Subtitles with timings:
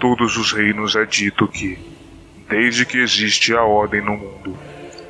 [0.00, 1.78] todos os reinos é dito que,
[2.48, 4.56] desde que existe a ordem no mundo,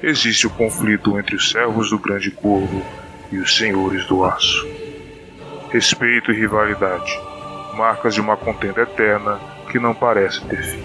[0.02, 2.84] existe o conflito entre os servos do grande corvo
[3.30, 4.66] e os senhores do aço.
[5.70, 7.16] Respeito e rivalidade,
[7.76, 9.40] marcas de uma contenda eterna
[9.70, 10.82] que não parece ter fim.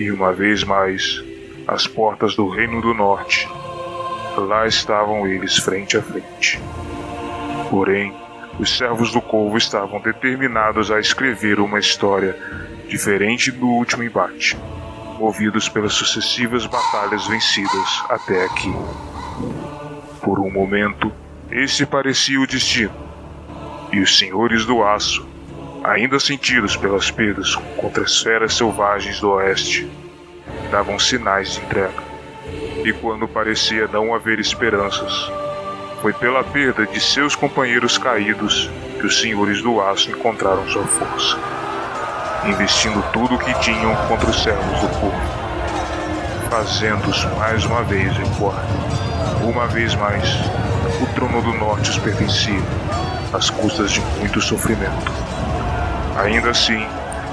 [0.00, 1.22] E uma vez mais,
[1.68, 3.46] as portas do Reino do Norte,
[4.38, 6.58] lá estavam eles frente a frente.
[7.68, 8.14] Porém,
[8.58, 12.34] os servos do Corvo estavam determinados a escrever uma história
[12.94, 14.56] diferente do último embate,
[15.18, 18.72] movidos pelas sucessivas batalhas vencidas até aqui.
[20.22, 21.12] Por um momento,
[21.50, 22.94] esse parecia o destino,
[23.90, 25.26] e os senhores do aço,
[25.82, 29.90] ainda sentidos pelas perdas contra as feras selvagens do oeste,
[30.70, 32.00] davam sinais de entrega.
[32.84, 35.12] E quando parecia não haver esperanças,
[36.00, 38.70] foi pela perda de seus companheiros caídos
[39.00, 41.36] que os senhores do aço encontraram sua força,
[42.46, 45.20] investindo tudo o que tinham contra os servos do povo,
[46.50, 48.64] fazendo-os mais uma vez embora.
[49.42, 50.28] Uma vez mais,
[51.02, 52.60] o trono do norte os pertencia,
[53.32, 55.12] às custas de muito sofrimento.
[56.16, 56.86] Ainda assim,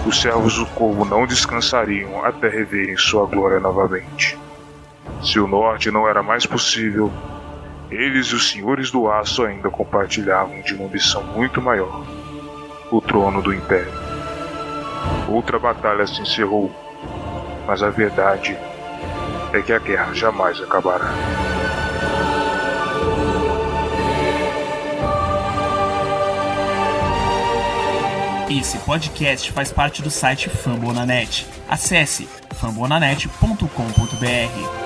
[0.06, 4.38] os servos do corvo não descansariam até reverem sua glória novamente.
[5.22, 7.12] Se o norte não era mais possível,
[7.92, 12.03] eles e os senhores do aço ainda compartilhavam de uma ambição muito maior:
[12.90, 14.11] o trono do império.
[15.28, 16.70] Outra batalha se encerrou,
[17.66, 18.56] mas a verdade
[19.54, 21.10] é que a guerra jamais acabará.
[28.50, 31.48] Esse podcast faz parte do site Fambonanet.
[31.70, 34.81] Acesse fambonanet.com.br.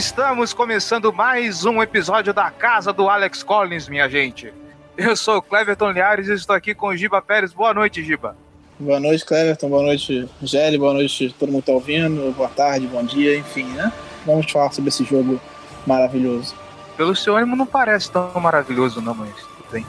[0.00, 4.50] estamos começando mais um episódio da Casa do Alex Collins, minha gente.
[4.96, 7.52] Eu sou o Cleverton Liares e estou aqui com o Giba Pérez.
[7.52, 8.34] Boa noite, Giba.
[8.78, 9.68] Boa noite, Cleverton.
[9.68, 10.78] Boa noite, Gelli.
[10.78, 12.32] Boa noite, todo mundo que tá ouvindo.
[12.34, 13.92] Boa tarde, bom dia, enfim, né?
[14.24, 15.38] Vamos falar sobre esse jogo
[15.86, 16.54] maravilhoso.
[16.96, 19.86] Pelo seu ânimo, não parece tão maravilhoso, não, mas tudo bem.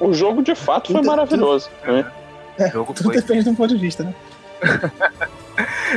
[0.00, 1.70] O, jogo de fato foi Tudo- maravilhoso.
[1.84, 2.04] né?
[2.58, 3.14] É, O jogo tudo foi.
[3.22, 4.12] depende de um ponto de vista, né?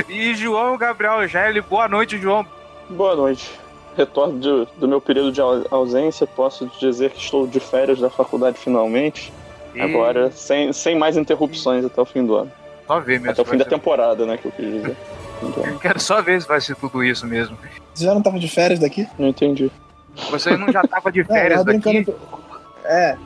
[0.08, 2.46] E João Gabriel Gelli, boa noite, João.
[2.90, 3.52] Boa noite.
[3.96, 8.10] Retorno de- do meu período de au- ausência, posso dizer que estou de férias da
[8.10, 9.32] faculdade finalmente.
[9.76, 12.52] E Agora, sem, sem mais interrupções até o fim do ano.
[12.88, 13.32] Só ver mesmo.
[13.32, 14.98] Até o fim da ser- temporada, né, que eu quis dizer.
[15.44, 17.58] Então, Eu quero só ver se vai ser tudo isso mesmo.
[17.94, 19.08] Você já não tava de férias daqui?
[19.18, 19.72] não entendi.
[20.32, 21.90] Você não já tava de Não, férias eu tava daqui?
[22.04, 22.18] brincando.
[22.86, 23.18] É,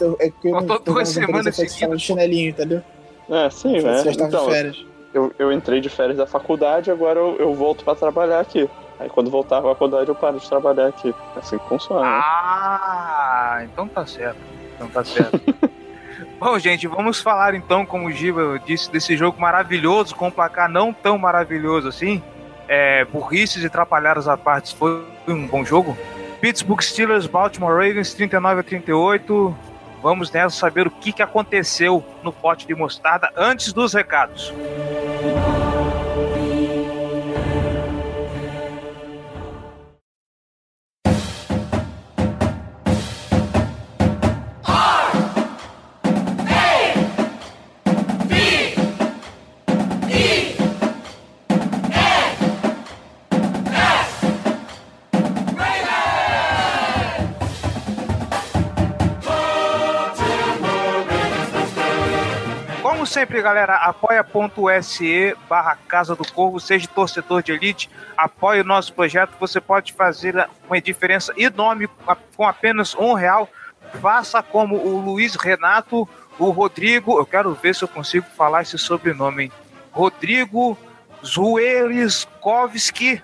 [0.00, 1.98] eu- é que eu Faltou tô duas semanas você seguidas.
[2.00, 2.82] de chinelinho, entendeu?
[3.30, 4.02] É, sim, Você né?
[4.04, 4.86] já estava Então, de férias.
[5.14, 8.68] eu, eu entrei de férias da faculdade, agora eu, eu volto pra trabalhar aqui.
[9.02, 11.12] Aí quando voltar à faculdade eu paro de trabalhar aqui.
[11.34, 12.02] É assim que funciona.
[12.02, 12.22] né?
[12.24, 14.38] Ah, então tá certo.
[14.76, 15.40] Então tá certo.
[16.38, 20.70] Bom, gente, vamos falar então, como o Giba disse, desse jogo maravilhoso, com um placar
[20.70, 22.22] não tão maravilhoso assim.
[22.68, 25.96] É, burrices e atrapalhadas à parte, foi um bom jogo.
[26.40, 29.56] Pittsburgh Steelers, Baltimore Ravens, 39 a 38.
[30.00, 34.52] Vamos nessa saber o que, que aconteceu no pote de mostarda antes dos recados.
[34.52, 35.61] Como
[63.22, 69.36] sempre, galera, apoia.se barra Casa do Corvo, seja torcedor de elite, apoie o nosso projeto,
[69.38, 71.88] você pode fazer uma diferença enorme
[72.34, 73.48] com apenas um real.
[74.00, 78.76] Faça como o Luiz Renato, o Rodrigo, eu quero ver se eu consigo falar esse
[78.76, 79.52] sobrenome, hein?
[79.92, 80.76] Rodrigo
[81.24, 83.22] Zueriskovski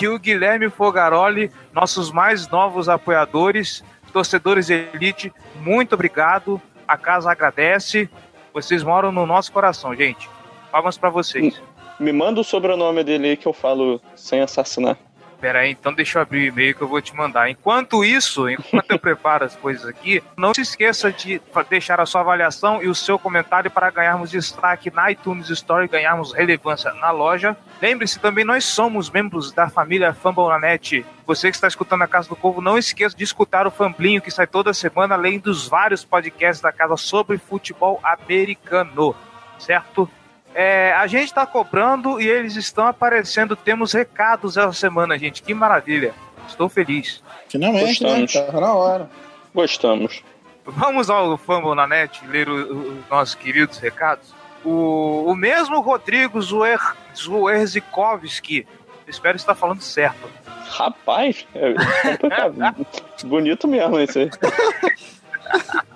[0.00, 3.82] e o Guilherme Fogaroli, nossos mais novos apoiadores,
[4.12, 6.62] torcedores de elite, muito obrigado.
[6.86, 8.08] A casa agradece.
[8.54, 10.30] Vocês moram no nosso coração, gente.
[10.70, 11.60] Palmas pra vocês.
[11.98, 14.96] Me manda o sobrenome dele aí que eu falo sem assassinar.
[15.44, 17.50] Pera aí, então deixa eu abrir o e-mail que eu vou te mandar.
[17.50, 21.38] Enquanto isso, enquanto eu preparo as coisas aqui, não se esqueça de
[21.68, 25.88] deixar a sua avaliação e o seu comentário para ganharmos destaque na iTunes Store e
[25.88, 27.54] ganharmos relevância na loja.
[27.82, 31.04] Lembre-se também, nós somos membros da família Fambonanet.
[31.26, 34.30] Você que está escutando a Casa do Povo, não esqueça de escutar o Famblinho que
[34.30, 39.14] sai toda semana, além dos vários podcasts da casa sobre futebol americano,
[39.58, 40.08] certo?
[40.54, 43.56] É, a gente tá cobrando e eles estão aparecendo.
[43.56, 45.42] Temos recados essa semana, gente.
[45.42, 46.14] Que maravilha.
[46.46, 47.22] Estou feliz.
[47.48, 48.34] Finalmente, Gostamos.
[48.34, 48.42] né?
[48.42, 49.10] Tava na hora.
[49.54, 50.22] Gostamos.
[50.64, 54.34] Vamos ao Fumble na net ler os nossos queridos recados.
[54.64, 56.80] O, o mesmo Rodrigo Zuer,
[57.14, 58.66] Zuerzikovski,
[59.06, 60.30] espero estar falando certo.
[60.70, 61.74] Rapaz, é
[62.08, 62.86] complicado.
[63.26, 64.30] bonito mesmo esse aí.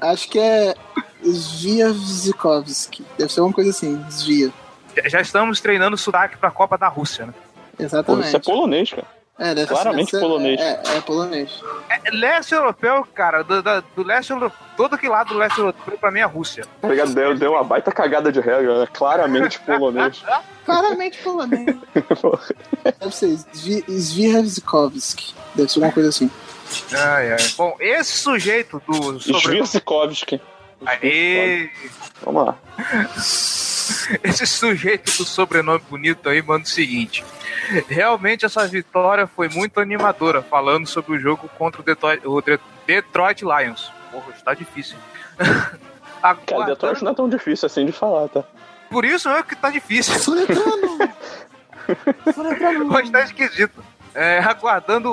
[0.00, 0.74] Acho que é
[1.24, 3.04] Zviavzikovski.
[3.18, 4.50] Deve ser alguma coisa assim, Zvia.
[5.06, 7.34] Já- estamos treinando sotaque para a Copa da Rússia, né?
[7.76, 8.26] Pô, Exatamente.
[8.28, 9.06] isso é polonês, cara.
[9.38, 10.60] É, deve claramente ser, polonês.
[10.60, 11.50] É, é, polonês.
[11.88, 15.96] É, leste europeu, cara, do, da- do leste europeu, todo que lado do leste europeu
[15.96, 16.66] pra mim é Rússia.
[16.82, 17.14] Tá ligado?
[17.14, 18.88] Deu, deu uma baita cagada de regra, né?
[18.92, 20.22] Claramente polonês.
[20.66, 21.74] Claramente polonês.
[23.00, 25.34] Deve ser Zvi- Zviavzikovski.
[25.54, 26.30] Deve ser alguma coisa assim.
[26.92, 27.38] Ai, ai.
[27.56, 29.40] Bom, esse sujeito do sobrenome.
[29.66, 30.40] Svirsikovski.
[30.86, 31.70] Aê!
[32.22, 32.56] Vamos lá.
[34.22, 37.24] Esse sujeito do sobrenome bonito aí manda o seguinte.
[37.88, 42.58] Realmente essa vitória foi muito animadora, falando sobre o jogo contra o Detroit, o De-
[42.86, 43.92] Detroit Lions.
[44.12, 44.96] Porra, está difícil.
[45.36, 45.78] Cara,
[46.22, 48.44] Aguardando- Detroit não é tão difícil assim de falar, tá?
[48.90, 50.18] Por isso é que tá difícil.
[50.18, 50.98] Soletrano!
[52.34, 52.92] Soletrano!
[52.94, 53.84] Hoje tá esquisito.
[54.14, 55.12] É, aguardando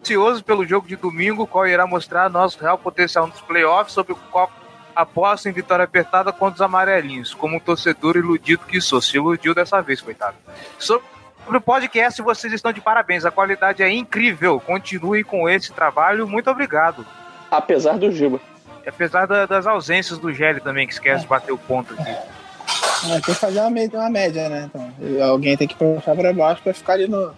[0.00, 4.16] ansioso pelo jogo de domingo, qual irá mostrar nosso real potencial nos playoffs, sobre o
[4.30, 4.50] qual
[4.94, 9.00] aposto em vitória apertada contra os amarelinhos, como um torcedor iludido que sou.
[9.00, 10.36] Se iludiu dessa vez, coitado.
[10.78, 11.04] Sobre
[11.46, 13.24] o podcast, vocês estão de parabéns.
[13.24, 14.60] A qualidade é incrível.
[14.60, 16.26] Continue com esse trabalho.
[16.26, 17.06] Muito obrigado.
[17.50, 18.40] Apesar do Giba.
[18.86, 22.10] Apesar da- das ausências do Gelli também, que esquece de bater o ponto aqui.
[22.10, 24.70] É, tem que fazer uma média, uma média, né?
[24.72, 27.32] Então, alguém tem que puxar pra baixo pra ficar ali no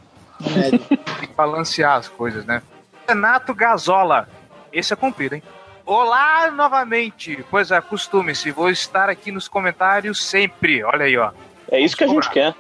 [0.50, 0.79] médio.
[0.79, 2.62] Tem que balancear as coisas, né?
[3.09, 4.29] Renato Gazola.
[4.73, 5.43] Esse é comprido, hein?
[5.85, 7.44] Olá novamente.
[7.50, 8.50] Pois é, acostume-se.
[8.50, 10.83] Vou estar aqui nos comentários sempre.
[10.85, 11.33] Olha aí, ó.
[11.71, 12.55] É isso que a gente quer.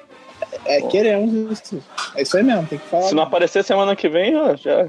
[0.64, 1.82] É, queremos isso.
[2.14, 3.04] É isso aí mesmo, tem que falar.
[3.04, 4.86] Se não aparecer semana que vem, ó, já.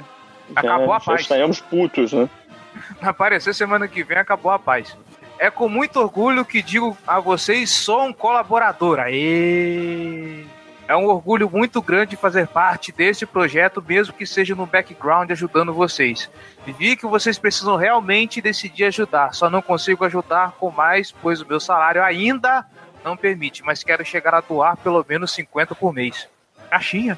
[0.55, 1.21] Acabou já, a já paz.
[1.21, 2.29] estaremos putos, né?
[3.01, 4.97] Aparecer semana que vem, acabou a paz.
[5.37, 8.99] É com muito orgulho que digo a vocês, sou um colaborador.
[8.99, 10.45] Aê!
[10.93, 15.73] É um orgulho muito grande fazer parte deste projeto, mesmo que seja no background ajudando
[15.73, 16.29] vocês.
[16.67, 19.33] Vi que vocês precisam realmente decidir ajudar.
[19.33, 22.63] Só não consigo ajudar com mais, pois o meu salário ainda
[23.03, 26.29] não permite, mas quero chegar a doar pelo menos 50 por mês.
[26.69, 27.17] Caixinha.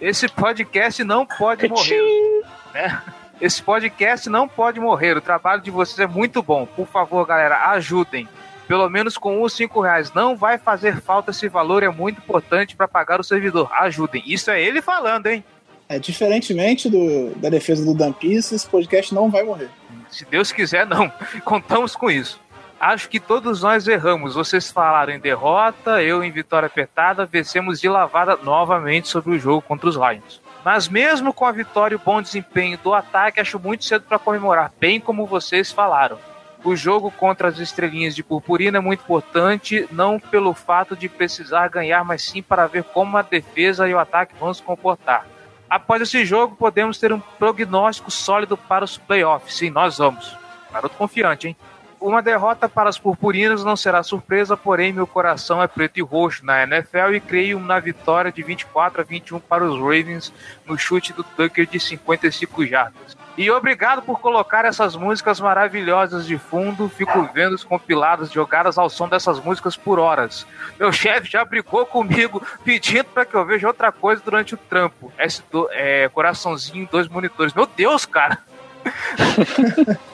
[0.00, 2.42] Esse podcast não pode morrer.
[2.74, 3.00] né?
[3.40, 5.16] Esse podcast não pode morrer.
[5.16, 6.66] O trabalho de vocês é muito bom.
[6.66, 8.28] Por favor, galera, ajudem.
[8.66, 10.12] Pelo menos com uns 5 reais.
[10.12, 13.70] Não vai fazer falta esse valor, é muito importante para pagar o servidor.
[13.72, 14.22] Ajudem.
[14.26, 15.44] Isso é ele falando, hein?
[15.88, 19.68] É, diferentemente do, da defesa do Dampis, esse podcast não vai morrer.
[20.08, 21.12] Se Deus quiser, não.
[21.44, 22.40] Contamos com isso.
[22.80, 24.34] Acho que todos nós erramos.
[24.34, 29.62] Vocês falaram em derrota, eu em vitória apertada, vencemos de lavada novamente sobre o jogo
[29.62, 30.42] contra os Lions.
[30.64, 34.18] Mas mesmo com a vitória e o bom desempenho do ataque, acho muito cedo para
[34.18, 36.18] comemorar, bem como vocês falaram.
[36.64, 41.68] O jogo contra as estrelinhas de purpurina é muito importante, não pelo fato de precisar
[41.68, 45.26] ganhar, mas sim para ver como a defesa e o ataque vão se comportar.
[45.68, 49.56] Após esse jogo, podemos ter um prognóstico sólido para os playoffs.
[49.56, 50.34] Sim, nós vamos.
[50.72, 51.56] Garoto confiante, hein?
[52.00, 56.44] Uma derrota para as purpurinas não será surpresa, porém meu coração é preto e roxo
[56.46, 60.32] na NFL e creio na vitória de 24 a 21 para os Ravens
[60.66, 63.23] no chute do Tucker de 55 jardas.
[63.36, 66.88] E obrigado por colocar essas músicas maravilhosas de fundo.
[66.88, 70.46] Fico vendo os compilados jogadas ao som dessas músicas por horas.
[70.78, 75.12] Meu chefe já brigou comigo pedindo para que eu veja outra coisa durante o trampo.
[75.18, 77.52] S2, é, coraçãozinho, dois monitores.
[77.52, 78.38] Meu Deus, cara!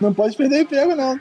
[0.00, 1.18] Não pode perder o emprego, não.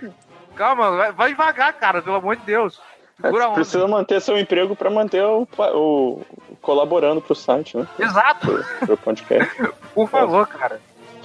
[0.56, 2.80] Calma, vai, vai devagar, cara, pelo amor de Deus.
[3.22, 3.56] Segura a onda.
[3.56, 6.22] Precisa manter seu emprego pra manter o, o-
[6.62, 7.88] colaborando pro site, né?
[8.00, 9.56] Exato, Pro, pro podcast.
[9.94, 10.80] por favor, cara.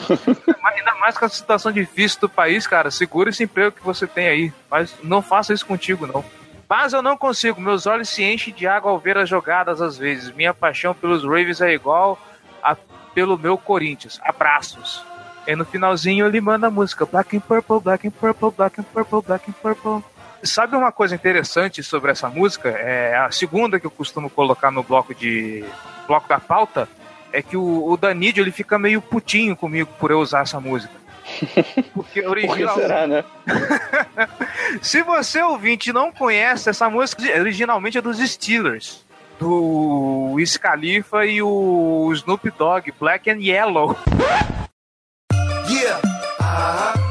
[0.64, 4.28] Ainda mais com a situação difícil do país, cara, segura esse emprego que você tem
[4.28, 4.52] aí.
[4.70, 6.24] Mas não faça isso contigo, não.
[6.68, 9.98] Mas eu não consigo, meus olhos se enchem de água ao ver as jogadas às
[9.98, 10.32] vezes.
[10.32, 12.18] Minha paixão pelos Ravens é igual
[12.62, 12.76] a
[13.14, 14.18] pelo meu Corinthians.
[14.24, 15.04] Abraços.
[15.46, 18.84] E no finalzinho ele manda a música Black and Purple, Black and Purple, Black and
[18.84, 20.04] Purple, Black and Purple.
[20.42, 22.68] Sabe uma coisa interessante sobre essa música?
[22.68, 25.64] É a segunda que eu costumo colocar no bloco de
[26.06, 26.88] bloco da pauta
[27.32, 30.92] é que o, o Danídio ele fica meio putinho comigo por eu usar essa música.
[31.94, 33.24] Porque Por que original, será, né?
[34.82, 39.04] se você ouvinte não conhece essa música, originalmente é dos Steelers,
[39.38, 43.96] do Wiz Khalifa e o Snoop Dogg, Black and Yellow.
[45.68, 46.00] Yeah,
[46.40, 46.92] uh-huh.
[46.96, 47.01] You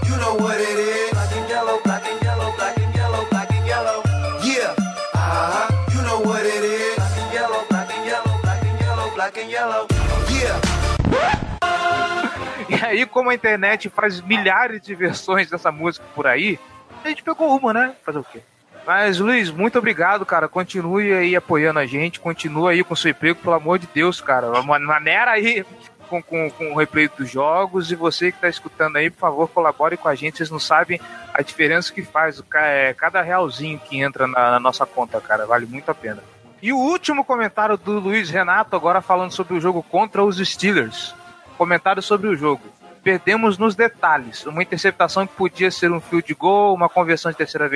[12.91, 16.59] aí, como a internet faz milhares de versões dessa música por aí,
[17.03, 17.95] a gente pegou uma, né?
[18.03, 18.41] Fazer o quê?
[18.85, 20.47] Mas, Luiz, muito obrigado, cara.
[20.47, 22.19] Continue aí apoiando a gente.
[22.19, 24.61] Continua aí com seu emprego, pelo amor de Deus, cara.
[24.63, 25.65] Maneira aí
[26.09, 27.91] com, com, com o replay dos jogos.
[27.91, 30.37] E você que está escutando aí, por favor, colabore com a gente.
[30.37, 30.99] Vocês não sabem
[31.33, 35.45] a diferença que faz é, cada realzinho que entra na, na nossa conta, cara.
[35.45, 36.23] Vale muito a pena.
[36.61, 41.15] E o último comentário do Luiz Renato, agora falando sobre o jogo contra os Steelers.
[41.57, 42.61] Comentário sobre o jogo.
[43.03, 44.45] Perdemos nos detalhes.
[44.45, 47.69] Uma interceptação que podia ser um field goal, uma conversão de terceira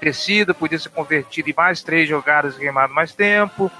[0.00, 3.70] descida, podia ser convertido em mais três jogadas e queimado mais tempo.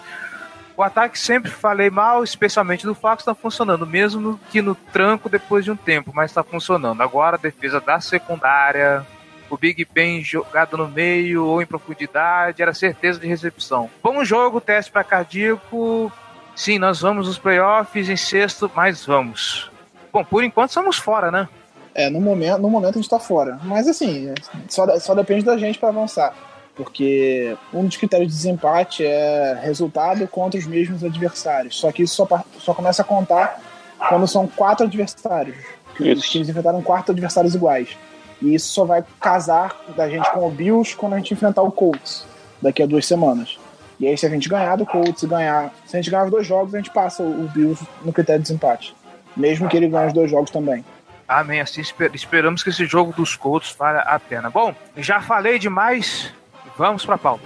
[0.77, 5.65] O ataque sempre falei mal, especialmente do Flaco, está funcionando, mesmo que no tranco depois
[5.65, 7.03] de um tempo, mas está funcionando.
[7.03, 9.05] Agora a defesa da secundária,
[9.51, 13.91] o Big Ben jogado no meio ou em profundidade, era certeza de recepção.
[14.03, 16.13] Bom jogo, teste para cardíaco.
[16.55, 19.71] Sim, nós vamos nos playoffs em sexto, mas vamos.
[20.19, 21.49] Bom, por enquanto somos fora, né?
[21.95, 23.59] É, no momento, no momento a gente tá fora.
[23.63, 24.35] Mas assim,
[24.69, 26.35] só, só depende da gente para avançar.
[26.75, 31.79] Porque um dos critérios de desempate é resultado contra os mesmos adversários.
[31.79, 33.61] Só que isso só, só começa a contar
[34.09, 35.57] quando são quatro adversários.
[36.01, 37.97] Os times enfrentaram quatro adversários iguais.
[38.43, 41.71] E isso só vai casar da gente com o Bills quando a gente enfrentar o
[41.71, 42.25] Colts
[42.61, 43.57] daqui a duas semanas.
[44.01, 45.73] E aí, se a gente ganhar do Colts e ganhar.
[45.87, 48.43] Se a gente ganhar os dois jogos, a gente passa o o Bills no critério
[48.43, 48.97] de desempate.
[49.39, 50.85] Mesmo que ele ganhe os dois jogos também.
[51.27, 51.61] Amém.
[51.61, 54.51] Assim esper- esperamos que esse jogo dos Colts valha a pena.
[54.51, 56.33] Bom, já falei demais.
[56.77, 57.45] Vamos pra pauta.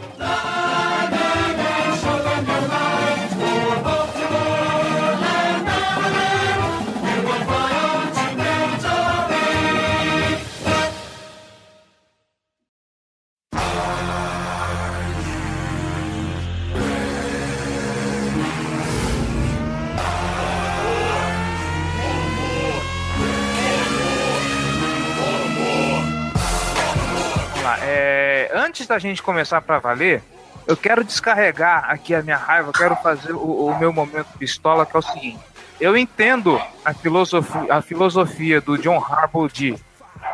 [28.72, 30.22] Antes da gente começar pra valer,
[30.66, 34.86] eu quero descarregar aqui a minha raiva, eu quero fazer o, o meu momento pistola,
[34.86, 35.38] que é o seguinte.
[35.78, 39.74] Eu entendo a filosofia, a filosofia do John Harbaugh de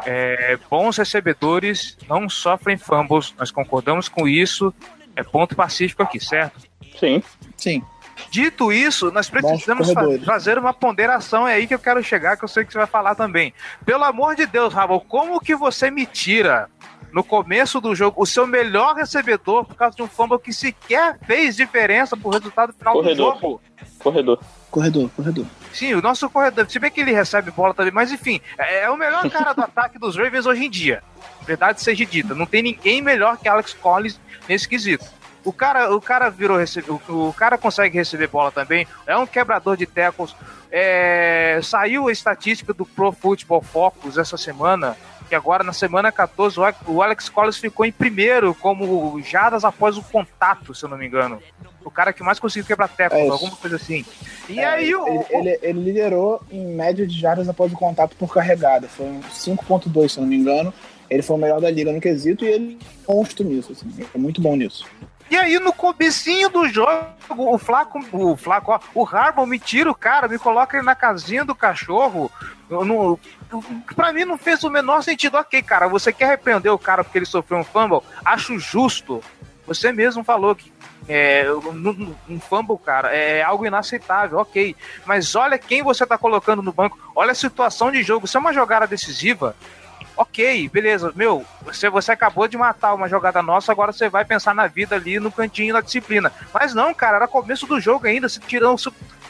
[0.07, 4.73] é, bons recebedores não sofrem fumbles, nós concordamos com isso,
[5.17, 6.61] é ponto pacífico aqui, certo?
[7.01, 7.21] Sim.
[7.57, 7.83] Sim.
[8.31, 12.45] Dito isso, nós precisamos fa- fazer uma ponderação, é aí que eu quero chegar, que
[12.45, 13.53] eu sei que você vai falar também.
[13.85, 16.69] Pelo amor de Deus, Rabel, como que você me tira
[17.13, 21.19] no começo do jogo o seu melhor recebedor por causa de um fumble que sequer
[21.27, 23.35] fez diferença pro resultado final Corredor.
[23.35, 23.61] do jogo?
[23.99, 24.41] Corredor.
[24.71, 25.47] Corredor, corredor.
[25.73, 28.91] Sim, o nosso corredor, se bem que ele recebe bola também, mas enfim, é, é
[28.91, 31.03] o melhor cara do ataque dos Ravens hoje em dia.
[31.47, 35.05] Verdade seja dita, não tem ninguém melhor que Alex Collins nesse quesito.
[35.45, 39.27] O cara, o cara virou receber, o, o cara consegue receber bola também, é um
[39.27, 40.35] quebrador de tackles.
[40.71, 44.97] É, saiu a estatística do Pro Football Focus essa semana,
[45.29, 46.57] que agora na semana 14
[46.87, 51.07] o Alex- Collins ficou em primeiro como jardas após o contato, se eu não me
[51.07, 51.41] engano.
[51.85, 54.05] O cara que mais conseguiu quebrar tackles, É alguma coisa assim.
[54.49, 58.17] E É, aí o, ele, ele, ele liderou em média de jardas após o contato
[58.17, 58.89] por carregada.
[58.89, 60.73] Foi um 5.2, se eu não me engano.
[61.09, 63.73] Ele foi o melhor da liga no quesito e ele é monstro nisso.
[63.73, 64.05] Assim.
[64.15, 64.85] É muito bom nisso.
[65.31, 66.91] E aí, no comecinho do jogo,
[67.31, 70.95] o Flaco, o Flaco, ó, o Harbaugh me tira o cara, me coloca ele na
[70.95, 72.31] casinha do cachorro.
[72.71, 73.19] Não-
[73.95, 75.37] pra mim não fez o menor sentido.
[75.37, 78.01] Ok, cara, você quer repreender o cara porque ele sofreu um fumble?
[78.25, 79.23] Acho justo.
[79.67, 80.73] Você mesmo falou que
[81.09, 84.77] é, um, um fumble, cara, é algo inaceitável, ok.
[85.07, 88.27] Mas olha quem você tá colocando no banco, olha a situação de jogo.
[88.27, 89.57] Se é uma jogada decisiva,
[90.17, 94.55] ok, beleza, meu, você, você acabou de matar uma jogada nossa, agora você vai pensar
[94.55, 96.33] na vida ali no cantinho da disciplina.
[96.53, 98.77] Mas não, cara, era começo do jogo ainda, você tirando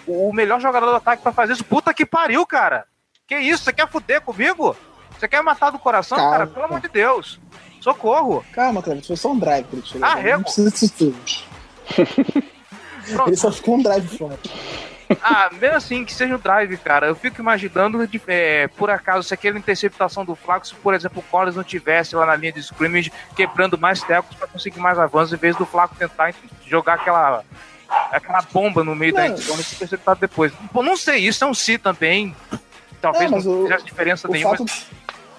[0.07, 1.65] o, melhor jogador do ataque pra fazer isso.
[1.65, 2.87] Puta que pariu, cara!
[3.29, 4.75] Que isso, você quer fuder comigo?
[5.19, 6.33] Você quer matar do coração, Calma.
[6.33, 6.47] cara?
[6.47, 7.39] Pelo amor de Deus.
[7.81, 8.43] Socorro.
[8.53, 10.09] Calma, cara, foi só um drive que ele tirou.
[10.09, 11.17] Ah, Não precisa disso tudo.
[13.13, 13.29] Pronto.
[13.29, 14.39] Ele só ficou um drive fora.
[15.23, 17.07] Ah, mesmo assim, que seja o drive, cara.
[17.07, 21.21] Eu fico imaginando, de, é, por acaso, se aquela interceptação do Flaco, se, por exemplo,
[21.21, 24.99] o Collins não tivesse lá na linha de scrimmage, quebrando mais tecos pra conseguir mais
[24.99, 26.35] avanços, em vez do Flaco tentar
[26.67, 27.43] jogar aquela,
[28.13, 29.35] aquela bomba no meio da Não.
[29.35, 30.53] endzone e interceptado depois.
[30.73, 32.37] Pô, não sei, isso é um si também.
[33.01, 34.57] Talvez É, não mas o- fizesse diferença O nenhuma.
[34.57, 34.71] fato,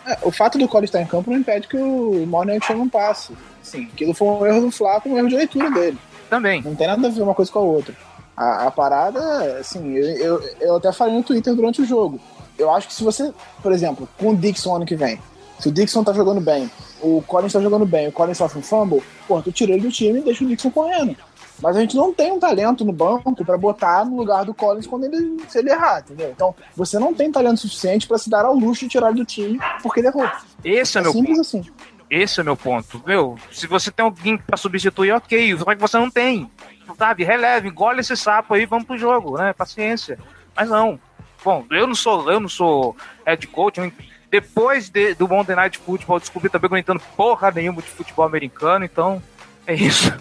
[0.06, 2.90] é, o fato do Collins estar em campo não impede que o Morning tenha um
[2.90, 3.34] passe.
[3.62, 5.98] Sim, aquilo foi um erro do Flaco, um erro de leitura dele.
[6.30, 6.62] Também.
[6.62, 7.94] Não tem nada a ver uma coisa com a outra.
[8.38, 9.20] A, a parada,
[9.60, 12.20] assim, eu, eu, eu até falei no Twitter durante o jogo.
[12.58, 15.20] Eu acho que se você, por exemplo, com o Dixon ano que vem,
[15.60, 16.70] se o Dixon tá jogando bem,
[17.02, 19.92] o Collins tá jogando bem, o Collins sofre um fumble, pô, tu tira ele do
[19.92, 21.16] time e deixa o Dixon correndo.
[21.62, 24.88] Mas a gente não tem um talento no banco pra botar no lugar do Collins
[24.88, 26.30] quando ele, se ele errar, entendeu?
[26.32, 29.26] Então, você não tem talento suficiente pra se dar ao luxo de tirar ele do
[29.26, 30.30] time porque ele errou.
[30.64, 31.42] Esse é, É meu simples ponto.
[31.42, 31.66] assim.
[32.10, 33.04] Esse é o meu ponto.
[33.06, 35.58] Meu, se você tem alguém pra substituir, ok.
[35.58, 36.50] Só que você não tem.
[36.98, 37.24] Sabe?
[37.24, 39.54] Releve, engole esse sapo aí, vamos pro jogo, né?
[39.54, 40.18] Paciência.
[40.56, 41.00] Mas não.
[41.44, 43.80] Bom, eu não sou, eu não sou head coach.
[43.80, 43.92] eu-
[44.32, 47.82] Depois de- do Monday Night Football, eu descobri também que eu não entendo porra nenhuma
[47.82, 49.22] de futebol americano, então
[49.68, 50.12] é isso.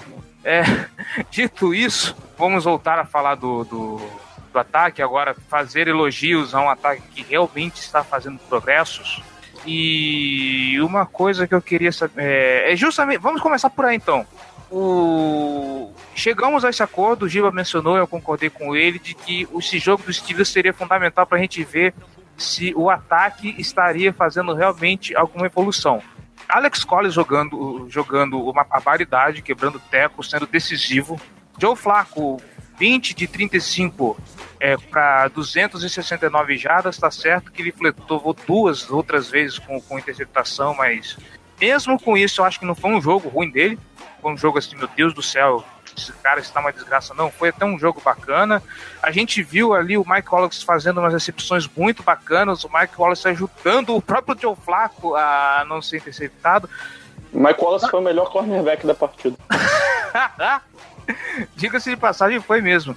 [0.45, 0.63] É,
[1.31, 4.01] dito isso, vamos voltar a falar do, do,
[4.53, 9.23] do ataque, agora fazer elogios a um ataque que realmente está fazendo progressos.
[9.67, 13.19] E uma coisa que eu queria saber é, é justamente.
[13.19, 14.27] Vamos começar por aí então.
[14.71, 15.93] O...
[16.15, 20.03] Chegamos a esse acordo, o Giba mencionou, eu concordei com ele, de que esse jogo
[20.03, 21.95] dos Steelers seria fundamental para a gente ver
[22.37, 26.03] se o ataque estaria fazendo realmente alguma evolução.
[26.49, 31.21] Alex Collins jogando, jogando uma barbaridade, quebrando teco, sendo decisivo.
[31.61, 32.41] Joe Flacco,
[32.79, 34.17] 20 de 35
[34.61, 40.75] é, para 269 jardas, tá certo que ele fletou duas outras vezes com, com interceptação,
[40.75, 41.17] mas
[41.61, 43.79] mesmo com isso, eu acho que não foi um jogo ruim dele.
[44.23, 45.65] Foi um jogo assim, meu Deus do céu,
[45.99, 47.15] esse cara está uma desgraça.
[47.15, 48.63] Não, foi até um jogo bacana.
[49.03, 53.29] A gente viu ali o Mike Wallace fazendo umas recepções muito bacanas, o Mike Wallace
[53.29, 56.69] ajudando o próprio Joe Flacco a não ser interceptado.
[57.33, 59.37] Mike Wallace foi o melhor cornerback da partida.
[61.57, 62.97] Diga-se de passagem, foi mesmo.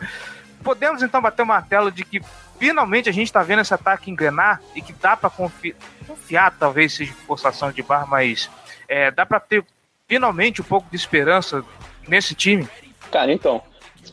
[0.64, 2.22] Podemos então bater o martelo de que
[2.60, 5.76] finalmente a gente está vendo esse ataque engrenar e que dá para confi
[6.08, 8.50] confiar, talvez seja forçação de barra, mas
[8.88, 9.66] é, dá para ter
[10.08, 11.64] finalmente um pouco de esperança
[12.08, 12.68] nesse time.
[13.12, 13.62] Cara, então,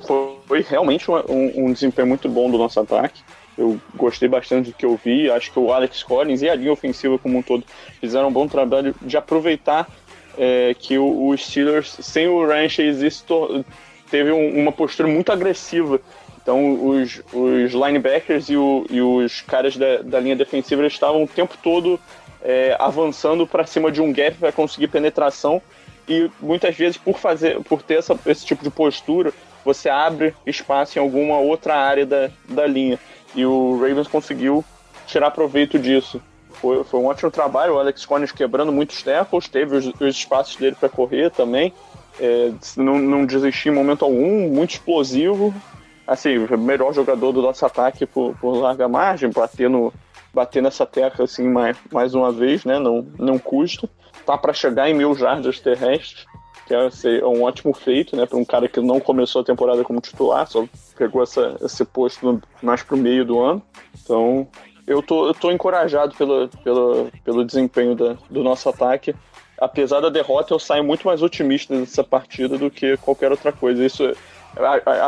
[0.06, 3.22] foi, realmente um, um- um desempenho muito bom do nosso ataque.
[3.56, 5.30] Eu gostei bastante do que eu vi.
[5.30, 7.64] Acho que o Alex Collins e a linha ofensiva como um todo
[8.00, 9.88] fizeram um bom trabalho de aproveitar
[10.40, 13.64] é, que o, o Steelers, sem o se tor-
[14.08, 16.00] teve um- uma postura muito agressiva.
[16.40, 21.26] Então, os, os linebackers e, o- e os caras da, da linha defensiva estavam o
[21.26, 21.98] tempo todo
[22.40, 25.60] é, avançando para cima de um gap para conseguir penetração
[26.08, 29.32] e muitas vezes por fazer por ter essa, esse tipo de postura
[29.64, 32.98] você abre espaço em alguma outra área da, da linha.
[33.34, 34.64] E o Ravens conseguiu
[35.06, 36.22] tirar proveito disso.
[36.52, 37.74] Foi, foi um ótimo trabalho.
[37.74, 41.72] O Alex Collins quebrando muitos tackles teve os, os espaços dele para correr também.
[42.18, 45.54] É, não, não desistir em momento algum muito explosivo.
[46.06, 49.92] Assim melhor jogador do nosso ataque por, por larga margem bater no
[50.32, 52.78] bater nessa tecla assim mais, mais uma vez né?
[52.78, 53.88] Não não custa
[54.28, 56.26] tá para chegar em mil jardas terrestres,
[56.66, 59.82] que é ser um ótimo feito, né, para um cara que não começou a temporada
[59.82, 60.66] como titular, só
[60.98, 63.62] pegou essa, esse posto mais pro meio do ano.
[64.02, 64.46] Então,
[64.86, 69.14] eu tô, eu tô encorajado pelo, pelo, pelo desempenho da- do nosso ataque.
[69.58, 73.84] Apesar da derrota, eu saio muito mais otimista dessa partida do que qualquer outra coisa.
[73.84, 74.14] Isso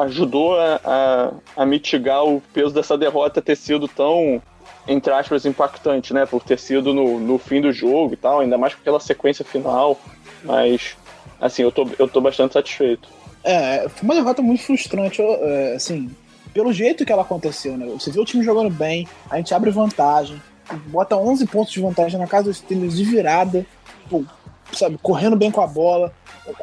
[0.03, 4.41] ajudou a, a, a mitigar o peso dessa derrota ter sido tão
[4.87, 6.27] entre aspas, impactante, né?
[6.27, 9.99] Por ter sido no, no fim do jogo e tal, ainda mais aquela sequência final.
[10.43, 10.97] Mas,
[11.41, 13.09] assim, eu tô, eu tô bastante satisfeito.
[13.45, 16.11] É, foi uma derrota muito frustrante, é, assim,
[16.53, 17.87] pelo jeito que ela aconteceu, né?
[17.87, 20.41] Você vê o time jogando bem, a gente abre vantagem,
[20.87, 23.65] bota 11 pontos de vantagem na casa dos Steelers de virada,
[24.09, 24.25] pô,
[24.73, 26.13] sabe, correndo bem com a bola,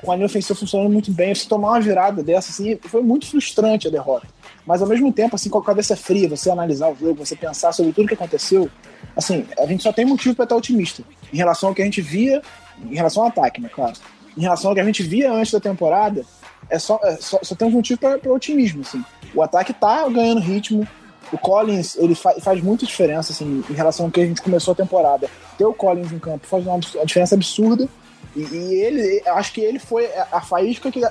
[0.04, 1.34] com a linha ofensiva funcionando muito bem.
[1.34, 4.28] Você tomar uma virada dessa, assim, foi muito frustrante a derrota.
[4.68, 7.72] Mas ao mesmo tempo, assim, com a cabeça fria, você analisar o jogo, você pensar
[7.72, 8.70] sobre tudo que aconteceu,
[9.16, 12.02] assim, a gente só tem motivo para estar otimista em relação ao que a gente
[12.02, 12.42] via,
[12.84, 13.94] em relação ao ataque, né, claro.
[14.38, 16.26] Em relação ao que a gente via antes da temporada,
[16.70, 19.02] é só, é só, só tem um motivo para otimismo, assim.
[19.34, 20.86] O ataque tá ganhando ritmo,
[21.32, 24.74] o Collins, ele fa faz muita diferença, assim, em relação ao que a gente começou
[24.74, 25.30] a temporada.
[25.58, 27.88] Ter o Collins em campo faz uma, uma diferença absurda,
[28.36, 31.02] e, e ele, acho que ele foi a, faísca que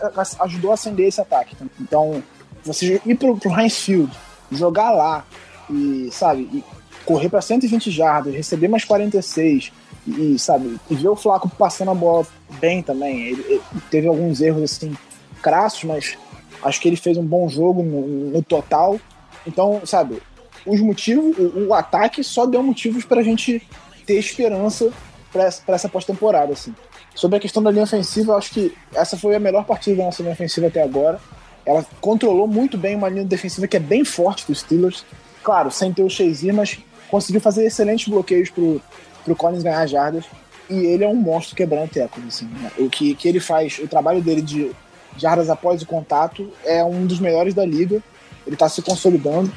[0.41, 1.57] ajudou a acender esse ataque.
[1.81, 2.23] Então,
[2.67, 4.13] você ir pro, pro Heinz Field,
[4.51, 5.25] jogar lá,
[5.71, 6.65] e, sabe, e
[7.05, 9.73] correr para 120 jardas, receber mais 46,
[10.07, 12.27] e, sabe, e ver o Flaco passando a bola
[12.61, 13.29] bem também.
[13.29, 14.97] Ele, ele teve alguns erros, assim,
[15.43, 16.19] crassos, mas
[16.63, 19.01] acho que ele fez um bom jogo no, no total.
[19.47, 20.21] Então, sabe,
[20.67, 23.63] os motivos, o, o ataque só deu motivos pra gente
[24.05, 24.93] ter esperança
[25.33, 26.75] pra essa, pós-temporada, assim.
[27.15, 30.23] Sobre a questão da linha ofensiva, acho que essa foi a melhor partida da nossa
[30.23, 31.21] linha ofensiva até agora.
[31.67, 35.05] Ela controlou muito bem uma linha defensiva que é bem forte dos Steelers.
[35.43, 36.79] Claro, sem ter o Shazier, mas
[37.11, 38.81] conseguiu fazer excelentes bloqueios pro,
[39.25, 40.25] pro Collins ganhar jardas.
[40.71, 42.47] E ele é um monstro quebrando tecos, assim.
[42.47, 42.71] né?
[42.79, 44.71] O que, que ele faz, o trabalho dele de
[45.17, 48.03] jardas após o contato é um dos melhores da liga.
[48.47, 49.53] Ele tá se consolidando.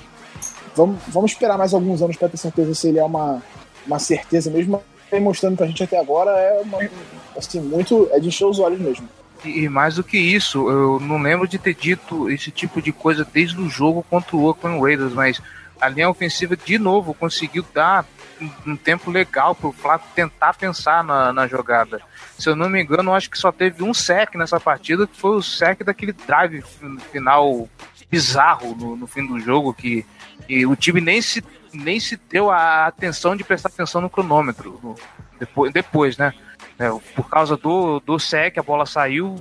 [0.76, 3.42] Vamos, vamos esperar mais alguns anos para ter certeza se ele é uma,
[3.86, 4.82] uma certeza mesmo.
[5.12, 6.80] Mas mostrando pra gente até agora é uma,
[7.38, 8.08] assim, muito.
[8.12, 9.08] É de encher os olhos mesmo.
[9.44, 12.92] E, e mais do que isso, eu não lembro de ter dito esse tipo de
[12.92, 15.42] coisa desde o jogo contra o Oakland Raiders, mas
[15.80, 18.06] a linha ofensiva de novo conseguiu dar
[18.66, 22.02] um, tempo legal pro Flaco tentar pensar na, na jogada.
[22.38, 25.38] Se eu não me engano, acho que só teve um sec nessa partida, que foi
[25.38, 27.70] o sec daquele drive fi- final
[28.12, 30.06] bizarro no, no fim do jogo, que,
[30.48, 34.80] que o time nem se, nem se deu a atenção de prestar atenção no cronômetro
[34.84, 34.96] no-
[35.40, 36.34] depois, depois, né?
[36.80, 39.36] É, por causa do, do sec, a bola saiu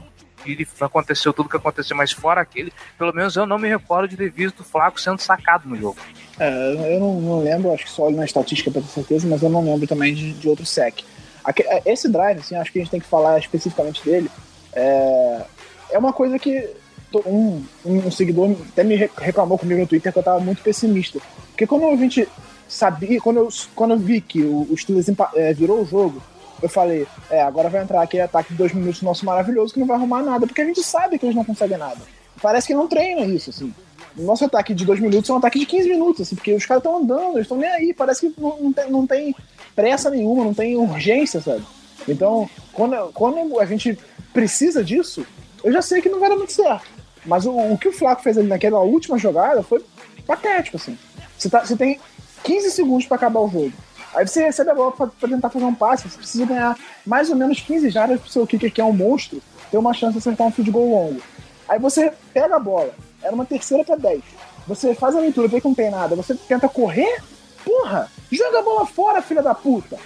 [0.46, 4.16] e aconteceu tudo que aconteceu, mas fora aquele, pelo menos eu não me recordo de
[4.16, 5.96] ter visto o Flaco sendo sacado no jogo.
[6.38, 9.42] É, eu não, não lembro, acho que só olho na estatística pra ter certeza, mas
[9.42, 11.00] eu não lembro também de, de outro sec.
[11.66, 14.30] É, Esse drive, assim, acho que a gente tem que falar especificamente dele.
[14.72, 15.42] É,
[15.92, 16.68] é uma coisa que
[17.26, 21.18] um, um seguidor até me re- reclamou comigo no Twitter que eu tava muito pessimista.
[21.48, 22.28] Porque quando a gente
[22.68, 26.22] sabia, quando eu, quando eu vi que o, o Steelers é, virou o jogo,
[26.62, 29.86] eu falei, é, agora vai entrar aquele ataque de dois minutos nosso maravilhoso que não
[29.86, 32.00] vai arrumar nada, porque a gente sabe que eles não conseguem nada.
[32.40, 33.72] Parece que não treina isso, assim.
[34.16, 36.66] O nosso ataque de dois minutos é um ataque de 15 minutos, assim, porque os
[36.66, 39.34] caras estão andando, eles estão nem aí, parece que não, não, tem, não tem
[39.74, 41.64] pressa nenhuma, não tem urgência, sabe?
[42.06, 43.98] Então, quando, quando a gente
[44.32, 45.26] precisa disso,
[45.62, 46.86] eu já sei que não vai dar muito certo.
[47.24, 49.84] Mas o, o que o Flaco fez ali naquela última jogada foi
[50.26, 50.98] patético, assim.
[51.36, 52.00] Você, tá, você tem
[52.42, 53.72] 15 segundos para acabar o jogo.
[54.14, 57.36] Aí você recebe a bola pra tentar fazer um passe, você precisa ganhar mais ou
[57.36, 59.40] menos 15 jardas pro seu kicker, que é um monstro,
[59.70, 61.20] ter uma chance de acertar um field goal longo.
[61.68, 62.90] Aí você pega a bola,
[63.22, 64.22] era uma terceira pra 10.
[64.66, 67.22] Você faz a leitura, vê que não tem nada, você tenta correr,
[67.64, 69.98] porra, joga a bola fora, filha da puta.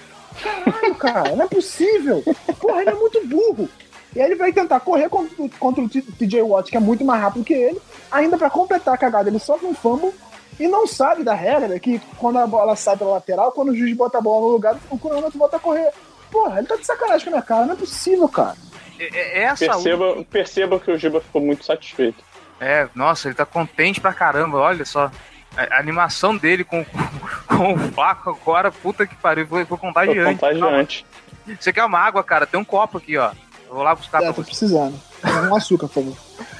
[0.43, 2.23] Caralho, cara, não é possível.
[2.59, 3.69] Porra, ele é muito burro.
[4.15, 7.05] E aí ele vai tentar correr contra, o- contra o TJ Watt, que é muito
[7.05, 7.81] mais rápido que ele.
[8.11, 10.13] Ainda pra completar a cagada, ele sofre um fumble
[10.61, 13.97] e não sabe da regra que quando a bola sai pela lateral, quando o juiz
[13.97, 15.91] bota a bola no lugar, o cronômetro volta a correr.
[16.31, 18.57] Porra, ele tá de sacanagem com a minha cara, não é possível, cara.
[18.99, 22.23] É- é Essa Perceba, perceba que o Giba ficou muito satisfeito.
[22.61, 25.11] É, nossa, ele tá contente pra caramba, olha só.
[25.57, 26.85] A, a animação dele com,
[27.47, 30.41] com o Flaco agora, puta que pariu, foi, foi Foi contagiante.
[30.41, 31.05] contagiante.
[31.45, 31.59] Calma.
[31.61, 32.47] Você quer uma água, cara?
[32.47, 33.33] Tem um copo aqui, ó.
[33.69, 34.51] Eu vou lá buscar É, pra tô você.
[34.51, 34.99] precisando.
[35.51, 36.17] Um açúcar, por favor.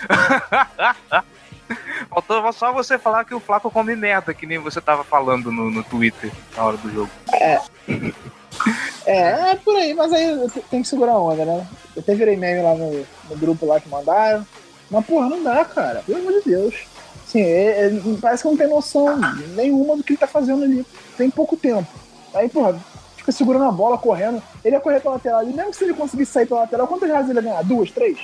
[2.09, 5.71] Faltou só você falar que o Flaco come merda, que nem você tava falando no,
[5.71, 7.11] no Twitter na hora do jogo.
[7.33, 7.61] É,
[9.07, 11.67] é por aí, mas aí tem que segurar a onda, né?
[11.95, 14.47] Eu até virei meme lá no, no grupo lá que mandaram.
[14.91, 16.03] Mas, porra, não dá, cara.
[16.07, 16.75] Pelo amor de Deus.
[17.27, 19.19] Assim, é- é- parece que não tem noção
[19.57, 20.87] nenhuma do que ele tá fazendo ali.
[21.17, 21.89] Tem pouco tempo.
[22.35, 22.79] Aí, porra,
[23.17, 24.43] fica segurando a bola, correndo.
[24.65, 25.53] Ele ia correr pela lateral ali.
[25.53, 27.63] Mesmo que se ele conseguisse sair pela lateral, quantas jardas ele ia ganhar?
[27.65, 28.19] Duas, três?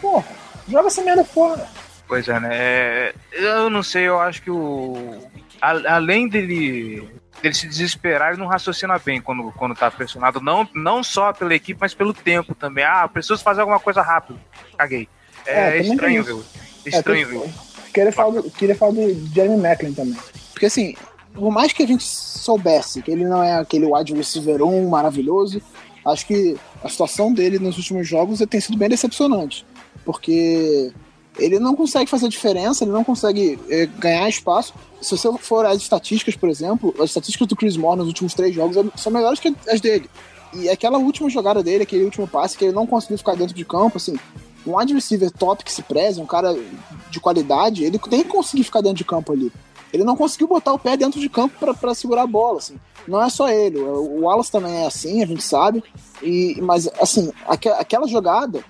[0.00, 0.24] Porra,
[0.68, 1.66] joga essa merda fora.
[2.12, 2.48] Pois é, né?
[2.52, 5.18] É, eu não sei, eu acho que o.
[5.62, 7.08] a- além dele,
[7.40, 10.38] dele se desesperar, ele não raciocina bem quando, quando tá pressionado.
[10.38, 12.84] Não, não só pela equipe, mas pelo tempo também.
[12.84, 14.38] Ah, preciso fazer alguma coisa rápido.
[14.76, 15.08] Caguei.
[15.46, 16.44] É, É, estranho, viu?
[16.84, 17.50] Estranho, É, viu?
[17.94, 20.18] Queria falar, do, queria falar do Jeremy Macklin também.
[20.52, 20.94] Porque assim,
[21.32, 25.62] por mais que a gente soubesse que ele não é aquele wide receiver 1 maravilhoso,
[26.06, 29.64] acho que a situação dele nos últimos jogos tem sido bem decepcionante.
[30.04, 30.92] Porque
[31.38, 34.74] ele não consegue fazer diferença, ele não consegue eh, ganhar espaço.
[35.00, 38.54] Se você for as estatísticas, por exemplo, as estatísticas do Chris Moore nos últimos três
[38.54, 40.08] jogos são melhores que as dele.
[40.54, 43.64] E aquela última jogada dele, aquele último passe, que ele não conseguiu ficar dentro de
[43.64, 44.16] campo, assim,
[44.66, 46.54] um wide receiver top que se preze, um cara
[47.10, 49.50] de qualidade, ele tem que conseguir ficar dentro de campo ali.
[49.92, 52.76] Ele não conseguiu botar o pé dentro de campo pra segurar a bola, assim.
[53.08, 55.82] Não é só ele, o Wallace também é assim, a gente sabe.
[56.22, 58.62] E, mas, assim, aque- aquela jogada é-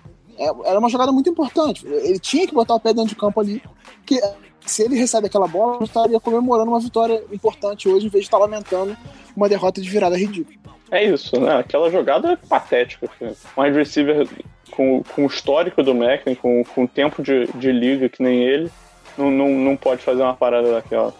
[0.64, 1.86] era uma jogada muito importante.
[1.86, 3.62] Ele tinha que botar o pé dentro de campo ali,
[3.98, 4.20] porque
[4.66, 8.28] se ele recebe aquela bola, ele estaria comemorando uma vitória importante hoje, em vez de
[8.28, 8.96] estar lamentando
[9.36, 10.56] uma derrota de virada ridícula.
[10.90, 11.56] É isso, né?
[11.56, 13.08] Aquela jogada é patética.
[13.18, 13.34] cara.
[13.56, 14.28] Um wide receiver
[14.70, 18.70] com, com o histórico do Macklin, com, com tempo de, de liga que nem ele,
[19.16, 21.14] não, não, não pode fazer uma parada daquela.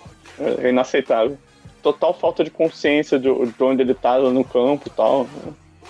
[0.59, 1.39] É inaceitável.
[1.83, 5.27] Total falta de consciência de, de onde ele tá no campo e tal.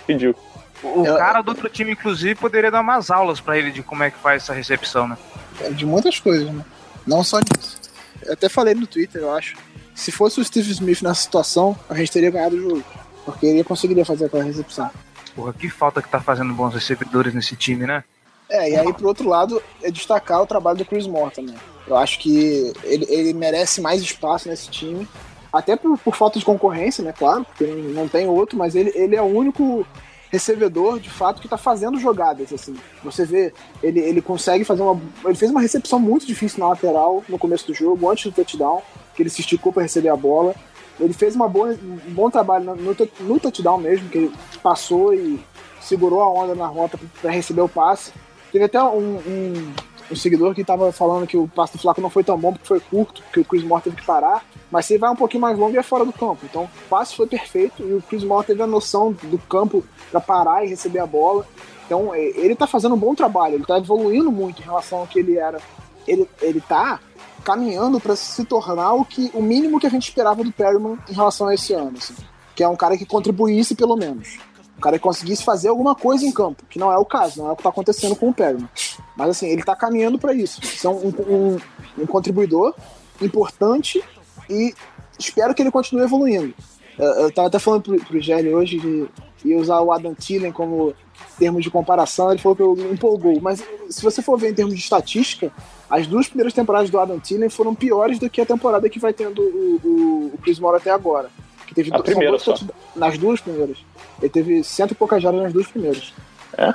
[0.08, 0.51] É Ridículo.
[0.82, 4.02] O Eu- cara do outro time, inclusive, poderia dar umas aulas pra ele de como
[4.02, 5.16] é que faz essa recepção, né?
[5.60, 6.64] É de muitas coisas, né?
[7.06, 7.78] Não só disso.
[8.22, 9.56] Eu até falei no Twitter, eu acho.
[9.94, 12.84] Se fosse o Steve Smith nessa situação, a gente teria ganhado o jogo.
[13.24, 14.90] Porque ele conseguiria fazer aquela recepção.
[15.34, 18.02] Porra, que falta que tá fazendo bons recebedores nesse time, né?
[18.50, 21.54] É, e aí, pro outro lado, é destacar o trabalho do Chris Moore também.
[21.86, 25.08] Eu acho que ele, ele merece mais espaço nesse time.
[25.52, 27.12] Até por, por falta de concorrência, né?
[27.16, 29.86] Claro, porque não, não tem outro, mas ele, ele é o único
[30.32, 32.74] recebedor, de fato, que tá fazendo jogadas, assim.
[33.04, 34.98] Você vê, ele, ele consegue fazer uma.
[35.26, 38.80] Ele fez uma recepção muito difícil na lateral no começo do jogo, antes do touchdown,
[39.14, 40.54] que ele se esticou para receber a bola.
[40.98, 45.12] Ele fez uma boa, um bom trabalho no, no, no touchdown mesmo, que ele passou
[45.12, 45.38] e
[45.82, 48.10] segurou a onda na rota para receber o passe.
[48.50, 49.72] Teve até um, um,
[50.12, 52.66] um seguidor que tava falando que o passe do Flaco não foi tão bom porque
[52.66, 54.44] foi curto, porque o Chris Moore teve que parar.
[54.70, 56.40] Mas se ele vai um pouquinho mais longo, é fora do campo.
[56.44, 60.20] Então, o passe foi perfeito e o Chris Moore teve a noção do campo para
[60.20, 61.46] parar e receber a bola.
[61.87, 65.07] Então, é, ele tá fazendo um bom trabalho, ele tá evoluindo muito em relação ao
[65.07, 65.59] que ele era.
[66.07, 67.01] Ele, ele tá
[67.44, 71.12] caminhando para se tornar o que o mínimo que a gente esperava do Perryman em
[71.12, 72.14] relação a esse ano, assim,
[72.55, 74.38] que é um cara que contribuísse pelo menos.
[74.82, 77.56] Cara conseguisse fazer alguma coisa em campo, que não é o caso, não é o
[77.56, 78.68] que tá acontecendo com o Perryman.
[79.16, 80.60] Mas assim, ele tá caminhando para isso.
[80.66, 81.58] São um, um,
[81.98, 82.74] um contribuidor
[83.20, 84.02] importante
[84.50, 84.74] e
[85.18, 86.52] espero que ele continue evoluindo.
[86.98, 89.08] Eu, eu tava até falando pro, pro Gelli hoje de
[89.44, 90.94] ia usar o Adam Thielen como
[91.38, 93.40] termo de comparação, ele falou que eu empolgou.
[93.40, 95.52] Mas se você for ver em termos de estatística,
[95.90, 99.12] as duas primeiras temporadas do Adam Thielen foram piores do que a temporada que vai
[99.12, 101.30] tendo o, o, o Chris Moore até agora.
[101.66, 102.54] Que teve A primeira só.
[102.94, 103.78] Nas duas primeiras.
[104.22, 106.14] Ele teve cento e poucas jardas nas duas primeiras.
[106.56, 106.72] É?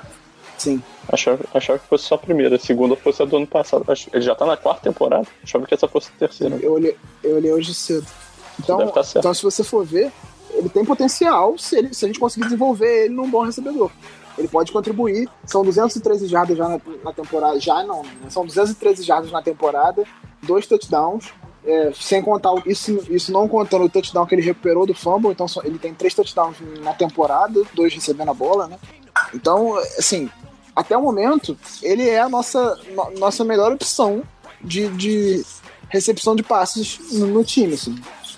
[0.57, 0.83] Sim.
[1.07, 3.85] Achava, achava que fosse só a primeira, a segunda fosse a do ano passado.
[4.11, 5.25] Ele já tá na quarta temporada?
[5.43, 6.57] Achava que essa fosse a terceira.
[6.57, 8.05] Eu olhei, eu olhei hoje cedo.
[8.59, 10.11] Então, tá então, se você for ver,
[10.51, 13.91] ele tem potencial se, ele, se a gente conseguir desenvolver ele num bom recebedor.
[14.37, 15.29] Ele pode contribuir.
[15.45, 17.59] São 213 jardas já na, na temporada.
[17.59, 18.29] Já não, né?
[18.29, 20.03] São 213 jardas na temporada,
[20.43, 21.31] dois touchdowns.
[21.67, 25.45] É, sem contar isso, isso não contando o touchdown que ele recuperou do fumble, então
[25.63, 28.77] ele tem três touchdowns na temporada, dois recebendo a bola, né?
[29.33, 30.29] Então, assim,
[30.75, 34.23] até o momento, ele é a nossa, no- nossa melhor opção
[34.61, 35.45] de, de
[35.89, 37.95] recepção de passes no, no time, assim.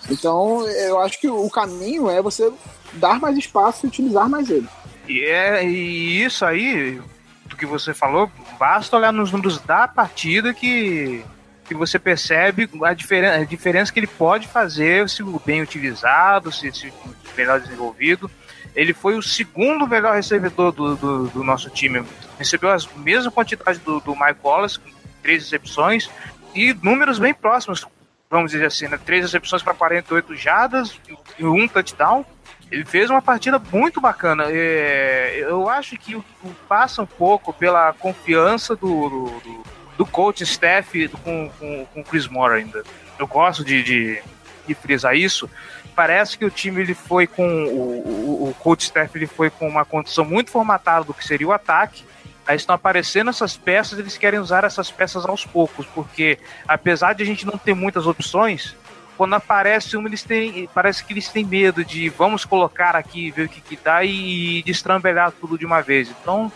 [0.09, 2.51] Então, eu acho que o caminho é você
[2.93, 4.67] dar mais espaço e utilizar mais ele.
[5.07, 6.99] E, é, e isso aí,
[7.45, 11.23] do que você falou, basta olhar nos números da partida que,
[11.69, 16.71] que você percebe a, diferen a diferença que ele pode fazer se bem utilizado, se,
[16.73, 16.91] se
[17.37, 18.29] melhor desenvolvido.
[18.75, 22.03] Ele foi o segundo melhor recebedor do, do, do nosso time.
[22.39, 24.89] Recebeu a mesma quantidade do, do Mike Wallace, com
[25.21, 26.09] três recepções,
[26.55, 27.85] e números bem próximos,
[28.29, 28.97] vamos dizer assim, né?
[29.05, 30.99] Três recepções para 48 jardas
[31.37, 32.25] e um touchdown.
[32.71, 34.45] Ele fez uma partida muito bacana.
[34.47, 39.63] É, eu acho que o, o passa um pouco pela confiança do, do, do,
[39.99, 42.83] do coach staff com, com, com Chris Moore ainda.
[43.19, 44.21] Eu gosto de, de,
[44.65, 45.49] de frisar isso.
[45.93, 49.67] Parece que o time ele foi com o, o, o coach staff ele foi com
[49.67, 52.05] uma condição muito formatada do que seria o ataque.
[52.47, 57.21] Aí estão aparecendo essas peças, eles querem usar essas peças aos poucos, porque apesar de
[57.21, 58.77] a gente não ter muitas opções,
[59.17, 60.69] quando aparece uma, eles têm.
[60.73, 64.63] Parece que eles têm medo de vamos colocar aqui, ver o que, que dá e
[64.63, 66.09] destrambelhar tudo de uma vez.
[66.09, 66.49] Então,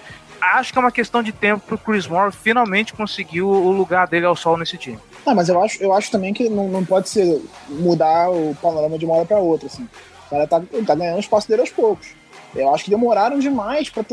[0.59, 4.25] acho que é uma questão de tempo pro Chris Moore finalmente conseguir o, lugar dele
[4.25, 4.99] ao sol nesse time.
[5.25, 8.97] Ah, mas eu acho, eu acho também que não, não pode ser mudar o panorama
[8.97, 9.87] de uma hora para outra, assim.
[10.27, 12.09] O cara tá, tá ganhando espaço dele aos poucos.
[12.55, 14.03] Eu acho que demoraram demais para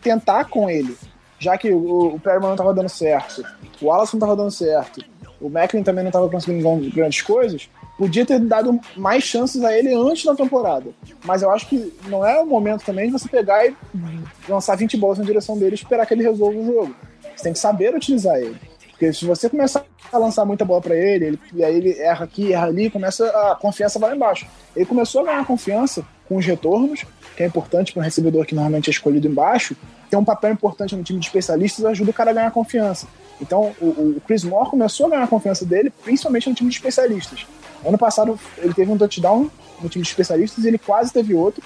[0.00, 0.96] tentar com ele.
[1.38, 3.44] Já que o, o não tava dando certo,
[3.80, 5.04] o Wallace não tava dando certo,
[5.40, 9.94] o Macklin também não tava conseguindo grandes coisas, podia ter dado mais chances a ele
[9.94, 10.90] antes da temporada.
[11.24, 13.74] Mas eu acho que não é o momento também de você pegar e
[14.48, 16.96] lançar 20 bolas na direção dele e esperar que ele resolva o jogo.
[17.36, 18.56] Você tem que saber utilizar ele.
[18.90, 22.24] Porque se você começar a lançar muita bola para ele, ele, e aí ele erra
[22.24, 24.46] aqui, erra ali, começa a confiança vai lá embaixo.
[24.76, 27.04] Ele começou a ganhar confiança com os retornos,
[27.36, 29.76] que é importante para um recebedor que normalmente é escolhido embaixo,
[30.08, 33.06] tem um papel importante no time de especialistas, ajuda o cara a ganhar confiança.
[33.40, 37.46] Então, o, o Chris Moore começou a ganhar confiança dele, principalmente no time de especialistas.
[37.84, 41.62] Ano passado, ele teve um touchdown no time de especialistas e ele quase teve outro,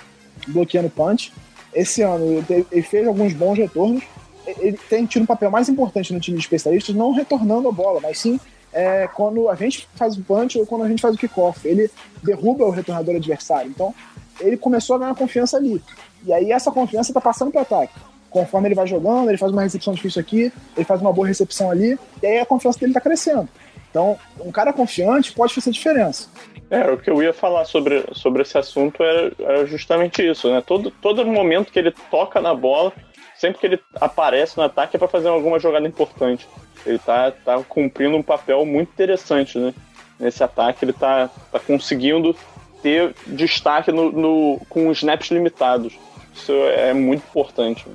[0.48, 1.32] bloqueando punch.
[1.74, 4.02] Esse ano, ele, teve, ele fez alguns bons retornos.
[4.46, 8.00] Ele tem tido um papel mais importante no time de especialistas, não retornando a bola,
[8.00, 8.38] mas sim
[8.72, 11.66] é, quando a gente faz o punch ou quando a gente faz o kickoff.
[11.66, 11.90] Ele
[12.22, 13.70] derruba o retornador adversário.
[13.70, 13.94] Então,
[14.40, 15.82] ele começou a ganhar confiança ali.
[16.24, 17.94] E aí, essa confiança está passando para o ataque
[18.36, 21.70] conforme ele vai jogando, ele faz uma recepção difícil aqui, ele faz uma boa recepção
[21.70, 23.48] ali, e aí a confiança dele tá crescendo.
[23.96, 26.28] Então, um cara confiante pode fazer diferença.
[26.70, 30.60] É, o que eu ia falar sobre, sobre esse assunto era justamente isso, né?
[30.60, 32.92] Todo, todo momento que ele toca na bola,
[33.34, 36.46] sempre que ele aparece no ataque é para fazer alguma jogada importante.
[36.84, 39.72] Ele tá, tá cumprindo um papel muito interessante, né?
[40.20, 42.36] Nesse ataque, ele tá, tá conseguindo
[42.82, 45.94] ter destaque no, no, com snaps limitados.
[46.34, 47.86] Isso é muito importante.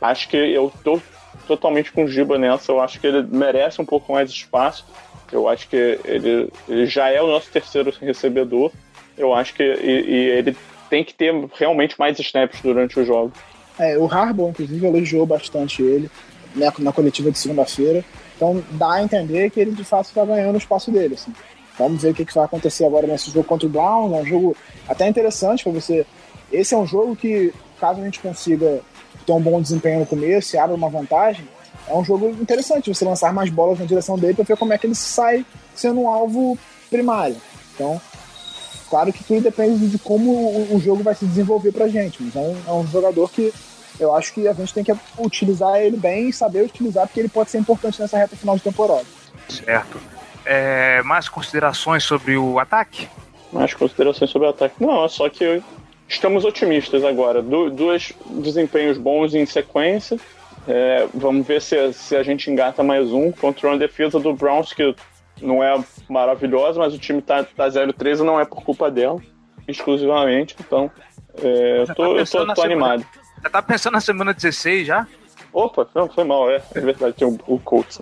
[0.00, 1.00] Acho que eu tô
[1.48, 2.70] totalmente com o Giba nessa.
[2.70, 4.86] Eu acho que ele merece um pouco mais de espaço.
[5.34, 8.70] Eu acho que ele, ele já é o nosso terceiro recebedor.
[9.18, 10.56] Eu acho que e, e ele
[10.88, 13.32] tem que ter realmente mais snaps durante o jogo.
[13.78, 16.08] É, o Harbaugh, inclusive, elogiou bastante ele
[16.54, 18.04] né, na coletiva de segunda-feira.
[18.36, 21.14] Então dá a entender que ele de fato está ganhando o espaço dele.
[21.14, 21.32] Assim.
[21.76, 24.12] Vamos ver o que, que vai acontecer agora nesse jogo contra o Browns.
[24.12, 24.56] É um jogo
[24.88, 26.06] até interessante para você.
[26.52, 28.80] Esse é um jogo que, caso a gente consiga
[29.26, 31.44] ter um bom desempenho no começo e abra uma vantagem,
[31.88, 34.78] é um jogo interessante você lançar mais bolas na direção dele para ver como é
[34.78, 35.44] que ele sai
[35.74, 36.58] sendo um alvo
[36.90, 37.36] primário.
[37.74, 38.00] Então,
[38.88, 40.30] claro que tudo depende de como
[40.74, 43.52] o, jogo vai se desenvolver pra gente, mas é um, é um jogador que
[43.98, 47.28] eu acho que a gente tem que utilizar ele bem e saber utilizar, porque ele
[47.28, 49.04] pode ser importante nessa reta final de temporada.
[49.48, 50.00] Certo.
[50.44, 53.08] É, mais considerações sobre o ataque?
[53.52, 54.74] Mais considerações sobre o ataque.
[54.80, 55.62] Não, é só que
[56.08, 57.40] estamos otimistas agora.
[57.40, 60.18] Du dois desempenhos bons em sequência.
[60.66, 64.72] É, vamos ver se, se a gente engata mais um contra uma defesa do Browns
[64.72, 64.94] que
[65.42, 69.20] não é maravilhosa, mas o time tá, tá 0-13 não é por culpa dela,
[69.68, 70.56] exclusivamente.
[70.58, 70.90] Então,
[71.42, 73.06] é, eu Já tô, tá eu tô, tô semana- animado.
[73.42, 75.06] Já tá pensando na semana 16 já?
[75.52, 78.00] Opa, não, foi mal, é, é verdade, tem o, o Colts.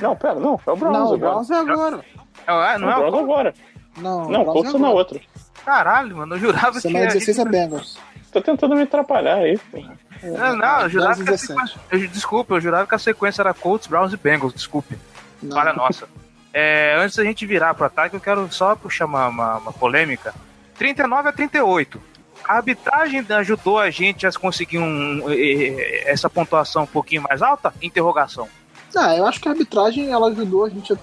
[0.00, 1.18] Não, pera, não, é o Browns não, o agora.
[1.18, 2.04] Browns é agora.
[2.46, 3.54] É, não é é o o Browns agora.
[3.98, 5.20] Não, Não, o o Colts é na outra.
[5.64, 7.12] Caralho, mano, eu jurava Semana que.
[7.14, 7.98] 16 é Bengals.
[8.32, 9.58] Tô tentando me atrapalhar aí.
[9.70, 9.78] pô.
[10.22, 11.46] Não, não, eu jurava 10 que a 17.
[11.46, 11.80] sequência.
[11.90, 14.96] eu- Desculpa, eu jurava que a sequência era Colts, Browns e Bengals, desculpe.
[15.42, 15.56] Não.
[15.56, 16.08] Falha nossa.
[16.54, 20.34] É, antes da gente virar pro ataque, eu quero só puxar uma, uma, uma polêmica.
[20.76, 22.00] 39 a 38.
[22.44, 25.22] A arbitragem ajudou a gente a conseguir um,
[26.04, 27.72] essa pontuação um pouquinho mais alta?
[27.80, 28.48] Interrogação.
[28.96, 30.96] Ah, eu acho que a arbitragem ela ajudou a gente a-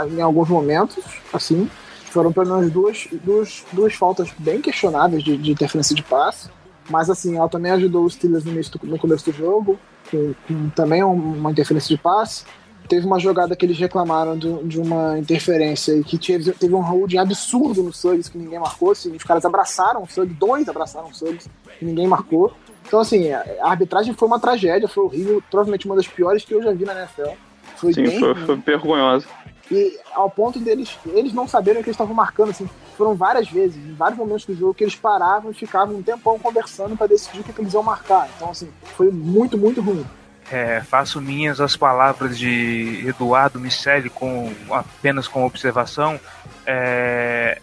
[0.00, 1.68] a- em alguns momentos, assim.
[2.06, 6.48] Foram pelo menos duas, duas, duas faltas bem questionáveis de, de interferência de passe.
[6.90, 9.78] Mas assim, ela também ajudou os Steelers no, do- no começo do jogo,
[10.10, 12.44] com, com também um- uma interferência de passe.
[12.88, 16.80] Teve uma jogada que eles reclamaram de, de uma interferência e que teve, teve um
[16.80, 18.90] holding absurdo no Suggs que ninguém marcou.
[18.90, 21.48] Assim, os caras abraçaram o Suggs, dois abraçaram o Suggs
[21.80, 22.52] e ninguém marcou.
[22.86, 26.62] Então, assim, a arbitragem foi uma tragédia, foi horrível, provavelmente uma das piores que eu
[26.62, 27.30] já vi na NFL.
[27.76, 29.26] Foi Sim, bem foi, foi vergonhosa.
[29.70, 32.68] E ao ponto deles, eles não saberem o que eles estavam marcando, assim,
[33.02, 36.38] foram várias vezes, em vários momentos do jogo, que eles paravam e ficavam um tempão
[36.38, 38.28] conversando para decidir o que, eles iam marcar.
[38.36, 40.06] Então, assim, foi muito, muito ruim.
[40.48, 46.20] É, faço minhas as palavras de Eduardo Miceli com apenas com observação.
[46.64, 47.60] É,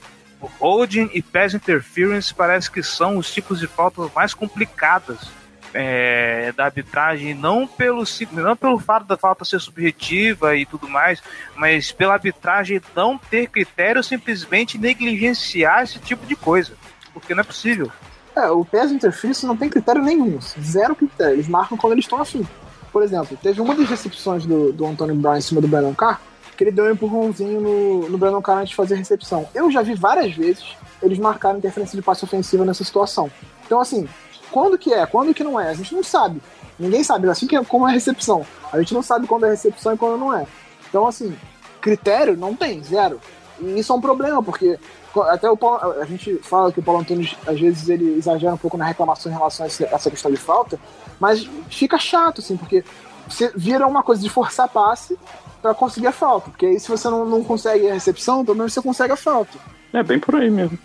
[0.60, 5.19] holding e pass interference parece que são os tipos de faltas mais complicadas
[5.74, 11.22] é, da arbitragem, não pelo, não pelo fato da falta ser subjetiva e tudo mais,
[11.56, 16.74] mas pela arbitragem não ter critério, simplesmente negligenciar esse tipo de coisa.
[17.14, 17.92] Porque não é possível.
[18.36, 21.36] É, o PES Interference não tem critério nenhum, zero critério.
[21.36, 22.48] Eles marcam quando eles estão afim.
[22.92, 26.22] Por exemplo, teve uma das recepções do, do Antônio Brown em cima do Brandon Carr,
[26.58, 29.48] que ele deu um empurrãozinho no, no Brandon Carr antes de fazer a recepção.
[29.54, 33.32] Eu já vi várias vezes eles marcaram interferência de passe ofensiva nessa situação.
[33.66, 34.08] Então, assim,
[34.52, 36.42] quando que é, quando que não é, a gente não sabe.
[36.78, 38.46] Ninguém sabe, assim que é como é a recepção.
[38.72, 40.46] A gente não sabe quando é recepção e quando não é.
[40.88, 41.36] Então, assim,
[41.82, 43.20] critério não tem, zero.
[43.60, 44.80] E isso é um problema, porque
[45.30, 48.58] até o Paulo, a gente fala que o Paulo Antunes, às vezes, ele exagera um
[48.58, 50.80] pouco na reclamação em relação a essa questão de falta,
[51.20, 52.84] mas fica chato, assim, porque
[53.28, 55.18] você vira uma coisa de forçar passe
[55.62, 56.50] pra conseguir a falta.
[56.50, 59.58] Porque aí, se você não, não consegue a recepção, pelo menos você consegue a falta.
[59.92, 60.80] É bem por aí mesmo.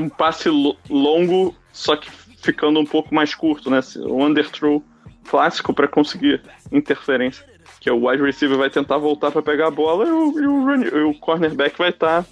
[0.00, 2.08] Um passe lo- longo, só que
[2.48, 3.80] ficando um pouco mais curto, né?
[3.96, 4.82] O underthrow
[5.28, 6.40] clássico para conseguir
[6.72, 7.44] interferência.
[7.78, 10.46] Que é o wide receiver vai tentar voltar para pegar a bola e o, e
[10.46, 12.24] o, e o cornerback vai estar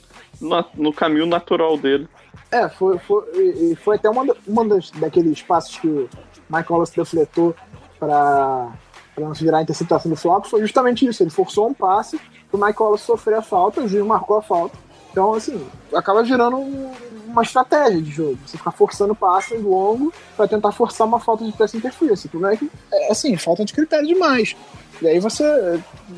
[0.75, 2.09] no caminho natural dele.
[2.51, 6.09] É, foi, foi, foi até uma, uma das, daqueles passos que o
[6.49, 7.55] Mike Wallace defletou
[7.99, 8.73] para
[9.19, 11.23] não virar a interceptação do Flop, foi justamente isso.
[11.23, 12.19] Ele forçou um passe
[12.51, 14.79] pro Mike Wallace sofrer a falta, o juiz marcou a falta.
[15.17, 16.93] Então, assim, acaba virando um-
[17.27, 18.37] uma estratégia de jogo.
[18.45, 22.27] Você ficar forçando passes longo para tentar forçar uma falta de pass interference.
[22.27, 24.55] O problema é que, é, assim, falta de critério demais.
[25.01, 25.43] E aí você.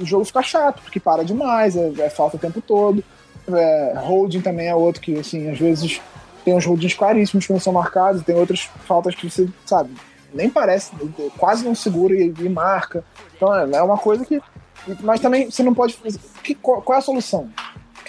[0.00, 3.04] O jogo fica chato, porque para demais, é, é falta o tempo todo.
[3.46, 6.00] É, holding também é outro que, assim, às vezes
[6.44, 9.90] tem uns holdings claríssimos que não são marcados, tem outras faltas que você, sabe,
[10.34, 10.90] nem parece,
[11.38, 13.04] quase não segura e, e marca.
[13.36, 14.42] Então é, é uma coisa que.
[15.02, 15.94] Mas também você não pode.
[15.94, 17.48] fazer- Que, qual, qual é a solução?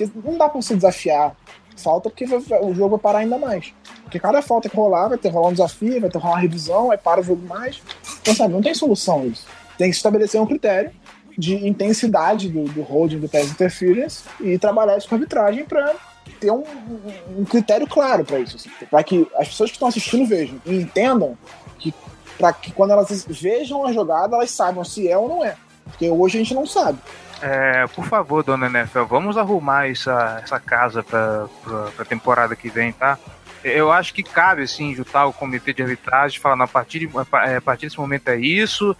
[0.08, 1.36] Porque não dá pra você desafiar
[1.76, 3.74] falta, porque o jogo vai parar ainda mais.
[4.04, 6.92] Porque cada falta que rolar, vai ter rolar um desafio, vai ter rolar uma revisão,
[6.92, 7.82] aí para o jogo mais.
[8.22, 9.46] Então, sabe, não tem solução isso.
[9.78, 10.92] Tem que estabelecer um critério
[11.38, 15.96] de intensidade do, do holding do pass interference e trabalhar isso com arbitragem para
[16.40, 19.88] ter um, um- um critério claro para isso, assim, para que as pessoas que estão
[19.88, 21.38] assistindo vejam e entendam
[21.80, 21.94] que
[22.38, 26.10] para que quando elas vejam a jogada elas saibam se é ou não é, porque
[26.10, 27.00] hoje a gente não sabe.
[27.42, 31.48] É, por favor, dona NFL, vamos arrumar essa, essa casa pra,
[31.96, 33.18] pra temporada que vem, tá?
[33.64, 37.10] Eu acho que cabe, assim, juntar o comitê de arbitragem falar, "Não, a partir, de,
[37.18, 38.96] a a partir desse momento é isso,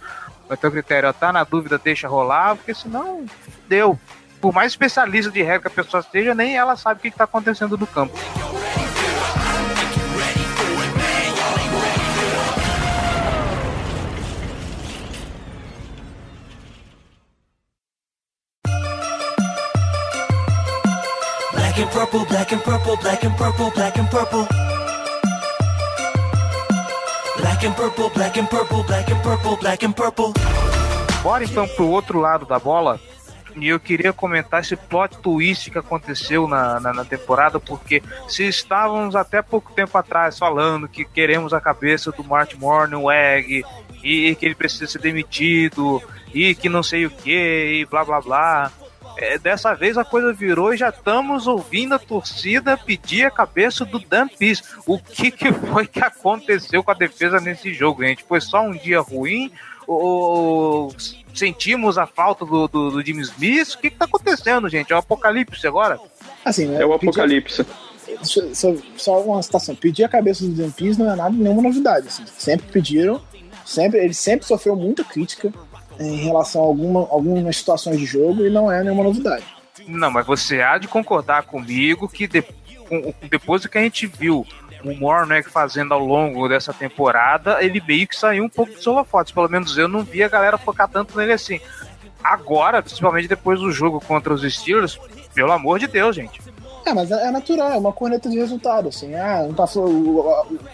[0.48, 3.24] o teu critério tá na dúvida, deixa rolar, porque senão,
[3.68, 3.98] deu.
[4.40, 7.16] Por mais especialista de regra que a pessoa seja, nem ela sabe o que, que
[7.16, 8.18] tá acontecendo no campo.
[21.80, 24.46] And purple, black and purple, black and purple, black and purple.
[27.38, 30.32] Black and purple, black and purple, black and purple, black and purple.
[31.22, 33.00] Bora então pro outro lado da bola.
[33.56, 38.46] E eu queria comentar esse plot twist que aconteceu na, na, na temporada, porque se
[38.46, 43.64] estávamos até pouco tempo atrás falando que queremos a cabeça do Martin Morningweg
[44.04, 46.00] e, e que ele precisa ser demitido
[46.32, 48.72] e que não sei o que e blá blá blá.
[49.22, 53.84] É, dessa vez a coisa virou e já estamos ouvindo a torcida pedir a cabeça
[53.84, 54.62] do Dan Pease.
[54.86, 58.24] O que, que foi que aconteceu com a defesa nesse jogo, gente?
[58.24, 59.52] Foi só um dia ruim?
[59.86, 60.94] Ou
[61.34, 63.74] sentimos a falta do, do, do Jimmy Smith?
[63.74, 64.90] O que, que tá acontecendo, gente?
[64.92, 65.98] É o apocalipse agora?
[66.44, 67.66] Assim, né, É o pedir- apocalipse.
[68.22, 69.74] Só, só- só uma citação.
[69.74, 72.08] Pedir a cabeça do Dan Pease não é nada, nenhuma novidade.
[72.08, 72.24] assim.
[72.38, 73.20] Sempre pediram,
[73.66, 75.52] sempre, ele sempre sofreu muita crítica
[76.00, 79.44] em relação a alguma, algumas situações de jogo e não é nenhuma novidade.
[79.86, 82.42] Não, mas você há de concordar comigo que de-
[82.88, 84.46] com- depois do que a gente viu
[84.84, 89.32] o Morneck fazendo ao longo dessa temporada, ele meio que saiu um pouco dos holofotes.
[89.32, 91.60] Pelo menos eu não vi a galera focar tanto nele assim.
[92.22, 94.98] Agora, principalmente depois do jogo contra os Steelers,
[95.34, 96.40] pelo amor de Deus, gente.
[96.86, 99.14] É, mas é é natural, é uma corneta de resultado, assim.
[99.14, 99.66] Ah, não tá,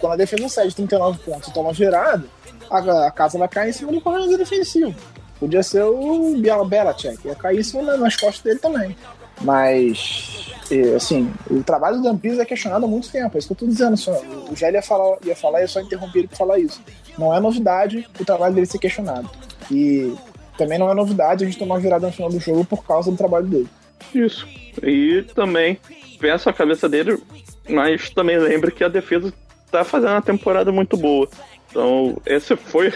[0.01, 2.25] quando a defesa cede 39 pontos e toma virada,
[2.71, 4.95] a, a casa vai cair em cima do corredor defensivo.
[5.39, 8.97] Podia ser o Biela Belichick, ia cair da- nas costas dele também.
[9.43, 10.51] Mas,
[10.97, 13.57] assim, o trabalho do Dan Pease é questionado há muito tempo, é isso que eu
[13.59, 13.97] tô dizendo.
[13.97, 14.13] Só,
[14.51, 16.81] o Gélio ia falar, ia falar e eu só interrompi ele pra falar isso.
[17.19, 19.29] Não é novidade o trabalho dele ser questionado.
[19.71, 20.15] E
[20.57, 23.17] também não é novidade a gente tomar virada no final do jogo por causa do
[23.17, 23.69] trabalho dele.
[24.15, 24.47] Isso.
[24.83, 25.79] E também
[26.19, 27.23] peço a cabeça dele,
[27.69, 29.33] mas também lembre que a defesa
[29.71, 31.29] tá fazendo uma temporada muito boa.
[31.77, 32.91] Então, esse foi,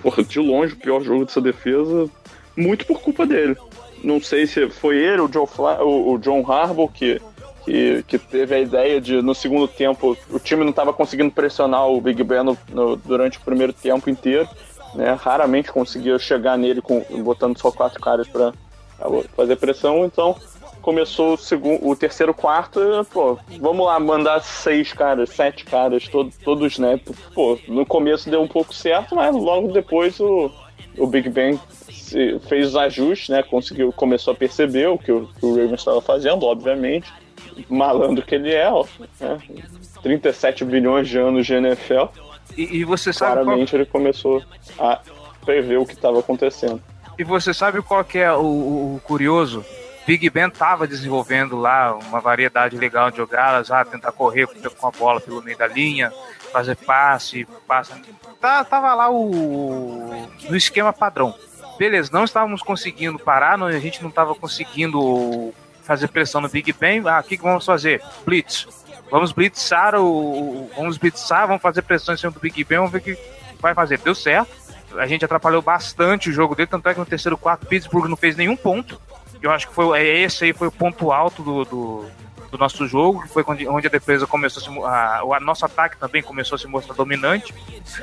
[0.00, 2.08] porra, de longe, o pior jogo dessa defesa,
[2.56, 3.56] muito por culpa dele.
[4.04, 7.20] Não sei se foi ele, o, Joe Fla o, o John Harbaugh, que,
[7.64, 11.88] que, que teve a ideia de, no segundo tempo, o time não estava conseguindo pressionar
[11.88, 14.48] o Big Ben no- no- durante o primeiro tempo inteiro.
[14.94, 15.10] Né?
[15.20, 18.52] Raramente conseguia chegar nele com, botando só quatro caras para
[19.36, 20.36] fazer pressão, então
[20.80, 22.80] começou o, segundo, o terceiro quarto,
[23.12, 27.00] pô, vamos lá, mandar seis caras, sete caras, todo, todo o snap.
[27.34, 30.50] Pô, no começo deu um pouco certo, mas logo depois o,
[30.98, 31.30] o Big
[31.90, 33.42] se- fez os ajustes, né?
[33.42, 37.12] Conseguiu, começou a perceber o que o, que o Ravens estava fazendo, obviamente.
[37.68, 38.84] Malandro que ele é, ó,
[39.20, 39.38] né?
[40.02, 42.04] 37 bilhões de anos de NFL.
[42.56, 44.42] E, e você sabe qual, Claramente ele começou
[44.78, 45.00] a
[45.44, 46.80] prever o que estava acontecendo.
[47.18, 49.64] e você sabe qual que é o- o curioso?
[50.10, 54.90] Big Ben tava desenvolvendo lá uma variedade legal de jogadas, ah, tentar correr com a
[54.90, 56.12] bola pelo meio da linha,
[56.52, 57.92] fazer passe, passe.
[58.40, 61.32] Tá, tava lá o no esquema padrão.
[61.78, 65.54] Beleza, não estávamos conseguindo parar, não, a gente não estava conseguindo
[65.84, 67.06] fazer pressão no Big Ben.
[67.06, 68.02] Ah, o que, que vamos fazer?
[68.26, 68.66] Blitz.
[69.12, 72.98] Vamos blitzar o- vamos blitzar, vamos fazer pressão em cima do Big Ben, vamos ver
[72.98, 73.16] o que
[73.60, 73.98] vai fazer.
[73.98, 74.50] Deu certo.
[74.98, 78.16] A gente atrapalhou bastante o jogo dele, tanto é que no terceiro quarto Pittsburgh não
[78.16, 79.00] fez nenhum ponto.
[79.42, 82.06] Eu acho que foi é, esse aí foi o ponto alto do, do,
[82.50, 85.96] do nosso jogo, que foi onde, a defesa começou a, se, a, o nosso ataque
[85.96, 87.54] também começou a se mostrar dominante.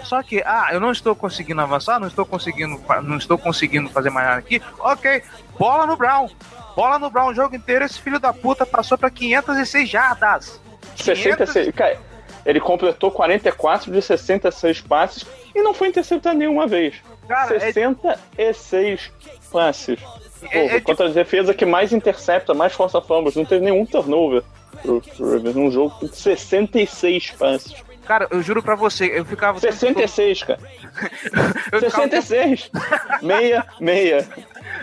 [0.04, 4.10] Só que, ah, eu não estou conseguindo avançar, não estou conseguindo, não estou conseguindo fazer
[4.10, 4.62] mais nada aqui.
[4.80, 5.22] Ok,
[5.60, 6.30] bola no Brown.
[6.76, 10.62] Bola no Brown o jogo inteiro, esse filho da puta passou para 506 jardas.
[10.96, 11.76] 66.
[11.76, 12.00] Cara,
[12.46, 16.96] ele completou 44 de 66 passes e não foi interceptado nenhuma vez.
[17.28, 19.12] Cara, é, 66
[19.52, 20.00] passes.
[20.42, 23.86] Pô, é, é contra a defesa que mais intercepta, mais força fumbles, não teve nenhum
[23.86, 24.44] turnover
[24.82, 27.74] pro, pro Ravens num jogo com 66 passes.
[28.06, 29.58] Cara, eu juro pra você, eu ficava.
[29.58, 30.60] o tempo 66, cara.
[31.70, 32.72] todo- eu ficava o tempo- 66.
[33.22, 34.26] Meia, meia.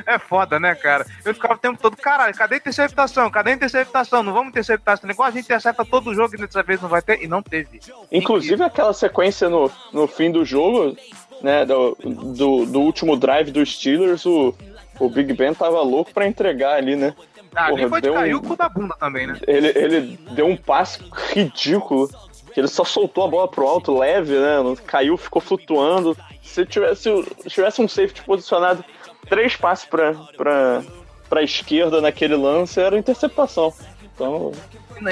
[0.06, 1.06] É foda, né, cara?
[1.24, 3.30] Eu ficava o tempo todo, caralho, cadê a interceptação?
[3.30, 4.22] Cadê a interceptação?
[4.22, 6.88] Não vamos interceptar esse negócio, a gente intercepta todo o jogo e dessa vez não
[6.88, 7.80] vai ter, e não teve.
[8.12, 10.94] Inclusive aquela sequência no, no fim do jogo,
[11.40, 14.54] né, do, do, do último drive dos Steelers, o,
[15.00, 17.14] o Big Ben tava louco pra entregar ali, né?
[17.54, 19.38] Ah, Porra, foi de deu cair um- o cu da bunda também, né?
[19.46, 20.98] Ele, ele deu um passe
[21.32, 22.08] ridículo,
[22.52, 24.56] que ele só soltou a bola pro alto, leve, né?
[24.86, 26.16] Caiu, ficou flutuando.
[26.42, 27.02] Se tivesse,
[27.42, 28.84] se tivesse um safety posicionado
[29.28, 30.82] três passes pra, pra,
[31.28, 33.72] pra esquerda naquele lance, era interceptação.
[34.14, 34.52] Então,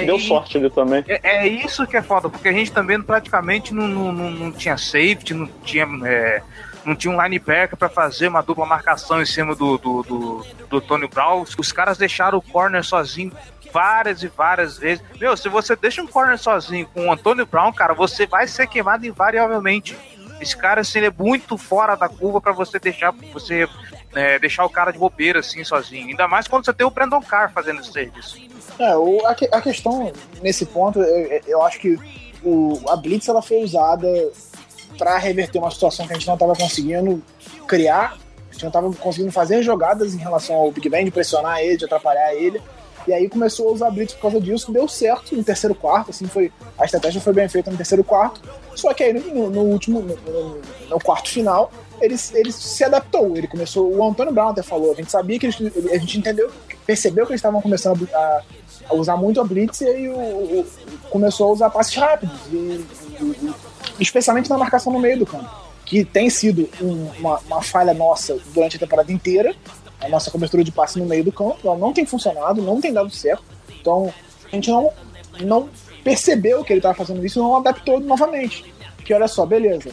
[0.04, 1.04] deu E- sorte ali também.
[1.08, 4.52] É, é isso que é foda, porque a gente também praticamente não, não, não, não
[4.52, 6.42] tinha safety, não tinha, é,
[6.84, 10.80] não tinha um linebacker pra fazer uma dupla marcação em cima do, do, do, do
[10.80, 11.44] Tony Brown.
[11.58, 13.32] Os caras deixaram o corner sozinho
[13.72, 15.04] várias e várias vezes.
[15.18, 18.66] Meu, se você deixa um corner sozinho com o Antônio Brown, cara, você vai ser
[18.66, 19.96] queimado invariavelmente.
[20.40, 23.68] Esse cara assim, ele é muito fora da curva pra você deixar você
[24.14, 26.08] é, deixar o cara de bobeira assim sozinho.
[26.08, 28.36] Ainda mais quando você tem o Brandon Carr fazendo esse serviço.
[28.78, 30.12] É, o, a, a questão
[30.42, 31.96] nesse ponto, eu, eu acho que
[32.42, 34.08] o, a Blitz ela foi usada
[34.98, 37.22] para reverter uma situação que a gente não estava conseguindo
[37.66, 38.16] criar,
[38.48, 41.76] a gente não estava conseguindo fazer jogadas em relação ao Big Ben, de pressionar ele,
[41.76, 42.60] de atrapalhar ele.
[43.06, 46.26] E aí começou a usar Blitz por causa disso, deu certo no terceiro quarto, assim,
[46.26, 48.40] foi, a estratégia foi bem feita no terceiro quarto,
[48.76, 53.36] só que aí no, no último, no, no- no quarto final, ele, ele se adaptou,
[53.36, 55.56] ele começou, o Antônio Brown até falou, a gente sabia que eles,
[55.92, 56.48] a gente entendeu,
[56.86, 58.42] percebeu que eles estavam começando a,
[58.90, 60.66] a usar muito a Blitz e aí o, o-
[61.10, 62.86] começou a usar passes rápidos, e-
[63.98, 65.48] especialmente na marcação no meio do campo,
[65.84, 69.54] que tem sido um- uma, uma falha nossa durante a temporada inteira,
[70.00, 72.92] a nossa cobertura de passe no meio do campo, ela não tem funcionado, não tem
[72.92, 73.42] dado certo,
[73.80, 74.12] então
[74.50, 74.90] a gente não,
[75.40, 75.68] não
[76.02, 78.72] percebeu que ele estava fazendo isso e não adaptou novamente.
[79.04, 79.90] Que olha só, beleza,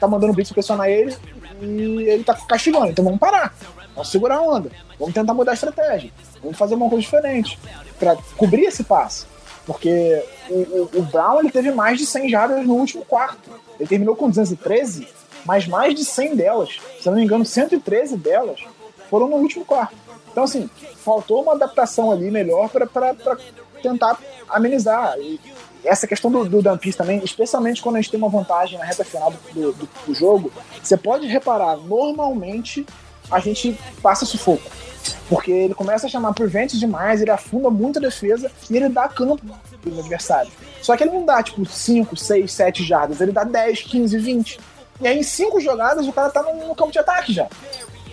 [0.00, 1.16] tá mandando o Blitz pressionar ele
[1.62, 3.54] e ele tá castigando, então vamos parar,
[3.94, 6.10] vamos segurar a onda, vamos tentar mudar a estratégia,
[6.42, 7.58] vamos fazer uma coisa diferente
[7.98, 9.26] para cobrir esse passe.
[9.66, 13.50] Porque o, o- o Brown ele teve mais de 100 jardas no último quarto.
[13.78, 15.08] Ele terminou com 213,
[15.44, 18.60] mas mais de 100 delas, se não me engano, 113 delas
[19.10, 19.94] foram no último quarto.
[20.30, 22.86] Então, assim, faltou uma adaptação ali melhor para
[23.82, 25.16] tentar amenizar.
[25.18, 25.40] E
[25.84, 29.04] essa questão do, do Dampis também, especialmente quando a gente tem uma vantagem na reta
[29.04, 30.50] final do, do, do jogo,
[30.82, 32.86] você pode reparar, normalmente
[33.34, 34.62] a gente passa sufoco.
[35.28, 39.08] Porque ele começa a chamar prevents demais, ele afunda muito a defesa e ele dá
[39.08, 39.44] campo
[39.82, 40.50] pro adversário.
[40.80, 44.60] Só que ele não dá, tipo, 5, 6, 7 jardas, ele dá 10, 15, 20.
[45.00, 47.48] E aí, em 5 jogadas, o cara tá no, no campo de ataque já.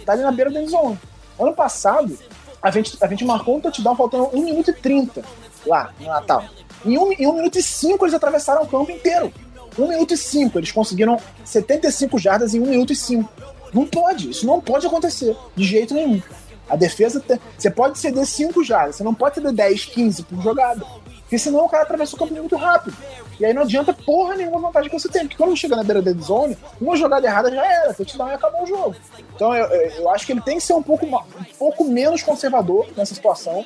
[0.06, 1.00] Tá ali na beira da zone.
[1.40, 2.18] Ano passado,
[2.62, 5.24] a gente, a gente marcou um touchdown faltando 1 minuto e 30
[5.66, 6.46] lá no Natal.
[6.86, 9.32] Em 1 em um minuto e 5 eles atravessaram o campo inteiro.
[9.78, 10.60] 1 minuto e 5.
[10.60, 13.30] Eles conseguiram 75 jardas em 1 minuto e 5.
[13.74, 16.22] Não pode, isso não pode acontecer, de jeito nenhum.
[16.70, 20.42] A defesa, tem- você pode ceder 5 jardas, você não pode ceder 10, 15 por
[20.42, 20.86] jogada.
[21.22, 22.96] Porque senão o cara atravessa o campo muito rápido.
[23.40, 25.22] E aí não adianta porra nenhuma vantagem que você tem.
[25.22, 28.64] Porque quando chega na beira da zone, uma jogada errada já era, touchdown e acabou
[28.64, 28.96] o jogo.
[29.34, 32.86] Então eu, eu, acho que ele tem que ser um pouco, um pouco menos conservador
[32.98, 33.66] nessa situação.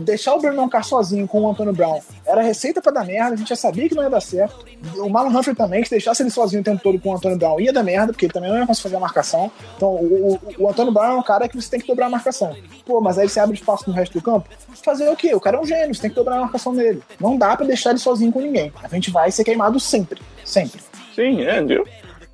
[0.00, 3.36] Deixar o Brandon Carr sozinho com o Antônio Brown era receita pra dar merda, a
[3.36, 4.66] gente já sabia que não ia dar certo.
[4.98, 7.38] O Marlon Humphrey também, que se deixasse ele sozinho o tempo todo com o Antônio
[7.38, 9.50] Brown ia dar merda, porque ele também não ia conseguir fazer a marcação.
[9.76, 12.10] Então o, o, o Antônio Brown é um cara que você tem que dobrar a
[12.10, 12.54] marcação.
[12.84, 14.48] Pô, mas aí você abre espaço no resto do campo.
[14.84, 15.34] Fazer o quê?
[15.34, 17.02] O cara é um gênio, você tem que dobrar a marcação dele.
[17.18, 18.72] Não dá pra deixar ele sozinho com ninguém.
[18.82, 20.20] A gente vai ser queimado sempre.
[20.44, 20.80] Sempre.
[21.14, 21.60] Sim, é?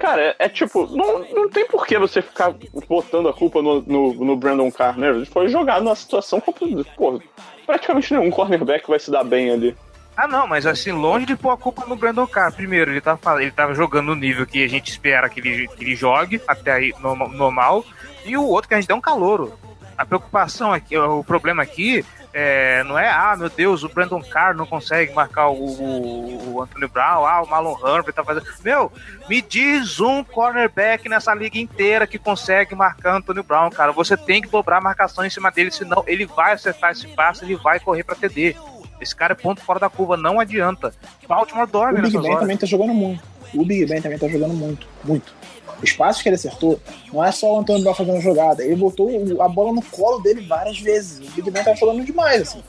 [0.02, 2.52] Cara, é, é tipo, não, não tem por que você ficar
[2.88, 5.10] botando a culpa no, no, no Brandon Carr, né?
[5.10, 7.22] Ele foi jogado numa situação como, pô,
[7.64, 9.76] praticamente nenhum cornerback vai se dar bem ali.
[10.16, 12.52] Ah, não, mas assim, longe de pôr a culpa no Brandon Carr.
[12.52, 15.68] Primeiro, ele tava, fal- ele tava jogando no nível que a gente espera que ele,
[15.68, 17.84] que ele jogue, até aí norma- normal,
[18.24, 19.52] e o outro que a gente deu um calouro.
[19.96, 24.56] A preocupação aqui, o problema aqui é, não é, ah, meu Deus, o Brandon Carr
[24.56, 28.46] não consegue marcar o, o, o Anthony Brown, ah, o Malon Humphrey tá fazendo.
[28.64, 28.90] Meu,
[29.28, 33.92] me diz um cornerback nessa liga inteira que consegue marcar Anthony Brown, cara.
[33.92, 37.44] Você tem que dobrar a marcação em cima dele, senão ele vai acertar esse passe,
[37.44, 38.56] ele vai correr pra TD.
[38.98, 40.94] Esse cara é ponto fora da curva, não adianta.
[41.28, 43.22] Baltimore dorme O Big Ben também tá jogando muito.
[43.52, 45.34] O Big Ben também tá jogando muito, muito.
[45.82, 46.78] Os passos que ele acertou,
[47.12, 49.08] não é só o Antônio Brown fazendo jogada, ele botou
[49.40, 51.18] a bola no colo dele várias vezes.
[51.28, 52.62] O Big Ben jogando demais, assim.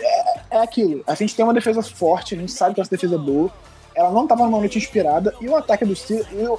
[0.00, 1.02] É, é aquilo.
[1.06, 3.50] A gente tem uma defesa forte, a gente sabe que essa defesa é boa.
[3.94, 5.94] Ela não tava numa noite inspirada e o ataque do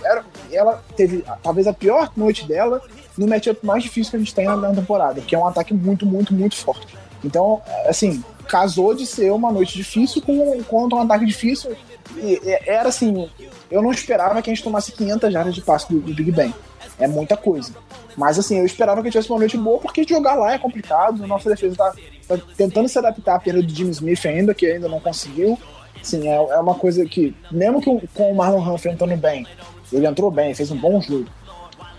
[0.03, 2.81] era- ela teve talvez a pior noite dela
[3.17, 6.05] no matchup mais difícil que a gente tem na, temporada, que é um ataque muito,
[6.05, 6.93] muito, muito forte.
[7.23, 11.75] Então, assim, casou de ser uma noite difícil com, contra um ataque difícil.
[12.17, 13.29] E, e- era assim,
[13.69, 16.53] eu não esperava que a gente tomasse 500 jardas de passe do, do Big Ben.
[16.99, 17.73] É muita coisa.
[18.17, 21.25] Mas assim, eu esperava que tivesse uma noite boa, porque jogar lá é complicado.
[21.25, 21.93] Nossa defesa tá,
[22.27, 25.57] tá tentando se adaptar à perda do Jimmy Smith ainda, que ainda não conseguiu.
[26.03, 29.45] Sim, é, é uma coisa que, mesmo que com o Marlon Humphrey entrando bem,
[29.93, 31.25] ele entrou bem, fez um bom jogo.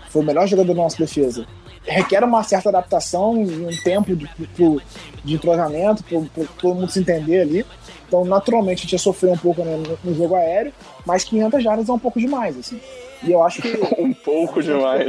[0.09, 1.45] Foi o melhor jogador da nossa defesa.
[1.85, 4.81] Requer uma certa adaptação e um tempo de, pro-
[5.23, 7.65] de entrosamento, para todo mundo se entender ali.
[8.13, 10.71] Então, naturalmente, a gente ia sofrer um pouco né, no, jogo aéreo,
[11.03, 12.79] mas 500 jardas é um pouco demais, assim.
[13.23, 13.73] E eu acho que.
[13.97, 15.07] Um pouco demais.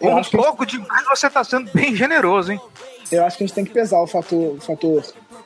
[0.00, 2.60] Eu um que pouco demais você tá sendo bem generoso, hein?
[3.12, 5.04] eu acho que a gente tem que pesar o fator, o fator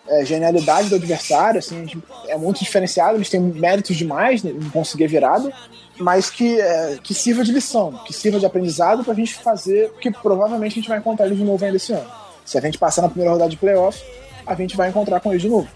[0.08, 4.52] é, genialidade do adversário, assim, a gente é muito diferenciado, eles têm méritos demais né,
[4.52, 5.52] em conseguir a virada,
[5.98, 10.10] mas que, é, que sirva de lição, que sirva de aprendizado pra gente fazer, porque
[10.10, 12.10] provavelmente a gente vai encontrar eles de novo ainda esse ano.
[12.44, 14.02] Se a gente passar na primeira rodada de playoff,
[14.46, 15.68] a gente vai encontrar com eles de novo.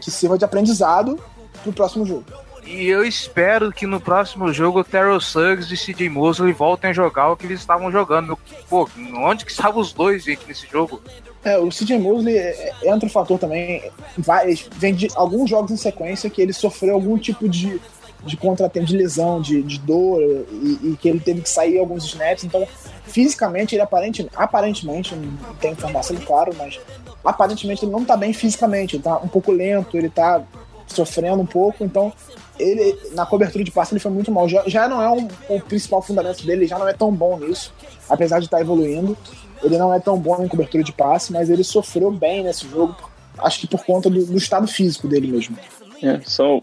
[0.00, 1.18] Que sirva de aprendizado
[1.62, 2.24] pro próximo jogo.
[2.64, 6.92] E eu espero que no próximo jogo o Terrell Suggs e CJ Mosley voltem a
[6.92, 8.38] jogar o que eles estavam jogando.
[8.68, 11.02] Pô, onde que estavam os dois, gente, nesse jogo?
[11.42, 13.90] É, o CJ Mosley é, é outro fator também.
[14.16, 17.80] Vai, vem de alguns jogos em sequência que ele sofreu algum tipo de,
[18.24, 22.04] de contratempo, de lesão, de, de dor, e, e que ele teve que sair alguns
[22.04, 22.44] snaps.
[22.44, 22.66] Então,
[23.04, 26.78] fisicamente, ele aparentemente, aparentemente, não tem informação claro, mas
[27.24, 28.96] aparentemente ele não tá bem fisicamente.
[28.96, 30.42] Ele tá um pouco lento, ele tá
[30.86, 31.84] sofrendo um pouco.
[31.84, 32.12] Então,
[32.58, 34.48] ele na cobertura de passe ele foi muito mal.
[34.48, 37.72] Já, já não é um, o principal fundamento dele, já não é tão bom nisso,
[38.08, 39.16] apesar de estar evoluindo.
[39.62, 42.96] Ele não é tão bom em cobertura de passe, mas ele sofreu bem nesse jogo,
[43.38, 45.56] acho que por conta do, do estado físico dele mesmo.
[46.02, 46.62] É, são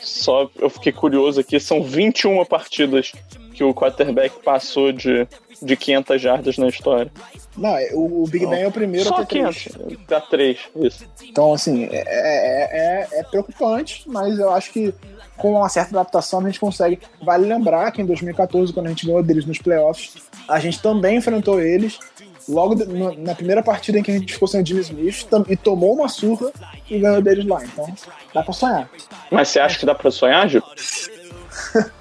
[0.00, 3.12] só eu fiquei curioso aqui, são 21 partidas
[3.54, 5.26] que o quarterback passou de,
[5.62, 7.10] de 500 jardas na história.
[7.56, 9.62] Não, é, o, o Big Ben é o primeiro Só a ter três.
[9.62, 11.06] 500, dá 3, isso.
[11.22, 14.92] Então, assim, é, é, é, é preocupante, mas eu acho que
[15.36, 16.98] com uma certa adaptação a gente consegue.
[17.22, 20.14] Vale lembrar que em 2014, quando a gente ganhou deles nos playoffs,
[20.48, 21.98] a gente também enfrentou eles.
[22.48, 22.74] Logo
[23.18, 25.94] na primeira partida em que a gente ficou sem o Jimmy Smith tam- e tomou
[25.94, 26.50] uma surra
[26.90, 27.64] e ganhou deles lá.
[27.64, 27.92] Então,
[28.34, 28.90] dá pra sonhar.
[29.30, 30.62] Mas você acha que dá pra sonhar, Gil?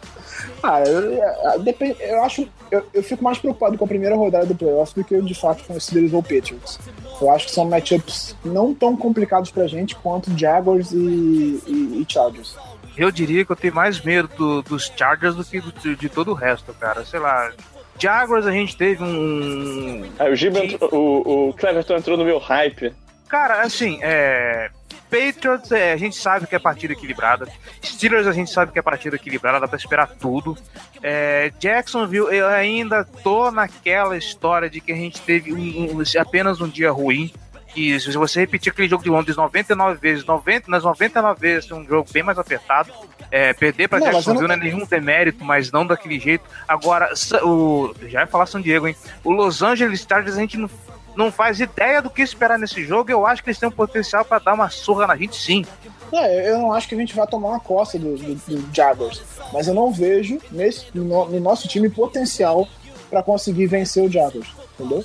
[0.65, 2.47] Ah, eu, eu, depende- eu acho.
[2.71, 5.61] Eu, eu fico mais preocupado com a primeira rodada do playoff do que de fato
[5.65, 6.79] com esse deles ou Patriots.
[7.21, 10.95] Eu acho que são matchups não tão complicados pra gente quanto Jaguars e,
[11.67, 12.55] e, e Chargers.
[12.95, 16.31] Eu diria que eu tenho mais medo do- dos Chargers do que do- de todo
[16.31, 17.03] o resto, cara.
[17.03, 17.51] Sei lá.
[17.99, 20.03] Jaguars a gente teve um.
[20.19, 22.93] O Giba entrou, o, o Cleverton entrou no meu hype.
[23.27, 24.69] Cara, assim, é.
[25.09, 27.47] Patriots, é, a gente sabe que é partida equilibrada.
[27.85, 30.57] Steelers, a gente sabe que é partida equilibrada, dá pra esperar tudo.
[31.03, 36.59] É, Jacksonville, eu ainda tô naquela história de que a gente teve um- um- apenas
[36.61, 37.31] um dia ruim.
[37.76, 41.84] E se você repetir aquele jogo de Londres 99 vezes, 90, nas 99 vezes, um
[41.86, 42.91] jogo bem mais apertado.
[43.32, 46.43] É, perder eu Jacksonville não- é nenhum demérito, mas não daquele jeito.
[46.67, 47.11] Agora,
[47.43, 48.95] o, já ia falar São Diego, hein?
[49.24, 50.69] O Los Angeles Chargers, a gente não,
[51.15, 53.09] não faz ideia do que esperar nesse jogo.
[53.09, 55.65] Eu acho que eles têm um potencial pra dar uma surra na gente, sim.
[56.11, 59.24] É, eu não acho que a gente vai tomar uma costa do, do, do Jaguars,
[59.51, 62.67] mas eu não vejo nesse, no, no nosso time potencial
[63.09, 64.47] pra conseguir vencer o Jaguars,
[64.80, 65.03] entendeu?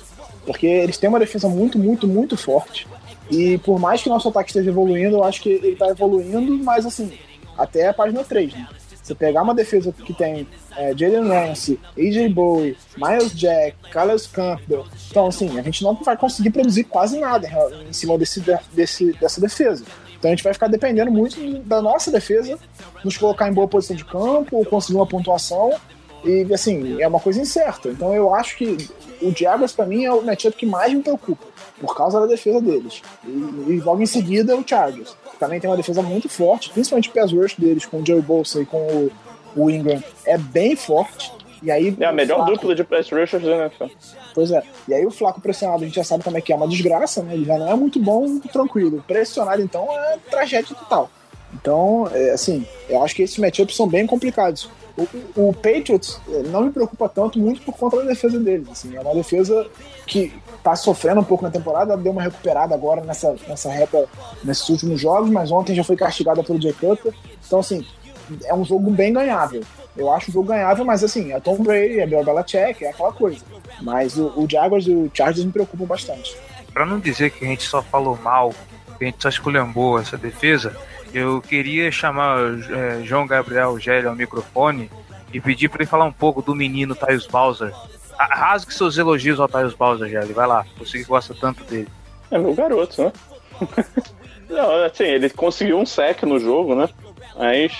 [0.49, 2.87] Porque eles têm uma defesa muito, muito, muito forte.
[3.29, 6.87] E por mais que nosso ataque esteja evoluindo, eu acho que ele tá evoluindo, mas
[6.87, 7.13] assim,
[7.55, 8.67] até a página 3, né?
[9.03, 14.87] Você pegar uma defesa que tem é, Jalen Ramsey, AJ Bowie, Miles Jack, Carlos Campbell.
[15.11, 17.47] Então, assim, a gente não vai conseguir produzir quase nada
[17.87, 18.43] em cima desse,
[18.73, 19.85] desse, dessa defesa.
[20.17, 22.57] Então a gente vai ficar dependendo muito da nossa defesa,
[23.05, 25.73] nos colocar em boa posição de campo, ou conseguir uma pontuação.
[26.23, 27.89] E, assim, é uma coisa incerta.
[27.89, 28.75] Então eu acho que
[29.21, 31.45] o Jaguars, pra mim, é o matchup que mais me preocupa,
[31.79, 33.01] por causa da defesa deles.
[33.25, 35.15] E, e logo em seguida, o Chargers.
[35.31, 38.21] que Também tem uma defesa muito forte, principalmente o pass rush deles, com o Joey
[38.21, 39.11] Bolsa e com o,
[39.55, 40.03] o Ingram.
[40.25, 41.31] É bem forte.
[41.61, 43.85] E aí, É a melhor Flaco- dupla de press rushers da NFL.
[44.33, 44.63] Pois é.
[44.87, 47.21] E aí o Flaco pressionado, a gente já sabe como é que é uma desgraça,
[47.21, 47.33] né?
[47.33, 49.03] Ele já não é muito bom, muito tranquilo.
[49.05, 51.09] Pressionado, então, é tragédia total.
[51.53, 54.69] Então, é, assim, eu acho que esses matchups são bem complicados.
[54.99, 58.67] O, o Patriots eh, não me preocupa tanto muito por conta da defesa deles.
[58.69, 59.65] Assim, é uma defesa
[60.05, 64.07] que tá sofrendo um pouco na temporada, deu uma recuperada agora nessa, nessa reta,
[64.43, 67.13] nesses últimos jogos, mas ontem já foi castigada pelo Jay Cutler.
[67.45, 67.85] Então, assim,
[68.45, 69.63] é um jogo bem ganhável.
[69.95, 73.11] Eu acho um jogo ganhável, mas assim, é Tom Brady, é Bill Belichick, é aquela
[73.11, 73.43] coisa.
[73.81, 76.37] Mas o, o Jaguars e o Chargers me preocupam bastante.
[76.73, 78.53] Pra não dizer que a gente só falou mal,
[78.97, 80.75] que a gente só esculhambou essa defesa,
[81.13, 82.37] eu queria chamar
[82.71, 84.89] é, João Gabriel Gelli ao microfone
[85.33, 87.73] e pedir pra ele falar um pouco do menino Tyus Bowser.
[88.17, 90.33] Rasgue seus elogios ao Tyus Bowser, Gelli.
[90.33, 91.87] Vai lá, você que gosta tanto dele.
[92.31, 93.13] É meu garoto, né?
[94.49, 96.89] Não, assim, ele conseguiu um sec no jogo, né?
[97.37, 97.71] Mas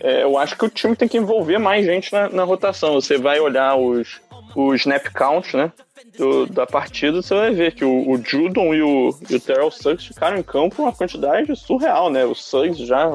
[0.00, 2.94] é, eu acho que o time tem que envolver mais gente na, na rotação.
[2.94, 4.20] Você vai olhar os,
[4.54, 5.72] os snap count, né?
[6.16, 9.70] Do- da partida, você vai ver que o, o Judon e o, e o Terrell
[9.70, 12.24] Suggs ficaram em campo uma quantidade surreal, né?
[12.24, 13.08] O Suggs já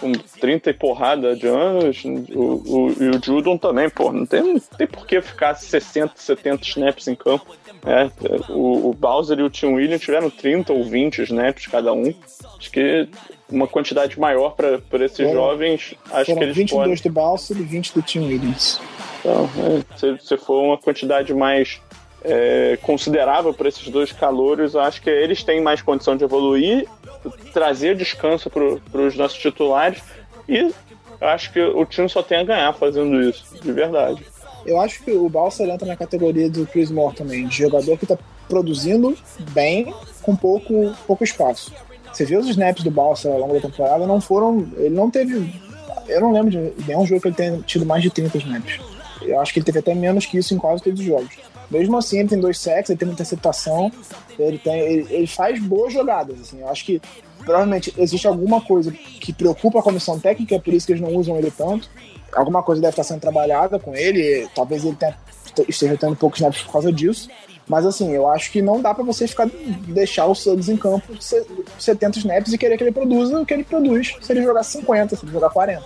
[0.00, 4.42] com 30 e porrada de anos, o, o- e o Judon também, pô, não tem,
[4.54, 7.54] não tem por que ficar 60, 70 snaps em campo.
[7.84, 8.10] né?
[8.48, 12.12] o, o Bowser e o Tim Williams tiveram 30 ou 20 snaps cada um.
[12.58, 13.08] Acho que
[13.50, 17.02] uma quantidade maior para esses Foram- jovens, acho que eles 22 podem.
[17.02, 18.80] do Balser e 20 do Tim Williams.
[19.20, 21.80] Então, é, se, se for uma quantidade mais
[22.22, 26.86] é, considerável para esses dois calouros, acho que eles têm mais condição de evoluir,
[27.52, 30.02] trazer descanso para os nossos titulares
[30.48, 30.72] e
[31.20, 34.24] acho que o time só tem a ganhar fazendo isso, de verdade.
[34.66, 38.06] Eu acho que o Balser entra na categoria do Chris Moore também, de jogador que
[38.06, 39.16] tá produzindo
[39.52, 39.92] bem
[40.22, 41.72] com pouco, pouco espaço.
[42.12, 44.66] Você vê os snaps do Balser ao longo da temporada, não foram.
[44.76, 45.52] Ele não teve.
[46.08, 48.80] Eu não lembro de nenhum jogo que ele tenha tido mais de 30 snaps.
[49.22, 51.38] Eu acho que ele teve até menos que isso em quase todos os jogos.
[51.70, 53.90] Mesmo assim, ele tem dois sacks, ele tem uma interceptação,
[54.38, 56.40] ele, tem, ele, ele faz boas jogadas.
[56.40, 56.60] Assim.
[56.60, 57.00] Eu acho que
[57.44, 61.14] provavelmente existe alguma coisa que preocupa a comissão técnica, é por isso que eles não
[61.14, 61.88] usam ele tanto.
[62.32, 65.16] Alguma coisa deve estar sendo trabalhada com ele, talvez ele tenha,
[65.68, 67.28] esteja tendo poucos snaps por causa disso.
[67.66, 69.46] Mas assim, eu acho que não dá pra você ficar
[69.88, 71.44] deixar o Suggs em campo se-
[71.78, 75.16] 70 snaps e querer que ele produza o que ele produz se ele jogar 50,
[75.16, 75.82] se ele jogar 40.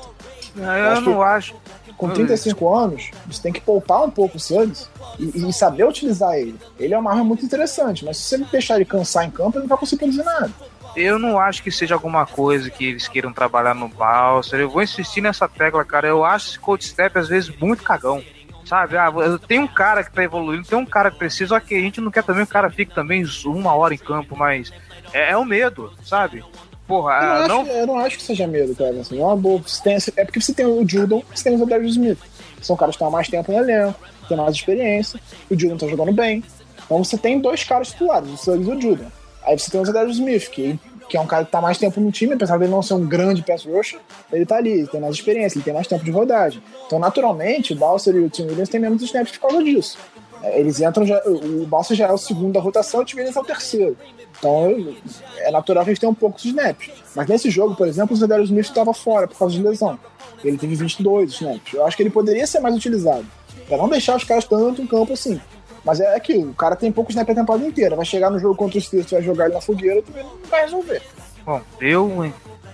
[0.57, 1.55] Eu acho não acho.
[2.03, 4.89] Com 35 anos, você tem que poupar um pouco o Suggs
[5.21, 6.59] e, e saber utilizar ele.
[6.77, 9.63] Ele é uma arma muito interessante, mas se você deixar ele cansar em campo, ele
[9.63, 10.51] não vai conseguir produzir nada.
[10.97, 14.59] Eu não acho que seja alguma coisa que eles queiram trabalhar no Balser.
[14.59, 16.09] Eu vou insistir nessa tecla, cara.
[16.09, 18.21] Eu acho esse coach step às vezes muito cagão.
[18.65, 18.97] Sabe?
[18.97, 19.13] Ah,
[19.47, 22.11] tem um cara que tá evoluindo, tem um cara que precisa, ok, a gente não
[22.11, 24.73] quer também que o cara fique também uma hora em campo, mas
[25.13, 26.45] é, é o medo, sabe?
[26.93, 29.01] Porra, Eu não, acho, não, que- eu não acho que seja medo, cara.
[29.01, 29.63] Assim, é uma boa.
[29.83, 32.19] Tem- é porque você tem o Judon, você tem o Darius Smith.
[32.61, 35.19] São caras que estão há mais tempo no elenco, têm mais experiência.
[35.51, 36.45] O Judon tá jogando bem.
[36.85, 39.07] Então você tem dois caras titulares, o Suggs e o Judon.
[39.45, 40.79] Aí você tem o Darius Smith, que,
[41.09, 43.07] que é um cara que tá mais tempo no time, apesar dele não ser um
[43.07, 43.99] grande pass rusher,
[44.33, 46.63] ele tá ali, ele tem mais experiência, ele tem mais tempo de rodagem.
[46.87, 49.97] Então, naturalmente, o Balser e o Tim Williams têm menos snaps por causa disso.
[50.43, 53.17] É, Eles entram, já, o Balser já é o segundo da rotação e o Tim
[53.17, 53.97] Williams é o terceiro.
[54.39, 54.95] Então eu-
[55.39, 56.91] é natural que eles tenham poucos snaps.
[57.15, 59.99] Mas nesse jogo, por exemplo, o Zedarius Smith estava fora por causa de lesão.
[60.45, 61.73] Ele teve 22 snaps.
[61.75, 63.25] Eu acho que ele poderia ser mais utilizado.
[63.69, 65.41] Pra não deixar os caras tanto em campo assim.
[65.85, 67.95] Mas é aquilo, o cara tem pouco snap a temporada inteira.
[67.97, 70.63] Vai chegar no jogo contra os Steelers, vai jogar ele na fogueira, também não vai
[70.63, 71.03] resolver.
[71.45, 72.25] bom, eu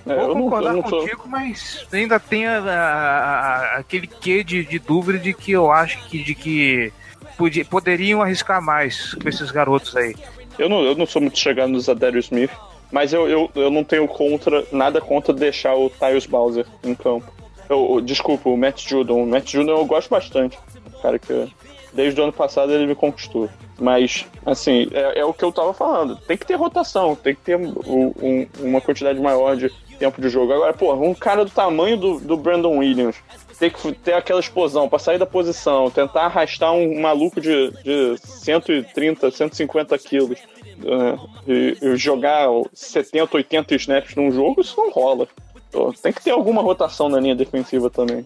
[0.06, 1.00] É, Vou eu não, concordar eu não tô.
[1.00, 5.70] contigo, mas ainda tem a- a- a- aquele quê de, de dúvida de que eu
[5.70, 6.92] acho que, de que
[7.38, 10.14] podia- poderiam arriscar mais com esses garotos aí.
[10.58, 12.50] Eu não, eu não sou muito chegado no Zadarius Smith,
[12.90, 17.32] mas eu, eu, eu não tenho contra nada contra deixar o Tyus Bowser em campo.
[17.68, 19.22] Eu, eu- desculpa, o Matt Judon.
[19.22, 20.58] O Matt Judon eu gosto bastante.
[21.00, 21.46] Cara que
[21.92, 23.48] desde o ano passado ele me conquistou.
[23.80, 26.16] Mas, assim, é, é o que eu tava falando.
[26.16, 30.28] Tem que ter rotação, tem que ter o- um- uma quantidade maior de tempo de
[30.28, 30.52] jogo.
[30.52, 33.16] Agora, pô, um cara do tamanho do, do Brandon Williams
[33.58, 38.16] tem que ter aquela explosão pra sair da posição, tentar arrastar um maluco de, de
[38.24, 40.38] 130, 150 quilos
[40.84, 45.26] eh, e, e jogar 70, 80 snaps num jogo, isso não rola.
[45.72, 48.24] Pô, Tem que ter alguma rotação na linha defensiva também.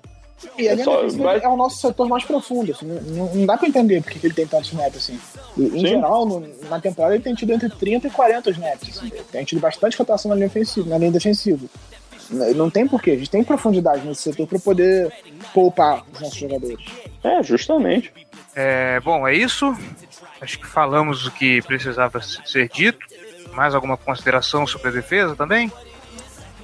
[0.59, 2.73] E a É só- vai- é o nosso setor mais profundo.
[2.73, 5.19] assim, não, não dá pra entender porque que ele tem tantos snaps assim.
[5.57, 5.87] E, em Sim.
[5.87, 8.89] geral, no- na temporada ele tem tido entre 30 e 40 snaps.
[8.99, 11.65] Assim, tem tido bastante rotação na linha, ofensiva, na linha defensiva.
[12.33, 15.13] N- Não tem porquê, a gente tem profundidade nesse setor pra poder
[15.53, 16.79] poupar os nossos jogadores.
[17.23, 18.13] É, justamente.
[18.55, 19.77] É, bom, é isso.
[20.41, 22.99] Acho que falamos o que precisava ser dito.
[23.53, 25.71] Mais alguma consideração sobre a defesa também?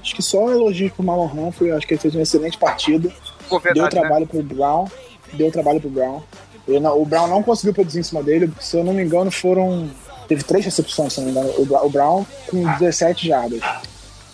[0.02, 3.10] Acho que só elogios pro Marlon Humphrey, acho que ele fez uma excelente partida.
[3.50, 4.00] Deu verdade, né?
[4.00, 4.86] trabalho pro Brown.
[5.34, 6.22] Deu trabalho pro Brown.
[6.66, 8.50] Ele não- o Brown não conseguiu produzir em cima dele.
[8.60, 9.90] Se eu não me engano, foram.
[10.28, 11.54] Teve três recepções, se eu não me engano.
[11.84, 13.60] O Brown com 17 jardas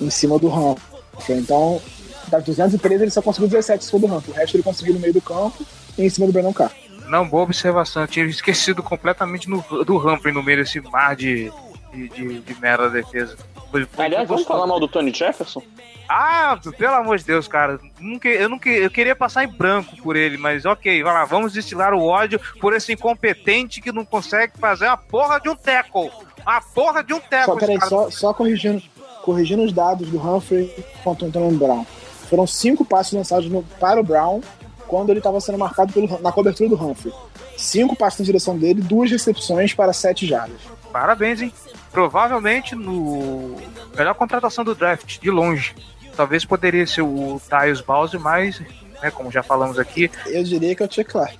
[0.01, 0.94] em cima do Humphrey.
[1.29, 1.81] Então,
[2.29, 4.35] das 213, ele só conseguiu 17 em cima do Humphrey.
[4.35, 5.65] O resto ele conseguiu no meio do campo
[5.99, 6.73] e em cima do Brandon Carr.
[7.09, 8.03] Não, boa observação.
[8.03, 11.53] Eu tinha esquecido completamente no- do Humphrey no meio desse mar de,
[11.93, 13.37] de, de, de merda da defesa.
[13.71, 15.63] Foi- foi- Aliás, vamos falar mal do Tony Jefferson?
[16.09, 17.81] Ah, pelo amor de Deus, cara.
[17.99, 21.53] Nunca, eu, nunca, eu queria passar em branco por ele, mas ok, vai lá, vamos
[21.55, 26.11] destilar o ódio por esse incompetente que não consegue fazer a porra de um tackle.
[26.45, 27.55] A porra de um tackle.
[27.55, 28.83] Só, peraí, só, só corrigindo,
[29.25, 30.71] corrigindo os dados do Humphrey
[31.03, 31.85] contra o Antonio Brown.
[32.29, 34.41] Foram cinco passes lançados no- para o Brown
[34.87, 37.13] quando ele estava sendo marcado pelo- na cobertura do Humphrey.
[37.57, 40.61] Cinco passes na direção dele, duas recepções para sete jardas.
[40.93, 41.53] Parabéns, hein?
[41.93, 43.57] Provavelmente no
[43.97, 45.75] melhor contratação do draft, de longe.
[46.17, 48.61] Talvez poderia ser o Tyus Bowser, mas,
[49.03, 51.39] né, como já falamos aqui, Eu diria que é o Chuck Clark.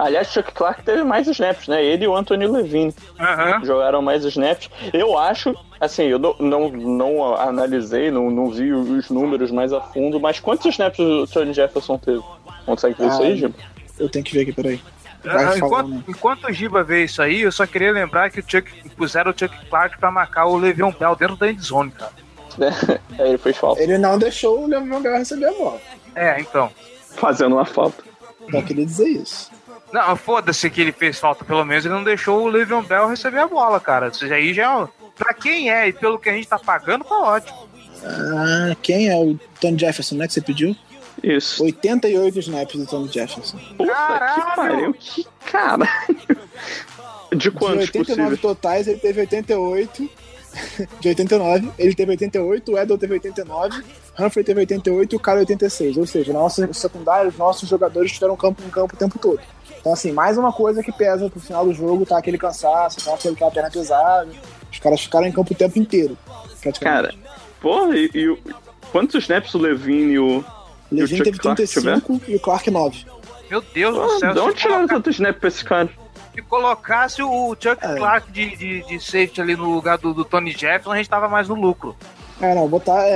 [0.00, 1.84] Aliás, Chuck Clark teve mais snaps, né?
[1.84, 4.70] Ele e o Anthony Levine aham, jogaram mais snaps.
[4.92, 9.80] Eu acho, assim, eu não, não, não analisei, não, não vi os números mais a
[9.80, 12.22] fundo, mas quantos snaps o Tony Jefferson teve?
[12.64, 13.54] Consegue ver isso aí, Ah, Giba?
[13.98, 14.80] Eu tenho que ver aqui, peraí.
[15.26, 18.72] Ah, enquanto, enquanto o Giba vê isso aí, eu só queria lembrar que o Chuck,
[18.96, 22.12] puseram o Chuck Clark pra marcar o Le'Veon Bell dentro da endzone, cara.
[23.18, 23.82] É, ele fez falta.
[23.82, 25.80] Ele não deixou o Le'Veon Bell receber a bola.
[26.14, 26.70] É, então.
[27.16, 28.02] Fazendo uma falta.
[28.50, 29.50] Só queria dizer isso.
[29.92, 33.38] Não, foda-se que ele fez falta, pelo menos ele não deixou o Le'Veon Bell receber
[33.40, 34.08] a bola, cara.
[34.08, 34.76] Isso aí já é.
[34.76, 37.68] um- Pra quem é e pelo que a gente tá pagando, tá ótimo.
[38.02, 40.74] Ah, quem é o Tony Jefferson, né, que você pediu?
[41.22, 41.62] Isso.
[41.62, 43.58] 88 snaps do Tony Jefferson.
[43.76, 44.34] Puta Caralho!
[44.44, 44.94] que pariu.
[44.94, 45.90] Que caralho.
[47.32, 48.40] De De quantos 89 possíveis?
[48.40, 50.10] totais, ele teve 88
[51.00, 53.84] de 89, ele teve 88, o Edel teve 89,
[54.18, 55.96] Humphrey teve 88 e o cara 86.
[55.98, 59.40] Ou seja, na nossa secundária, os nossos jogadores tiveram campo em campo o tempo todo.
[59.80, 63.14] Então, assim, mais uma coisa que pesa pro final do jogo, tá aquele cansaço, tá
[63.14, 64.28] aquele que a perna pesada.
[64.70, 66.16] Os caras ficaram em campo o tempo inteiro,
[66.60, 66.80] praticamente.
[66.80, 67.14] Cara,
[67.60, 68.38] porra, e, e
[68.92, 70.38] quantos snaps o Levine e o.
[70.38, 70.44] o
[70.92, 73.04] Levine Chuck teve Clark 35 e o Clark 9.
[73.50, 74.32] Meu Deus do Porra, céu.
[74.34, 75.88] de onde tiraram colocar- tanto snap pra esse cara?
[76.32, 77.96] se colocasse o Chuck É.
[77.96, 81.28] Clark de, de, de safety ali no lugar do, do Tony Jefferson, a gente tava
[81.28, 81.96] mais no lucro.
[82.40, 83.02] É, não, botar.
[83.02, 83.10] É,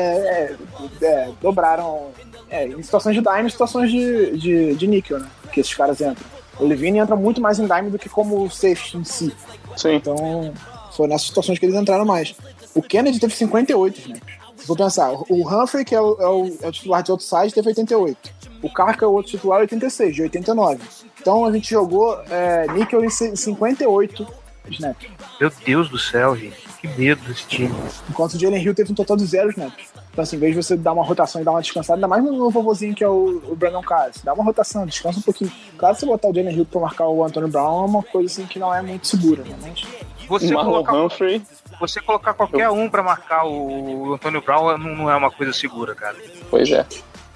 [1.01, 2.09] é, é, dobraram.
[2.51, 5.29] É, em situações de dime, situações de, de, de níquel, né?
[5.53, 6.34] Que esses caras entram.
[6.59, 9.35] O Levine entra muito mais em dime do que como safety em si.
[9.77, 9.95] Sim.
[9.95, 10.53] Então,
[10.93, 12.35] foi nessas situações que eles entraram mais.
[12.75, 14.35] O Kennedy teve 58 snaps.
[14.57, 17.53] Se for pensar, o Humphrey, que é o, é o- é o titular de outside,
[17.53, 18.31] teve 88.
[18.63, 20.81] O Carr, que é o outro titular, 86, de 89.
[21.21, 24.27] Então a gente jogou é, níquel em ci- 58
[24.71, 25.09] snaps.
[25.41, 26.57] Meu Deus do céu, gente.
[26.81, 27.75] Que medo desse time.
[28.09, 29.87] Enquanto o Jalen Hill teve um total de zero snaps.
[30.15, 32.23] Então, assim, em vez de você dar uma rotação e dar uma descansada, ainda mais
[32.23, 35.51] no, no vovozinho que é o, o Brandon Carlos, dá uma rotação, descansa um pouquinho.
[35.77, 38.33] Claro, se você botar o Jalen Hill pra marcar o Antonio Brown é uma coisa
[38.33, 39.57] assim que não é muito segura, né?
[39.61, 39.83] Mas
[40.29, 41.43] Você Marlon colocar, Humphrey.
[41.81, 45.97] você colocar qualquer um pra marcar o Antônio Brown não, não é uma coisa segura,
[45.97, 46.17] cara.
[46.49, 46.87] Pois é.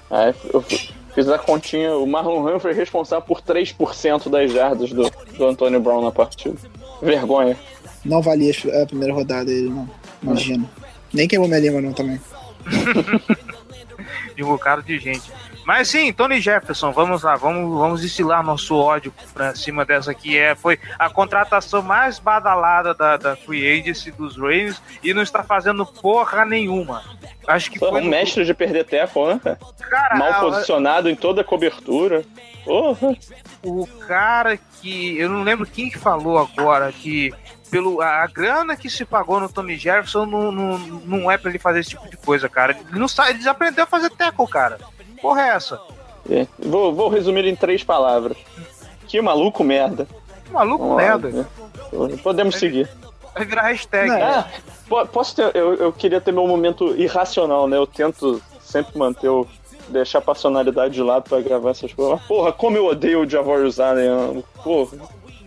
[0.09, 5.11] Aí eu fiz a continha, o Marlon Humphrey é responsável por 3% das jardas do,
[5.37, 6.55] do Antônio Brown na partida.
[7.01, 7.57] Vergonha.
[8.05, 9.89] não valia a primeira rodada ele, não.
[10.23, 10.65] Imagina.
[11.13, 12.21] Nem queimou minha língua, não, também.
[14.35, 15.31] De um bocado de gente.
[15.65, 20.37] Mas sim, Tony Jefferson, vamos lá, vamos, vamos destilar nosso ódio pra cima dessa que
[20.37, 25.43] é, foi a contratação mais badalada da, da Free Agency dos Ravens e não está
[25.43, 27.03] fazendo porra nenhuma.
[27.47, 29.39] Acho que foi um mestre de perder teco, né?
[29.89, 30.15] cara?
[30.15, 32.23] Mal posicionado em toda a cobertura.
[32.65, 33.15] Porra.
[33.63, 37.33] o cara que eu não lembro quem que falou agora que
[37.69, 41.59] pelo a, grana que se pagou no Tony Jefferson não, não, não é pra ele
[41.59, 42.77] fazer esse tipo de coisa, cara.
[42.89, 44.77] Ele não sabe, ele desaprendeu a fazer tackle, cara.
[45.21, 45.79] Porra é essa?
[46.29, 48.37] É, Vou, vou resumir em três palavras.
[49.07, 50.07] Que maluco merda.
[50.45, 51.29] Que maluco Vamos lá, merda.
[51.29, 51.45] né?
[52.23, 52.87] Podemos seguir.
[53.33, 54.09] Vai virar hashtag.
[54.09, 54.21] Né?
[54.21, 54.47] Ah,
[54.87, 55.55] po- posso ter.
[55.55, 57.77] Eu, eu queria ter meu momento irracional, né?
[57.77, 59.47] Eu tento sempre manter o.
[59.87, 62.17] deixar a passionalidade de lado pra gravar essas coisas.
[62.19, 64.43] Mas, porra, como eu odeio o Javor Zane.
[64.63, 64.97] Porra.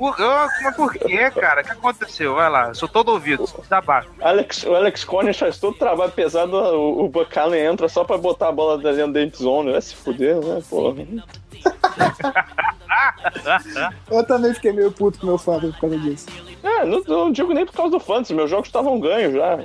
[0.02, 1.60] Por, ah, mas por quê, cara?
[1.60, 2.34] O que aconteceu?
[2.34, 3.48] Vai lá, sou todo ouvido,
[3.86, 4.08] baixo.
[4.20, 8.02] Alex, o Alex Collins faz todo o trabalho pesado, o, o Buck Allen entra só
[8.02, 9.70] pra botar a bola dentro da end zone.
[9.70, 10.60] Vai se fuder, né?
[10.68, 10.96] Porra.
[14.10, 16.26] Eu também fiquei meio puto com o meu fã por causa disso.
[16.64, 19.56] É, não, não digo nem por causa do Fantasy, meus jogos estavam ganhos já.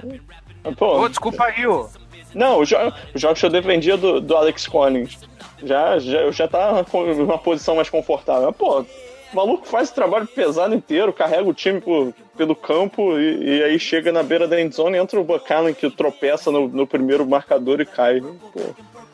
[0.78, 1.90] Pô, Ô, desculpa aí, ô.
[2.36, 2.78] Não, os, jo
[3.16, 5.18] os jogos que eu defendia do, do Alex Collins.
[5.64, 8.54] Já, já, eu já tava com uma posição mais confortável.
[8.54, 8.86] Pô,
[9.32, 13.64] o maluco faz o trabalho pesado inteiro, carrega o time por- pelo campo e, e
[13.64, 16.86] aí chega na beira da endzone e entra o Buck Allen que tropeça no, no
[16.88, 18.22] primeiro marcador e cai.
[18.22, 18.62] Pô.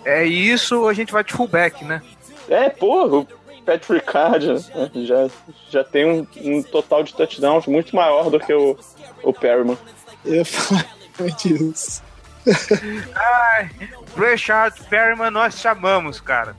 [0.05, 2.01] É isso, a gente vai de fullback, né?
[2.49, 3.27] É, pô, o
[3.65, 5.29] Patrick Card né, já,
[5.69, 8.77] já tem um, um total de touchdowns muito maior do que o,
[9.23, 9.77] o Perryman.
[10.25, 10.43] Eu
[11.45, 12.01] isso.
[13.15, 13.69] Ai,
[14.17, 16.55] Rashard Perryman nós chamamos, cara.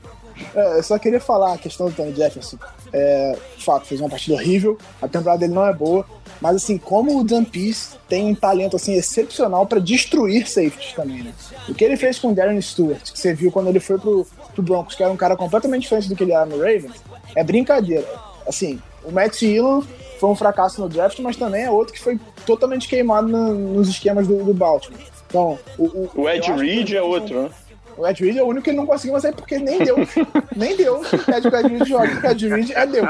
[0.54, 2.58] É, eu só queria falar a questão do Tony Jefferson.
[2.96, 6.06] É, fato, fez uma partida horrível, a temporada dele não é boa,
[6.40, 11.22] mas assim, como o Dan Pease tem um talento assim excepcional pra destruir safeties também,
[11.24, 11.32] né?
[11.68, 14.24] O que ele fez com o Darren Stewart, que você viu quando ele foi pro,
[14.54, 16.92] pro Broncos, que era um cara completamente diferente do que ele era no Ravens,
[17.34, 18.06] é brincadeira.
[18.46, 19.82] Assim, o Matt Dillon
[20.20, 22.16] foi um fracasso no draft, mas também é outro que foi
[22.46, 25.00] totalmente queimado no- nos esquemas do, do Baltimore.
[25.26, 27.50] Então, o, o, O Ed Reed é outro, né?
[27.96, 30.08] O Ed Reed é o único que ele não conseguiu, mas é porque nem Deus,
[30.56, 33.08] nem Deus pede que o Ed Reed jogue, porque o Ed Reed é Deus.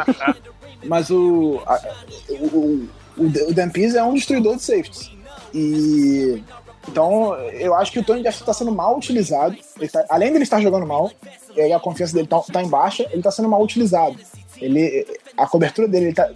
[0.84, 1.80] Mas o, a-
[2.28, 5.10] o, o, o, é um destruidor de safeties.
[5.52, 6.42] E
[6.88, 9.56] então eu acho que o Tony Jefferson está sendo mal utilizado.
[9.78, 11.10] Ele tá- além dele estar jogando mal,
[11.56, 14.16] e aí a confiança dele tá, tá em baixa, ele está sendo mal utilizado.
[14.60, 15.06] Ele,
[15.36, 16.28] a cobertura dele, ele tá,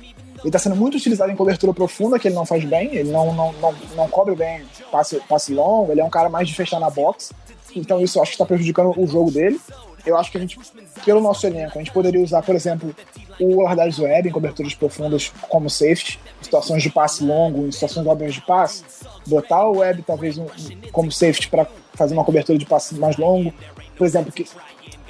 [0.43, 3.33] ele tá sendo muito utilizado em cobertura profunda, que ele não faz bem, ele não,
[3.35, 6.81] não, não, não cobre bem passe, passe longo, ele é um cara mais de fechar
[6.81, 7.33] na box.
[7.75, 9.61] Então isso eu acho que está prejudicando o jogo dele.
[10.07, 10.59] Eu acho que a gente,
[11.05, 12.95] pelo nosso elenco, a gente poderia usar, por exemplo,
[13.39, 18.07] o Lardarius Web em coberturas profundas como safety, em situações de passe longo, em situações
[18.07, 18.85] óbvias de passe.
[19.27, 20.47] Botar o Web talvez um-
[20.93, 23.53] como safety para fazer uma cobertura de passe mais longo.
[23.97, 24.33] Por exemplo,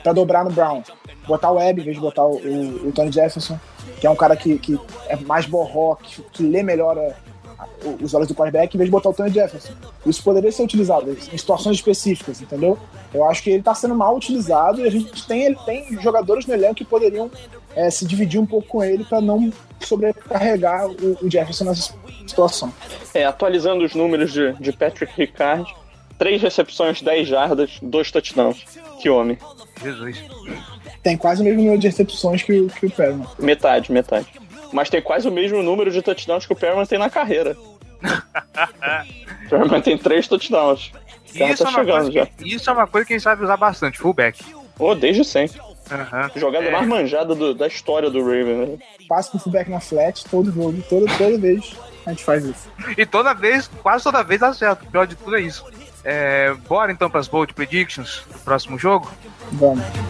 [0.03, 0.83] para dobrar no Brown.
[1.29, 3.59] Botar o Web em vez de botar o, o- o Tony Jefferson,
[4.01, 4.79] que é um cara que, que
[5.09, 7.13] é mais borró, que, que lê melhor a,
[8.03, 9.73] os olhos do quarterback em vez de botar o Tony Jefferson.
[10.07, 12.79] Isso poderia ser utilizado em situações específicas, entendeu?
[13.13, 16.47] Eu acho que ele está sendo mal utilizado e a gente tem, ele tem jogadores
[16.47, 17.31] no elenco que poderiam
[17.75, 21.95] é, se dividir um pouco com ele para não sobrecarregar o, o Jefferson nessa
[22.27, 22.73] situação.
[23.15, 25.75] É, atualizando os números de, de Patrick Ricard,
[26.19, 28.65] três recepções, 10 jardas, dois touchdowns.
[29.01, 29.39] Que homem.
[29.83, 30.23] Jesus.
[31.03, 33.27] Tem quase o mesmo número de recepções que, o- que o Perman.
[33.39, 34.27] Metade, metade.
[34.73, 37.57] Mas tem quase o mesmo número de touchdowns que o Perman tem na carreira.
[39.47, 40.93] o Perman tem três touchdowns.
[41.27, 42.27] Isso, tá é uma chegando coisa já.
[42.27, 44.43] que, isso é uma coisa que a gente sabe usar bastante, fullback.
[44.79, 45.61] Oh, desde sempre.
[45.91, 46.31] Aham.
[46.37, 46.71] Jogada É.
[46.71, 48.79] mais manjada do- da história do Raven, né?
[49.09, 51.75] Passe pro fullback na flat todo jogo, toda, toda vez
[52.07, 52.69] a gente faz isso.
[52.97, 54.83] E toda vez, quase toda vez dá certo.
[54.83, 55.65] O pior de tudo é isso.
[56.11, 59.13] É, bora então pras bold predictions do próximo jogo?
[59.53, 59.85] Vamos.
[59.91, 60.01] As.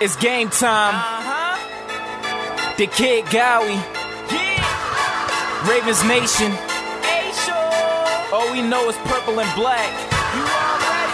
[0.00, 0.98] It's game time.
[2.78, 3.97] The Kid Gowie.
[5.66, 6.52] Ravens Nation.
[8.32, 9.90] All we know is purple and black.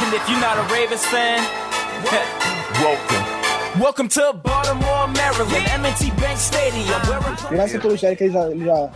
[0.02, 1.40] And if you're not a Ravens fan,
[2.82, 3.80] welcome.
[3.80, 6.84] Welcome to Baltimore, Maryland, M&T Bank Stadium.
[7.08, 8.90] Where we're Começa pelo Jerry que ele já, ele já,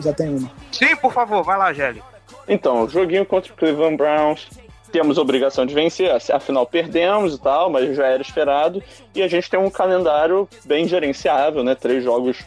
[0.00, 0.50] já tem uma.
[0.72, 2.02] Sim, por favor, vai lá, Gelli.
[2.48, 4.48] Então, joguinho contra o Cleveland Browns.
[4.90, 8.82] Temos obrigação de vencer, afinal perdemos e tal, mas já era esperado.
[9.14, 11.74] E a gente tem um calendário bem gerenciável, né?
[11.74, 12.38] Três jogos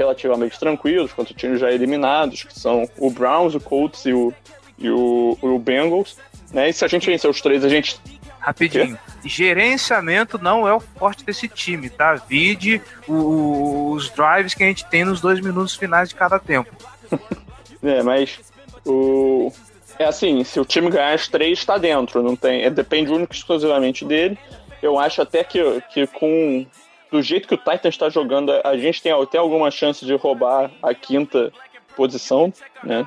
[0.00, 4.32] relativamente tranquilos contra times já eliminados, que são o Browns, o Colts e o,
[4.78, 6.16] e o, o Bengals.
[6.52, 6.70] Né?
[6.70, 8.00] E se a gente vencer os três, a gente
[8.40, 8.98] Rapidinho.
[9.22, 12.14] Gerenciamento não é o forte desse time, tá?
[12.14, 16.70] Vide o- os drives que a gente tem nos dois minutos finais de cada tempo.
[17.82, 18.38] É, mas
[18.84, 19.50] o.
[19.98, 22.22] É assim, se o time ganhar as três, está dentro.
[22.22, 24.38] Não tem, é, depende único e exclusivamente dele.
[24.82, 26.66] Eu acho até que, que com.
[27.10, 30.70] Do jeito que o Titans está jogando, a gente tem até alguma chance de roubar
[30.82, 31.52] a quinta
[31.96, 32.52] posição
[32.84, 33.04] né,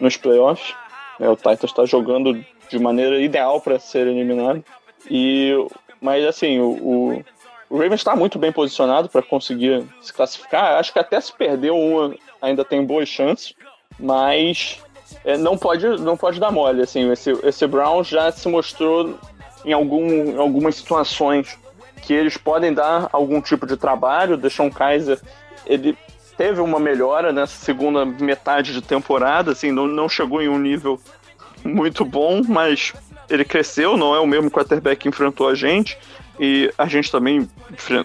[0.00, 0.74] nos playoffs.
[1.20, 4.64] É, o Titans está jogando de maneira ideal para ser eliminado.
[5.10, 5.52] E,
[6.00, 7.22] mas assim, o,
[7.70, 10.78] o, Ravens está muito bem posicionado para conseguir se classificar.
[10.78, 13.54] Acho que até se perder uma ainda tem boas chances,
[13.98, 14.80] mas
[15.24, 16.82] é, não pode não pode dar mole.
[16.82, 19.18] Assim, esse, esse Brown já se mostrou
[19.64, 21.58] em, algum, em algumas situações
[22.06, 24.34] que eles podem dar algum tipo de trabalho.
[24.34, 25.20] O Deshaun Kaiser
[25.66, 25.98] ele
[26.36, 31.00] teve uma melhora nessa segunda metade de temporada, assim, não, não chegou em um nível
[31.64, 32.92] muito bom, mas
[33.28, 35.98] ele cresceu, não é o mesmo quarterback que enfrentou a gente.
[36.38, 37.48] E a gente também.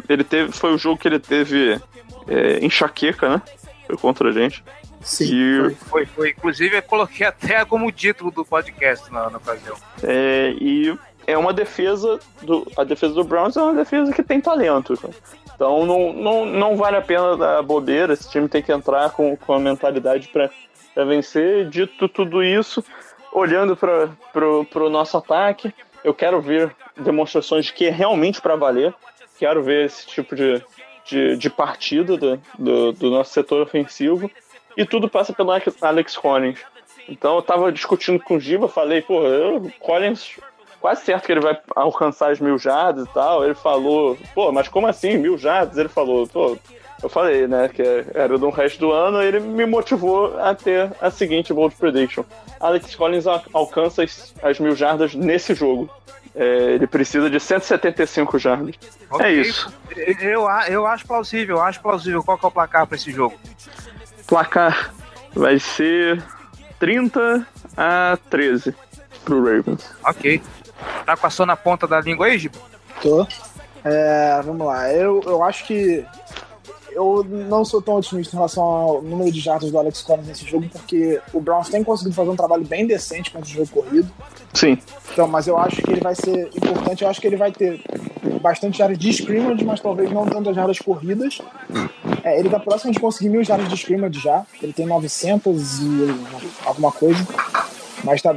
[0.10, 0.52] Ele teve.
[0.52, 1.80] Foi o jogo que ele teve
[2.28, 3.41] é, enxaqueca, né?
[3.86, 4.64] Foi contra a gente.
[5.02, 5.34] Sim.
[5.34, 6.30] E, Foi, foi.
[6.30, 9.76] Inclusive, eu coloquei até como título do podcast na, na ocasião.
[10.04, 10.97] é, e
[11.28, 12.19] é uma defesa.
[12.41, 14.97] Do, a defesa do Browns é uma defesa que tem talento.
[15.55, 18.13] Então não, não, não vale a pena dar bobeira.
[18.13, 20.49] Esse time tem que entrar com, com a mentalidade para
[21.05, 21.69] vencer.
[21.69, 22.84] Dito tudo isso,
[23.32, 28.93] olhando para o nosso ataque, eu quero ver demonstrações de que é realmente para valer.
[29.38, 30.63] Quero ver esse tipo de,
[31.05, 34.30] de, de partida do, do, do nosso setor ofensivo.
[34.78, 35.51] E tudo passa pelo
[35.82, 36.59] Alex Collins.
[37.07, 40.39] Então eu tava discutindo com o Giba, falei, pô, eu, Collins,
[40.82, 43.45] quase certo que ele vai alcançar as mil jardas e tal.
[43.45, 45.77] Ele falou, pô, mas como assim, mil jardas?
[45.77, 46.57] Ele falou, pô,
[47.01, 47.82] eu falei, né, que
[48.13, 52.23] era do resto do ano, ele me motivou a ter a seguinte bold prediction.
[52.59, 55.89] Alex Collins al- alcança as, as mil jardas nesse jogo.
[56.34, 58.75] É, ele precisa de 175 jardas.
[59.11, 59.41] É Ok.
[59.41, 59.73] isso.
[60.21, 62.23] Eu, eu acho plausível, eu acho plausível.
[62.23, 63.38] Qual que é o placar pra esse jogo?
[64.27, 64.93] Placar
[65.34, 66.23] vai ser
[66.79, 68.73] 30 a 13
[69.25, 69.93] pro Ravens.
[70.05, 70.41] Ok.
[71.05, 72.57] Tá com a sua na ponta da língua aí, Giba?
[73.01, 73.25] Tô.
[73.84, 74.91] É, vamos lá.
[74.91, 76.05] Eu, eu acho que
[76.91, 80.45] eu não sou tão otimista em relação ao número de jardas do Alex Collins nesse
[80.45, 84.11] jogo, porque o Browns tem conseguido fazer um trabalho bem decente contra o jogo corrido.
[84.53, 84.77] Sim.
[85.11, 87.03] Então, mas eu acho que ele vai ser importante.
[87.03, 87.82] Eu acho que ele vai ter
[88.41, 91.39] bastante jardas de scrimmage, mas talvez não tantas jardas corridas.
[92.23, 94.45] É, ele tá próximo de conseguir mil jardas de scrimmage já.
[94.61, 95.86] Ele tem 900 e
[96.65, 97.25] alguma coisa.
[98.04, 98.36] Mas tá,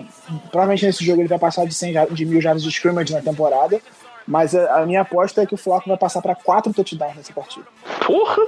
[0.51, 3.21] provavelmente nesse jogo ele vai passar de, 100 jardas, de mil jardas de scrimmage na
[3.21, 3.81] temporada.
[4.27, 7.33] Mas a, a minha aposta é que o Flaco vai passar para quatro touchdowns nessa
[7.33, 7.67] partida.
[8.07, 8.43] Porra!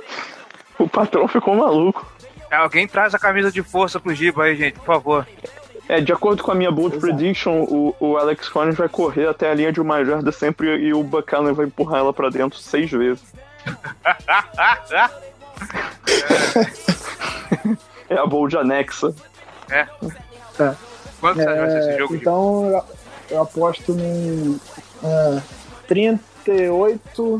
[0.78, 2.06] O patrão ficou maluco.
[2.50, 5.26] É, Alguém traz a camisa de força pro Giba aí, gente, por favor.
[5.88, 7.12] É, de acordo com a minha bold Exato.
[7.12, 10.92] prediction, o, o Alex Collins vai correr até a linha de uma jarda sempre e
[10.92, 13.24] o Buchanan vai empurrar ela pra dentro seis vezes.
[18.08, 19.12] É a bowl de anexa.
[21.20, 22.16] Quanto você vai ser esse É, jogo?
[22.16, 22.84] Então eu,
[23.30, 24.58] eu aposto num
[25.02, 25.42] é,
[25.88, 27.38] 38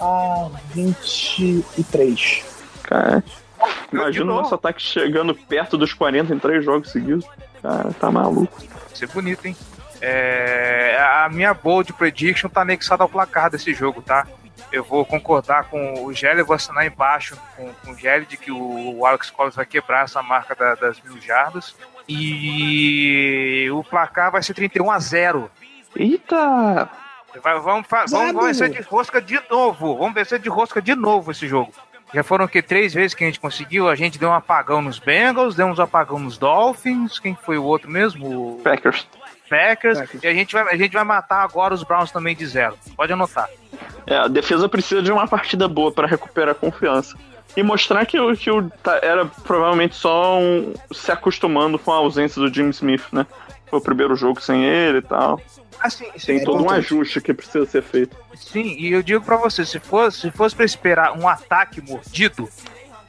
[0.00, 2.44] a 23.
[2.82, 3.24] Cara,
[3.92, 7.26] imagina o nosso ataque chegando perto dos 40 em três jogos seguidos.
[7.62, 8.58] Cara, tá maluco.
[8.58, 9.56] Vai ser bonito, hein?
[10.00, 14.26] É, a minha bold prediction tá anexada ao placar desse jogo, tá?
[14.72, 18.36] Eu vou concordar com o Gelli, eu vou assinar embaixo com, com o Gelli de
[18.36, 21.74] que o, o Alex Collins vai quebrar essa marca da- das mil jardas.
[22.08, 25.50] E o placar vai ser 31 a 0.
[25.94, 26.88] Eita!
[27.42, 29.96] Vai- vamos, vamos, vamos vencer de rosca de novo.
[29.98, 31.72] Vamos vencer de rosca de novo esse jogo.
[32.14, 33.88] Já foram que três vezes que a gente conseguiu.
[33.88, 37.18] A gente deu um apagão nos Bengals, deu um apagão nos Dolphins.
[37.18, 38.60] Quem foi o outro mesmo?
[38.62, 39.06] Packers.
[39.48, 39.98] Packers.
[39.98, 40.22] Packers.
[40.22, 42.76] E a gente, vai, a gente vai matar agora os Browns também de zero.
[42.96, 43.48] Pode anotar.
[44.06, 47.16] É, a defesa precisa de uma partida boa pra recuperar a confiança.
[47.56, 51.96] E mostrar que, o- que o, tá- era provavelmente só um, se acostumando com a
[51.96, 53.26] ausência do Jim Smith, né?
[53.66, 55.40] Foi o primeiro jogo sem ele e tal.
[55.80, 58.16] Assim, Tem sim, todo um ajuste que precisa ser feito.
[58.34, 62.48] sim, e eu digo pra você, se fosse, se fosse pra esperar um ataque mordido,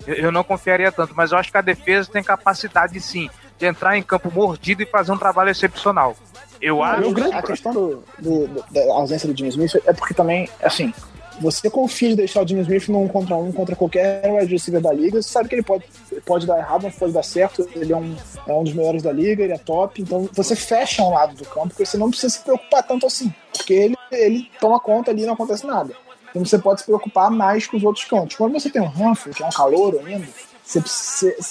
[0.05, 1.13] eu, eu não confiaria tanto.
[1.15, 4.85] Mas eu acho que a defesa tem capacidade, sim, de entrar em campo mordido e
[4.85, 6.15] fazer um trabalho excepcional.
[6.61, 7.01] Eu acho.
[7.33, 10.91] A questão do, do- da ausência do Jimmy Smith é porque também, assim,
[11.39, 14.91] você confia de deixar o Jimmy Smith num contra um contra qualquer wide receiver da
[14.91, 15.83] liga, você sabe que ele pode,
[16.25, 18.15] pode dar errado, mas pode dar certo, ele é um,
[18.47, 21.45] é um dos melhores da liga, ele é top, então você fecha um lado do
[21.45, 25.21] campo, porque você não precisa se preocupar tanto assim, porque ele, ele toma conta ali
[25.23, 25.93] e não acontece nada.
[26.31, 28.35] Então você pode se preocupar mais com os outros cantos.
[28.35, 30.27] Quando você tem um Humphrey, que é um calor ainda,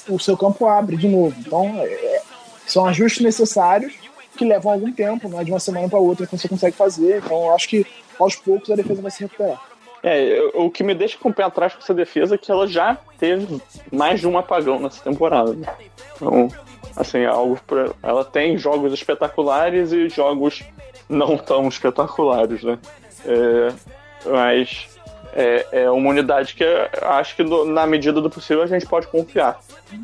[0.09, 1.35] o seu campo abre de novo.
[1.39, 2.23] Então, é- é-
[2.67, 3.95] são ajustes necessários
[4.37, 7.23] que levam algum tempo, não é de uma semana para outra que você consegue fazer.
[7.25, 7.87] Então, eu acho que
[8.19, 9.61] aos poucos a defesa vai se recuperar.
[10.03, 12.67] É, o que me deixa com o pé atrás com essa defesa é que ela
[12.69, 13.61] já teve
[13.91, 15.53] mais de um apagão nessa temporada.
[15.55, 15.67] né?
[16.17, 16.49] Então,
[16.95, 20.63] assim, é algo pra, ela tem jogos espetaculares e jogos
[21.09, 22.79] não tão espetaculares, né?
[23.25, 23.73] É,
[24.31, 24.96] mas
[25.37, 26.65] é, é uma unidade que
[27.03, 29.59] acho que na medida do possível a gente pode confiar.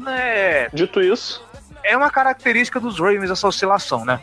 [0.07, 1.43] É, Dito isso,
[1.83, 4.21] é uma característica dos Ravens essa oscilação, né?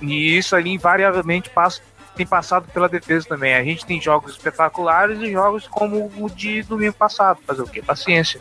[0.00, 1.82] E isso ali invariavelmente passa,
[2.14, 3.54] tem passado pela defesa também.
[3.54, 7.40] A gente tem jogos espetaculares e jogos como o de domingo passado.
[7.46, 7.82] Fazer o quê?
[7.82, 8.40] Paciência.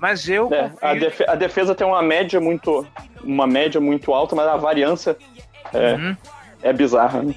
[0.00, 2.86] Mas eu é, a, confio- defe- a defesa tem uma média muito
[3.22, 5.16] uma média muito alta, mas a variância
[5.72, 6.16] é, Uhum.
[6.62, 7.22] é bizarra.
[7.22, 7.34] Né?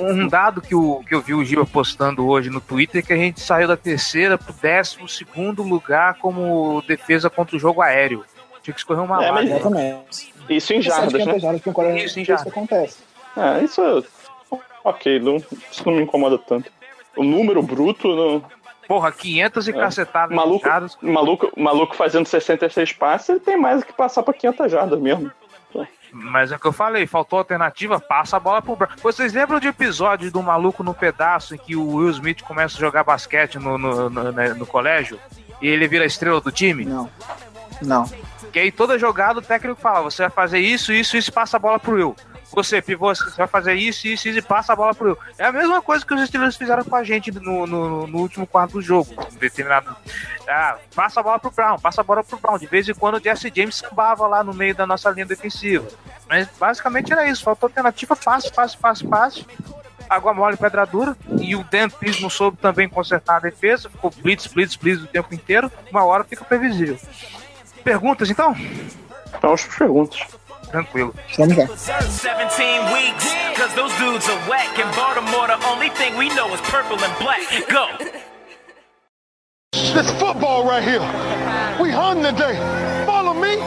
[0.00, 3.12] Um dado que, o, que eu vi o Giba postando hoje no Twitter é que
[3.12, 8.24] a gente saiu da terceira pro décimo segundo lugar como defesa contra o jogo aéreo.
[8.62, 9.50] Tinha que escorrer uma É, mas-.
[9.50, 10.34] Exatamente.
[10.48, 11.38] Isso em jardas, né?
[11.38, 12.46] jardas quarterback, Isso, em isso jardas.
[12.48, 12.98] acontece.
[13.36, 14.04] É, isso.
[14.82, 16.70] Ok, não, isso não me incomoda tanto.
[17.16, 18.44] O número bruto, não,
[18.88, 19.74] Porra, 500 e É.
[19.74, 20.98] cacetadas maluco, jardas.
[21.00, 25.30] maluco, maluco fazendo 66 passes, ele tem mais que passar pra 500 jardas mesmo.
[26.12, 28.90] Mas é o que eu falei, faltou alternativa, passa a bola pro Brown.
[29.02, 32.80] Vocês lembram de episódio do maluco no pedaço em que o Will Smith começa a
[32.80, 35.18] jogar basquete no, no, no, né, no colégio?
[35.60, 36.84] E ele vira a estrela do time?
[36.84, 37.10] Não.
[37.82, 38.10] Não.
[38.52, 41.56] Que aí toda jogada o técnico fala: você vai fazer isso, isso, isso e passa
[41.56, 42.16] a bola pro Will.
[42.52, 45.16] Você, pivô, você vai fazer isso, isso, isso e passa a bola pro.
[45.38, 48.46] É a mesma coisa que os Steelers fizeram com a gente no, no, no último
[48.46, 49.14] quarto do jogo.
[49.38, 49.96] Determinado.
[50.48, 52.58] Ah, passa a bola pro Brown, passa a bola pro Brown.
[52.58, 55.86] De vez em quando o Jesse James sambava lá no meio da nossa linha defensiva.
[56.28, 57.44] Mas basicamente era isso.
[57.44, 59.46] Faltou alternativa, passe, passe, passe, passe.
[60.08, 61.16] Água mole, pedra dura.
[61.40, 63.88] E o Dan Pease não soube também consertar a defesa.
[63.88, 65.70] Ficou blitz, blitz, blitz o tempo inteiro.
[65.90, 66.98] Uma hora fica previsível.
[67.84, 68.56] Perguntas então?
[69.36, 70.26] Então, as perguntas.
[70.70, 71.14] Tranquilo.
[71.36, 71.66] Vamos lá.
[71.76, 73.26] 17 weeks,
[73.56, 74.78] cause those dudes are whack.
[74.78, 77.42] In Baltimore, the only thing we know is purple and black.
[77.68, 77.86] Go!
[79.72, 81.00] This football right here.
[81.82, 82.56] We hunting today.
[83.04, 83.58] Follow me.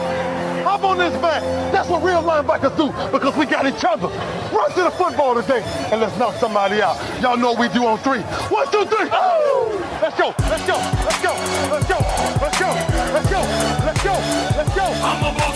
[0.64, 1.42] Hop on this back.
[1.72, 4.08] That's what real linebackers do because we got each other.
[4.54, 5.62] Run to the football today
[5.92, 6.96] and let's knock somebody out.
[7.20, 8.20] Y'all know what we do on three.
[8.48, 9.08] One, two, three.
[9.12, 9.78] Oh!
[10.00, 10.34] Let's go.
[10.48, 10.76] Let's go.
[11.04, 11.32] Let's go.
[11.70, 11.98] Let's go.
[12.40, 12.70] Let's go.
[13.12, 13.40] Let's go.
[13.84, 14.12] Let's go.
[14.56, 14.84] Let's go.
[14.84, 15.53] I'm a Baltimore Raven.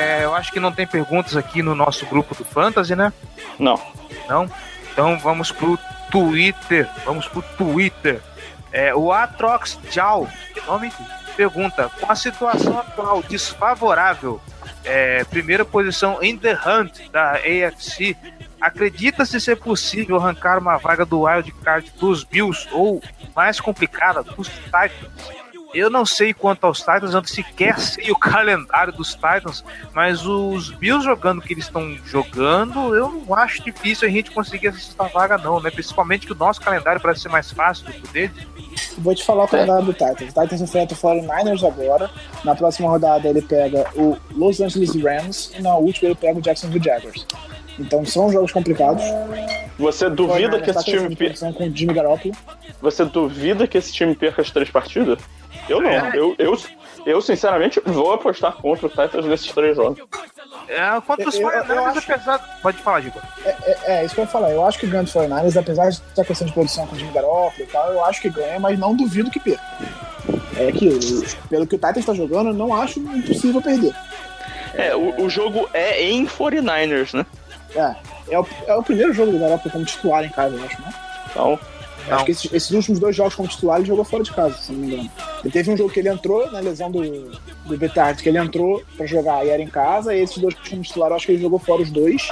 [0.00, 3.12] É, eu acho que não tem perguntas aqui no nosso grupo do Fantasy, né?
[3.58, 3.78] Não.
[4.26, 4.50] Não?
[4.90, 5.78] Então vamos pro
[6.10, 6.88] Twitter.
[7.04, 8.22] Vamos pro Twitter.
[8.72, 10.90] É, o Atrox Tchau, que nome?
[11.36, 14.40] Pergunta: com a situação atual desfavorável,
[14.84, 18.16] é, primeira posição em The Hunt da AFC,
[18.58, 23.02] acredita-se ser possível arrancar uma vaga do Wild Card dos Bills ou
[23.36, 25.49] mais complicada dos Titans?
[25.72, 29.64] Eu não sei quanto aos Titans, eu sequer sei o calendário dos Titans,
[29.94, 34.30] mas os Bills jogando o que eles estão jogando, eu não acho difícil a gente
[34.30, 35.70] conseguir essa sexta vaga, não, né?
[35.70, 38.50] Principalmente que o nosso calendário parece ser mais fácil do que o deles.
[38.98, 40.34] Vou te falar o calendário do Titans.
[40.34, 42.10] O Titans enfrenta o 49ers agora.
[42.44, 46.42] Na próxima rodada ele pega o Los Angeles Rams e na última ele pega o
[46.42, 47.26] Jacksonville Jaguars.
[47.78, 49.02] Então são jogos complicados.
[49.78, 51.26] Você duvida 49ers que tá esse time crescendo de per...
[51.28, 52.34] produção com o Jimmy Garoppolo.
[52.80, 55.18] Você duvida que esse time perca as três partidas?
[55.70, 55.88] Eu não.
[55.90, 56.10] É.
[56.14, 56.58] Eu, eu,
[57.06, 59.98] eu, sinceramente, vou apostar contra o Titans nesses três jogos.
[60.68, 62.58] É, quanto os Eu- eu- eu 49ers, acho- apesar.
[62.62, 63.20] Pode falar, Giba.
[63.44, 64.50] É, é, é isso que eu ia falar.
[64.50, 66.98] Eu acho que ganha dos 49ers, apesar de ter a questão de produção com o
[66.98, 69.62] Jimmy Garoppolo e tal, eu acho que ganha, mas não duvido que perca.
[70.56, 70.98] É aquilo.
[71.48, 73.94] Pelo que o Titans está jogando, eu não acho impossível perder.
[74.74, 77.24] É, o, o jogo é em 49ers, né?
[77.74, 77.94] É,
[78.34, 80.92] é o, é o primeiro jogo do Garoppolo como titular em casa, eu acho, né?
[81.30, 81.58] Então,
[82.14, 84.72] Acho que esses, esses últimos dois jogos como titular ele jogou fora de casa, se
[84.72, 85.10] não me engano.
[85.42, 88.82] Ele teve um jogo que ele entrou, na lesão do, do Betard, que ele entrou
[88.96, 91.58] pra jogar e era em casa, e esses dois como titular acho que ele jogou
[91.58, 92.30] fora os dois.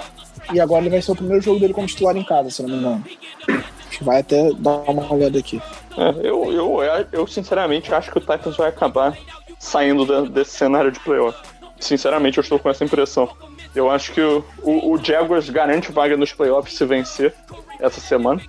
[0.52, 2.70] E agora ele vai ser o primeiro jogo dele como titular em casa, se não
[2.70, 3.04] me engano.
[3.48, 5.60] Acho que vai até dar uma olhada aqui.
[5.96, 6.80] é, eu, eu,
[7.12, 9.16] eu sinceramente acho que o Titans vai acabar
[9.58, 11.38] saindo desse cenário de playoff.
[11.80, 13.28] Sinceramente, eu estou com essa impressão.
[13.74, 17.34] Eu acho que o, o, o Jaguars garante vaga nos playoffs se vencer
[17.80, 18.40] essa semana.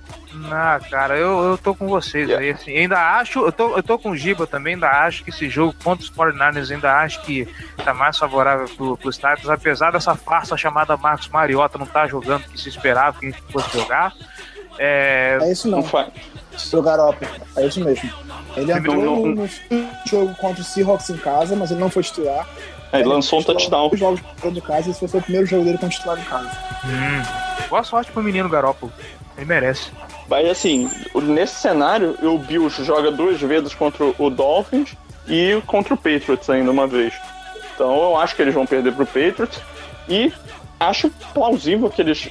[0.52, 3.98] Ah, cara, eu, eu tô com vocês aí, assim, ainda acho, eu tô, eu tô
[4.00, 7.48] com o Giba também, ainda acho que esse jogo contra os 49ers, ainda acho que
[7.84, 12.44] tá mais favorável pro, pros Titans, apesar dessa farsa chamada Marcos Mariota não tá jogando
[12.46, 14.14] o que se esperava que a gente fosse jogar.
[14.78, 15.88] É, É isso Não não,
[16.82, 17.32] Garoppolo.
[17.56, 18.10] É isso mesmo.
[18.56, 19.50] Ele entrou Não, não- no, no
[20.08, 22.48] jogo contra o Seahawks em casa, mas ele não foi titular.
[22.92, 23.90] Ele lançou um touchdown.
[23.94, 24.20] Os jogos
[24.52, 26.50] de casa, esse foi o primeiro jogo dele como titular em casa.
[26.86, 28.92] hum, boa sorte pro menino Garópolo,
[29.40, 29.92] ele merece.
[30.28, 34.96] Mas assim, nesse cenário, o Bills joga duas vezes contra o Dolphins
[35.28, 37.14] e contra o Patriots ainda uma vez.
[37.74, 39.60] Então eu acho que eles vão perder pro Patriots
[40.08, 40.32] e
[40.80, 42.28] acho plausível que eles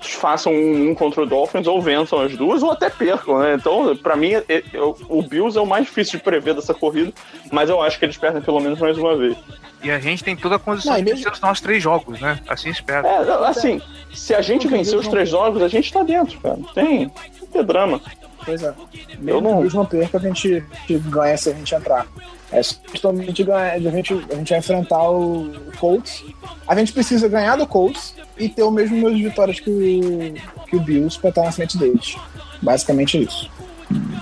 [0.00, 3.54] façam um, um contra o Dolphins ou vençam as duas ou até percam, né?
[3.54, 4.62] Então, pra mim, é-
[5.08, 7.12] o Bills é o mais difícil de prever dessa corrida,
[7.50, 9.36] mas eu acho que eles perdem pelo menos mais uma vez.
[9.82, 12.20] E a gente tem toda a condição Não, de mesmo- vencer os nossos três jogos,
[12.20, 12.40] né?
[12.48, 13.06] Assim espero.
[13.06, 13.18] É,
[13.48, 13.80] assim,
[14.12, 16.58] se a gente vencer os três jogos, a gente tá dentro, cara.
[16.74, 17.10] Tem,
[17.52, 18.00] tem drama.
[18.44, 18.68] Pois é.
[18.68, 21.52] Eu Mesmo não- que o Bills não perca, a gente, a gente ganha se a
[21.52, 22.06] gente entrar.
[22.52, 26.24] É só questão de a gente ganhar, a gente, a gente vai enfrentar o Colts.
[26.66, 30.66] A gente precisa ganhar do Colts e ter o mesmo número de vitórias que o,
[30.66, 32.16] que o Bills pra estar na frente deles.
[32.62, 33.50] Basicamente é isso.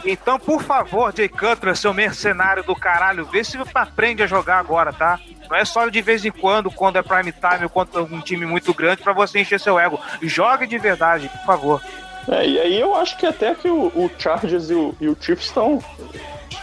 [0.05, 4.93] Então, por favor, Jay Cutler, seu mercenário do caralho, vê se aprende a jogar agora,
[4.93, 5.19] tá?
[5.49, 8.45] Não é só de vez em quando, quando é prime time ou contra um time
[8.47, 9.99] muito grande, pra você encher seu ego.
[10.23, 11.83] Jogue de verdade, por favor.
[12.29, 15.17] É, e aí eu acho que até que o, o Chargers e o, e o
[15.19, 15.83] Chiefs estão.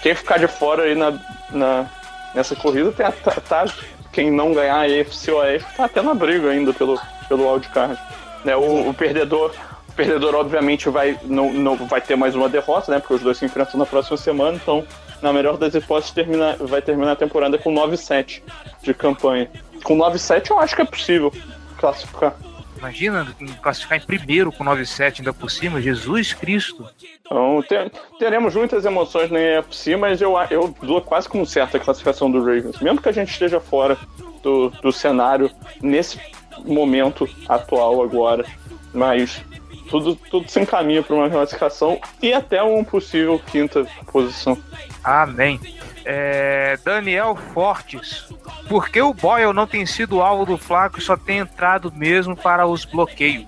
[0.01, 1.11] Quem ficar de fora aí na,
[1.51, 1.85] na,
[2.33, 3.65] nessa corrida tem, a- tá,
[4.11, 5.45] Quem não ganhar a EFC ou a
[5.75, 7.97] tá até na briga ainda pelo, pelo wildcard.
[8.43, 9.51] Né, o, o perdedor.
[9.89, 12.99] O perdedor, obviamente, vai, não, não vai ter mais uma derrota, né?
[12.99, 14.85] Porque os dois se enfrentam na próxima semana, então,
[15.21, 18.41] na melhor das hipóteses, termina, vai terminar a temporada com 9-7
[18.81, 19.49] de campanha.
[19.83, 21.31] Com 9-7 eu acho que é possível
[21.77, 22.33] classificar.
[22.81, 23.27] Imagina
[23.61, 26.89] classificar em primeiro com 9-7 ainda por cima, Jesus Cristo.
[27.23, 31.79] Então, te- teremos muitas emoções na EFC, mas eu, eu dou quase como certa a
[31.79, 32.79] classificação do Ravens.
[32.81, 33.95] Mesmo que a gente esteja fora
[34.41, 36.19] do, do cenário nesse
[36.65, 38.43] momento atual agora.
[38.91, 39.39] Mas
[39.87, 44.57] tudo, tudo se encaminha para uma classificação e até uma possível quinta posição.
[45.03, 45.59] Amém.
[46.05, 48.25] É, Daniel Fortes.
[48.67, 52.35] Por que o Boyle não tem sido alvo do Flaco e só tem entrado mesmo
[52.35, 53.45] para os bloqueios?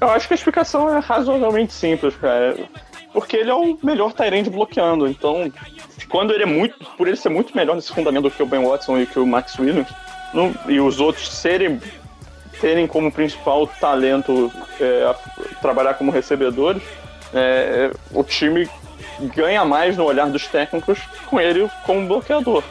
[0.00, 2.56] Eu acho que a explicação é razoavelmente simples, cara.
[3.12, 5.08] Porque ele é o melhor Tyrande bloqueando.
[5.08, 5.50] Então,
[6.08, 6.78] quando ele é muito.
[6.96, 9.26] Por ele ser muito melhor nesse fundamento do que o Ben Watson e que o
[9.26, 9.88] Max Williams,
[10.32, 11.80] não- e os outros serem.
[12.60, 14.50] terem como principal talento
[14.80, 16.82] é, a- trabalhar como recebedores,
[17.32, 18.68] é, o time
[19.34, 22.62] ganha mais no olhar dos técnicos com ele como bloqueador.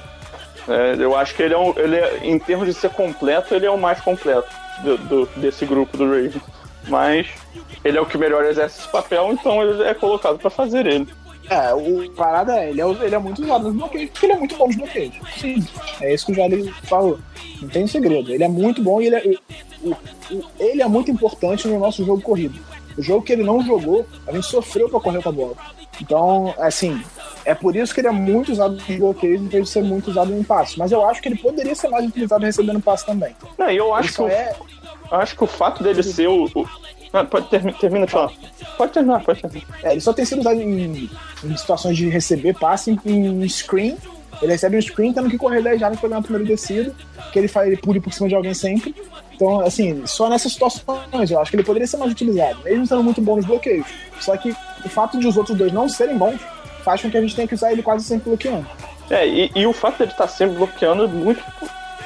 [0.67, 3.65] É, eu acho que ele é, um, ele é, em termos de ser completo, ele
[3.65, 4.47] é o mais completo
[4.83, 6.41] do- do- desse grupo do Ravens.
[6.89, 7.27] Mas
[7.83, 11.07] ele é o que melhor exerce esse papel, então ele é colocado para fazer ele.
[11.49, 14.37] É, o parada é, ele é, ele é muito usado nos bloqueios, porque ele é
[14.37, 15.15] muito bom nos bloqueios.
[15.37, 15.65] Sim,
[16.01, 17.17] é isso que o Jali falou.
[17.61, 18.33] Não tem segredo.
[18.33, 19.23] Ele é muito bom e ele é,
[20.59, 22.59] ele é muito importante no nosso jogo corrido.
[22.97, 25.53] O jogo que ele não jogou, a gente sofreu pra correr com a bola.
[26.01, 27.01] Então, assim,
[27.45, 30.09] é por isso que ele é muito usado nos bloqueios em vez de ser muito
[30.09, 30.77] usado em passe.
[30.79, 33.35] Mas eu acho que ele poderia ser mais utilizado recebendo passe também.
[33.57, 34.55] Não, e eu acho que, é.
[35.11, 36.45] eu acho que o fato dele ser o.
[36.45, 36.69] o-
[37.13, 38.31] Ah, pode termi- termina de falar.
[38.77, 39.65] pode terminar, pode terminar.
[39.83, 41.09] É, ele só tem sido usado em,
[41.43, 43.97] em situações de receber passe em, em screen.
[44.41, 46.93] Ele recebe um screen, tendo que correr 10 jardas para ganhar o primeiro descido,
[47.31, 48.93] que ele faz ele pule por cima de alguém sempre.
[49.33, 53.03] Então, assim, só nessas situações eu acho que ele poderia ser mais utilizado, mesmo sendo
[53.03, 53.85] muito bom nos bloqueios.
[54.19, 54.49] Só que
[54.85, 56.39] o fato de os outros dois não serem bons
[56.83, 58.65] faz com que a gente tenha que usar ele quase sempre bloqueando.
[59.09, 61.41] É, e, e o fato dele estar sempre bloqueando muito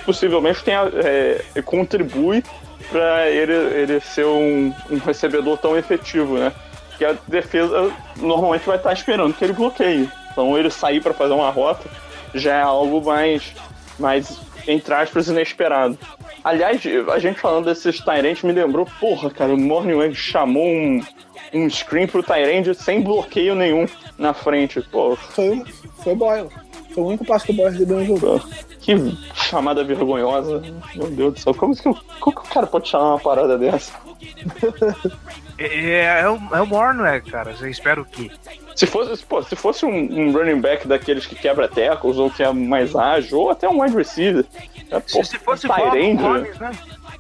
[0.06, 2.44] possivelmente tem a- é, contribui
[2.90, 6.52] para ele, ele ser um, um recebedor tão efetivo, né?
[6.90, 10.10] Porque a defesa normalmente vai estar esperando que ele bloqueie.
[10.32, 11.88] Então ele sair para fazer uma rota
[12.34, 13.54] já é algo mais,
[14.00, 15.98] mais entre aspas, inesperado.
[16.44, 16.82] Aliás,
[17.14, 21.04] a gente falando desses Tyrants me lembrou, porra, cara, o Morning chamou um,
[21.54, 23.86] um screen pro Tyrant sem bloqueio nenhum
[24.18, 24.82] na frente.
[24.82, 25.66] Pô, Foi, o-
[26.04, 26.50] foi o Boyle.
[26.94, 28.42] Foi o único passo que o Boyle recebeu no jogo.
[28.80, 28.96] Que
[29.36, 30.64] chamada vergonhosa.
[30.96, 31.54] Meu Deus do céu.
[31.54, 33.94] Como, que, o- como que o cara pode chamar uma parada dessa?
[35.58, 37.54] É, é, o, é o Mornweg, cara.
[37.60, 38.32] Eu espero que.
[38.82, 42.42] Se fosse, pô, se fosse um, um running back daqueles que quebra tackles, ou que
[42.42, 44.44] é mais ágil, ou até um wide receiver.
[44.90, 46.24] É, pô, Se, se fosse ao Tyrande,
[46.60, 46.72] né?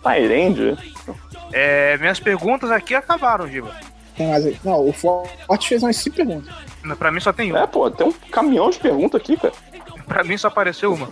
[0.01, 0.77] Tyrande.
[1.53, 3.75] É, minhas perguntas aqui acabaram, Giba.
[4.17, 4.57] Tem mais aí.
[4.63, 6.51] Não, o Forte fez umas 5 perguntas.
[6.97, 7.67] Pra mim só tem É, uma.
[7.67, 9.53] pô, tem um caminhão de perguntas aqui, cara.
[10.07, 11.09] Pra mim só apareceu uma.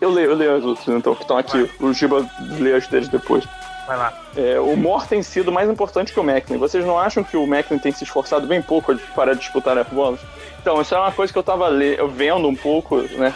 [0.00, 1.68] Eu leio, eu leio as outras, então, que estão aqui.
[1.80, 2.24] O Giba
[2.60, 3.42] lê as deles depois.
[3.88, 4.12] Vai lá.
[4.36, 6.58] É, o Moore tem sido mais importante que o Macklin.
[6.58, 10.20] Vocês não acham que o Macklin tem se esforçado bem pouco para disputar F-Bolas?
[10.60, 13.34] Então, isso é uma coisa que eu tava le- eu vendo um pouco, né?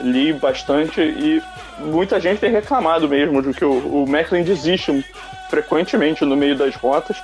[0.00, 1.42] Li bastante e
[1.78, 5.02] muita gente tem reclamado mesmo de que o, o Macklin desiste
[5.48, 7.16] frequentemente no meio das rotas.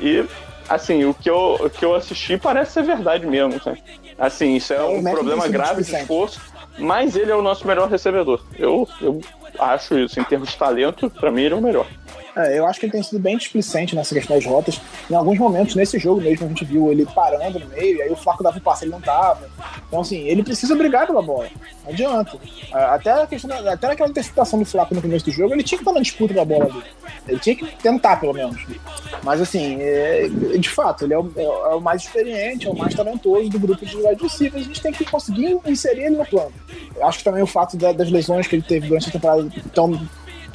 [0.00, 0.24] E,
[0.68, 3.76] assim, o que eu, o que eu assisti parece ser verdade mesmo, né?
[4.18, 6.40] Assim, isso é um problema grave de esforço,
[6.78, 8.40] mas ele é o nosso melhor recebedor.
[8.58, 9.20] Eu, eu
[9.58, 10.18] acho isso.
[10.18, 11.86] Em termos de talento, pra mim ele é o melhor.
[12.36, 14.80] É, eu acho que ele tem sido bem displicente nessa questão das rotas.
[15.08, 18.10] Em alguns momentos, nesse jogo mesmo, a gente viu ele parando no meio, e aí
[18.10, 19.48] o Flaco dava o passe, ele não dava.
[19.86, 21.46] Então, assim, ele precisa brigar pela bola.
[21.84, 22.36] Não adianta.
[22.72, 25.78] Ah, Até, a questão, até naquela interceptação do Flaco no começo do jogo, ele tinha
[25.78, 26.82] que estar na disputa da bola ali.
[27.28, 28.60] Ele tinha que tentar, pelo menos.
[29.22, 30.28] Mas, assim, é-
[30.58, 33.48] de fato, ele é o, é o- é o mais experiente, é o mais talentoso
[33.48, 34.64] do grupo de wide receivers.
[34.64, 36.52] A gente tem que conseguir inserir ele no plano.
[36.96, 39.46] Eu acho que também o fato da- das lesões que ele teve durante a temporada
[39.56, 40.00] estão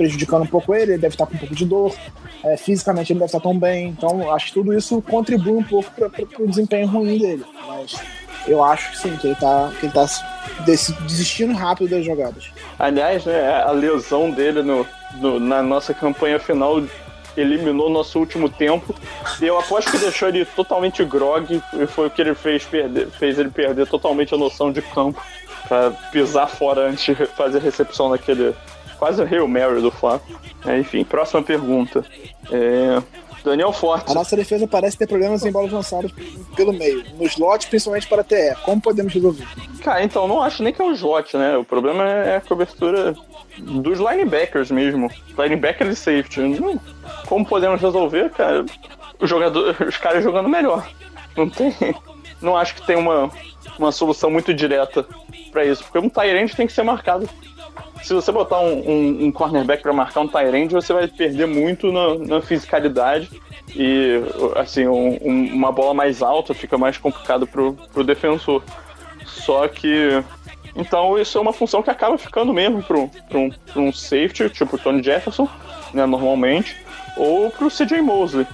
[0.04, 1.94] prejudicando um pouco ele, ele deve estar com um pouco de dor,
[2.46, 5.92] é, fisicamente ele deve estar tão bem, então acho que tudo isso contribui um pouco
[5.92, 6.10] para
[6.40, 7.96] o desempenho ruim dele, mas
[8.48, 10.06] eu acho que sim, que ele está que ele tá
[10.66, 12.50] desi- desistindo rápido das jogadas.
[12.80, 16.82] Aliás, né, a lesão dele no, no- na nossa campanha final
[17.36, 18.96] eliminou nosso último tempo.
[19.42, 23.38] Eu aposto que deixou ele totalmente grog e foi o que ele fez perder, fez
[23.38, 25.22] ele perder totalmente a noção de campo
[25.68, 28.56] pra pisar fora antes de fazer recepção naquele
[29.00, 30.26] quase o Hail Mary do Flaco.
[30.66, 32.06] É, enfim, próxima pergunta.
[32.52, 33.02] É,
[33.44, 34.12] Daniel Forte.
[34.12, 36.12] A nossa defesa parece ter problemas em bolas lançadas
[36.56, 38.54] pelo meio, no slot, principalmente para TE.
[38.64, 39.48] Como podemos resolver?
[39.82, 41.56] Cara, então, não acho nem que é o slot, né?
[41.58, 43.16] O problema é a cobertura
[43.58, 45.10] dos linebackers mesmo.
[45.38, 46.42] Linebacker e safety.
[46.42, 46.80] Não-
[47.28, 48.66] Como podemos resolver, cara?
[49.22, 50.86] O jogador, os caras jogando melhor.
[51.38, 51.74] Não tem.
[52.42, 53.30] Não acho que tem uma,
[53.78, 55.06] uma solução muito direta
[55.52, 55.84] pra isso.
[55.84, 57.28] Porque um Tyrande tem que ser marcado.
[58.04, 61.92] Se você botar um, um, um cornerback pra marcar um Tyrande, você vai perder muito
[61.92, 63.30] na, na fisicalidade.
[63.76, 64.22] E,
[64.56, 68.64] assim, um- um- uma bola mais alta fica mais complicado pro, pro defensor.
[69.26, 70.24] Só que.
[70.76, 72.98] Então isso é uma função que acaba ficando mesmo para
[73.78, 75.48] um, safety, tipo o Tony Jefferson,
[75.94, 76.76] né, normalmente,
[77.18, 78.46] ou para o CJ Mosley.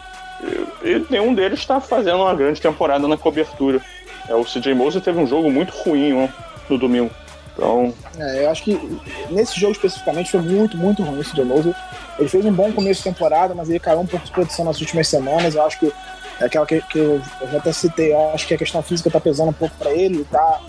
[0.84, 3.82] E, e nenhum deles está fazendo uma grande temporada na cobertura.
[4.28, 6.28] É, o CJ Mosley teve um jogo muito ruim ó,
[6.70, 7.12] no domingo.
[7.56, 9.00] Então, É, eu acho que
[9.30, 11.74] nesse jogo especificamente foi muito, muito ruim esse Mosley.
[12.20, 14.80] Ele fez um bom começo de temporada, mas ele caiu um pouco de produção nas
[14.80, 15.56] últimas semanas.
[15.56, 15.92] Eu acho que
[16.40, 19.20] é aquela que, que eu já até citei, eu acho que a questão física tá
[19.20, 20.62] pesando um pouco para ele, ele tá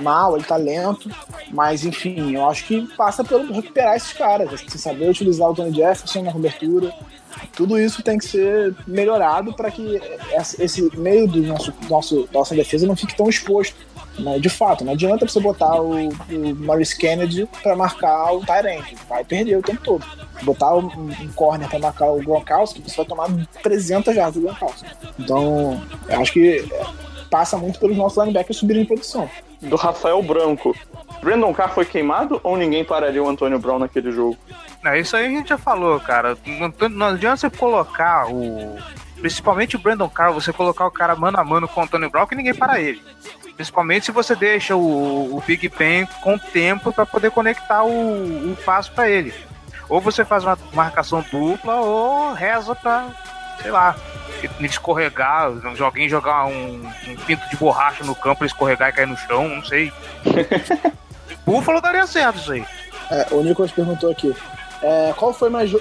[0.00, 1.10] mal, ele tá lento,
[1.50, 5.74] mas enfim, eu acho que passa pelo recuperar esses caras, você saber utilizar o Tony
[5.74, 6.94] Jefferson na cobertura,
[7.56, 10.00] tudo isso tem que ser melhorado para que
[10.58, 13.76] esse meio do nosso, nosso nossa defesa não fique tão exposto.
[14.18, 14.38] Né?
[14.38, 19.24] De fato, não adianta você botar o, o Maurice Kennedy para marcar o Tyrant, vai
[19.24, 20.04] perder o tempo todo.
[20.42, 23.28] Botar um, um corner para marcar o Gronkowski, você vai tomar
[23.62, 24.88] 300 jardas do Gronkowski.
[25.18, 26.86] Então, eu acho que é,
[27.30, 29.28] passa muito pelos nossos linebackers subirem em produção.
[29.60, 30.74] do Rafael Branco.
[31.20, 34.36] Brandon Carr foi queimado ou ninguém pararia o Antônio Brown naquele jogo?
[34.82, 36.36] Não, isso aí a gente já falou, cara.
[36.90, 38.76] Não adianta você colocar o.
[39.20, 42.26] Principalmente o Brandon Carr, você colocar o cara mano a mano com o Antônio Brown
[42.26, 43.02] que ninguém para ele.
[43.58, 48.56] Principalmente se você deixa o, o Big Ben com tempo para poder conectar o, o
[48.64, 49.34] passo para ele.
[49.88, 53.08] Ou você faz uma marcação dupla ou reza pra,
[53.60, 53.96] sei lá,
[54.40, 59.08] ele escorregar, alguém jogar um, um pinto de borracha no campo, ele escorregar e cair
[59.08, 59.92] no chão, não sei.
[61.44, 62.64] Búfalo daria certo isso aí.
[63.10, 64.36] É, o Nicolas perguntou aqui.
[64.80, 65.72] é, qual, foi mais,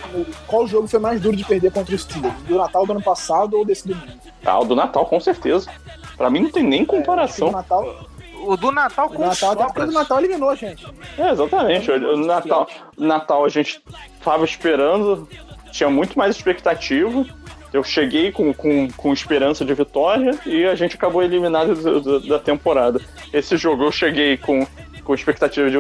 [0.48, 2.34] qual jogo foi mais duro de perder contra os Steelers?
[2.48, 4.18] Do Natal do ano passado ou desse domingo?
[4.44, 5.70] Ah, o do Natal, com certeza.
[6.18, 7.48] Pra mim não tem nem É, o comparação.
[7.50, 8.06] do Natal,
[8.44, 10.86] O do Natal o com Natal até porque o Natal eliminou a gente.
[11.18, 11.92] É, exatamente.
[11.92, 12.68] O, o Natal,
[12.98, 13.82] o Natal a gente
[14.24, 15.28] tava esperando,
[15.72, 17.26] tinha muito mais expectativa.
[17.74, 22.20] Eu cheguei com, com, com esperança de vitória e a gente acabou eliminado do- do-
[22.28, 23.00] da temporada.
[23.34, 24.66] Esse jogo eu cheguei com,
[25.04, 25.78] com expectativa de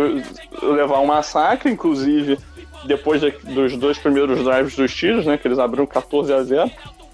[0.61, 2.37] levar um massacre, inclusive
[2.85, 5.37] depois da- dos dois primeiros drives dos tiros, né?
[5.37, 6.69] Que eles abriram 14 a 0.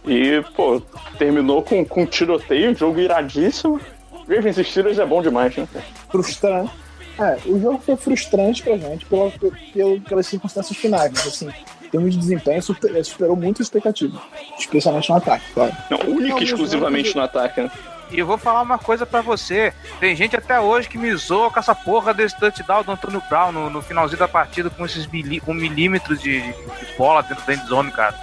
[0.06, 0.82] E, pô,
[1.18, 3.80] terminou com, com tiroteio, um jogo iradíssimo.
[4.28, 5.68] Ravens e Steelers é bom demais, né?
[6.10, 6.72] Frustrante.
[7.20, 9.32] É, o jogo foi frustrante pra gente pela,
[9.74, 11.48] pela, pelas circunstâncias finais, mas assim,
[11.84, 14.20] em termos de desempenho, super- superou muito a expectativa.
[14.58, 15.72] Especialmente no ataque, claro.
[15.92, 17.72] Não, única e exclusivamente no ataque, né?
[18.12, 19.74] E eu vou falar uma coisa pra você.
[20.00, 23.52] Tem gente até hoje que me zoa com essa porra desse touchdown do Antônio Brown
[23.52, 26.54] no, no finalzinho da partida com esses mili- com milímetros de, de
[26.98, 28.16] bola dentro da endzone, cara.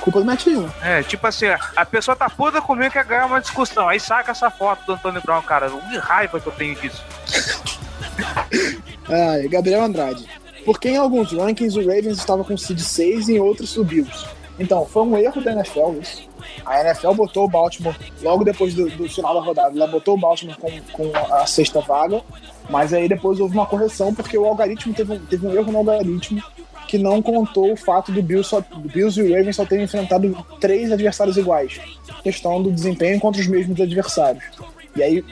[0.00, 0.68] Culpa do Matt Dillon.
[0.82, 1.46] É, tipo assim,
[1.76, 3.88] a pessoa tá puta comigo quer ganhar uma discussão.
[3.88, 5.70] Aí saca essa foto do Antônio Brown, cara.
[5.70, 7.02] Que raiva que eu tenho disso.
[9.10, 10.28] Ah, Gabriel Andrade.
[10.66, 14.06] Porque em alguns rankings o Ravens estava com seed 6 e em outros subiu.
[14.58, 16.28] Então, foi um erro da NFL isso.
[16.66, 19.74] A NFL botou o Baltimore logo depois do, do final da rodada.
[19.74, 22.22] Ela botou o Baltimore com, com a sexta vaga,
[22.68, 25.78] mas aí depois houve uma correção porque o algoritmo teve um, teve um erro no
[25.78, 26.42] algoritmo
[26.88, 29.84] que não contou o fato do Bills, só, do Bills e o Ravens só terem
[29.84, 31.78] enfrentado três adversários iguais.
[32.22, 34.42] Questão do desempenho contra os mesmos adversários.
[34.96, 35.24] E aí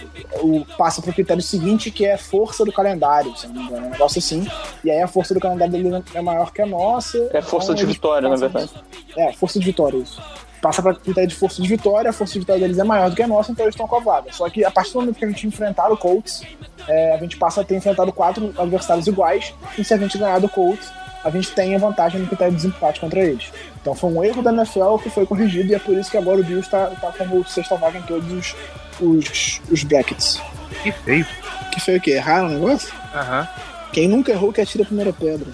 [0.43, 3.87] o, passa para o critério seguinte, que é força do calendário, se não me engano,
[3.87, 4.47] é um negócio assim.
[4.85, 7.19] E aí a força do calendário dele é maior que a nossa.
[7.33, 8.71] É força então de vitória, na verdade.
[9.17, 10.23] É, força de vitória, isso.
[10.61, 13.17] Passa para critério de força de vitória, a força de vitória deles é maior do
[13.17, 14.33] que a nossa, então eles estão com a vaga.
[14.33, 16.43] Só que a partir do momento que a gente enfrentar o Colts,
[16.87, 20.39] é, a gente passa a ter enfrentado quatro adversários iguais, e se a gente ganhar
[20.39, 20.91] do Colts,
[21.27, 23.53] a gente tem a vantagem no critério de desempate contra eles.
[23.83, 26.41] Então foi um erro da NFL que foi corrigido, e é por isso que agora
[26.41, 28.55] o Bills está tá como sexta vaga em todos os,
[29.01, 30.41] os, os brackets.
[30.85, 31.27] Que feio.
[31.73, 32.13] Que foi o quê?
[32.13, 32.95] Erraram o negócio?
[33.13, 33.49] Aham.
[33.93, 35.53] Quem nunca errou que atira a primeira pedra.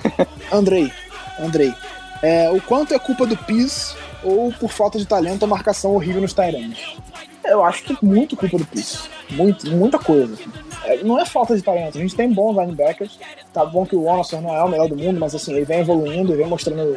[0.50, 0.90] Andrei,
[1.38, 1.74] Andrei.
[2.22, 6.22] É, o quanto é culpa do PIS ou por falta de talento a marcação horrível
[6.22, 6.96] nos Tyrants?
[7.44, 9.08] Eu acho que muito culpa do PIS.
[9.30, 10.36] Muito, muita coisa.
[10.84, 11.98] É, não é falta de talento.
[11.98, 13.18] A gente tem bons linebackers.
[13.52, 15.80] Tá bom que o Anderson não é o melhor do mundo, mas assim, ele vem
[15.80, 16.96] evoluindo, ele vem mostrando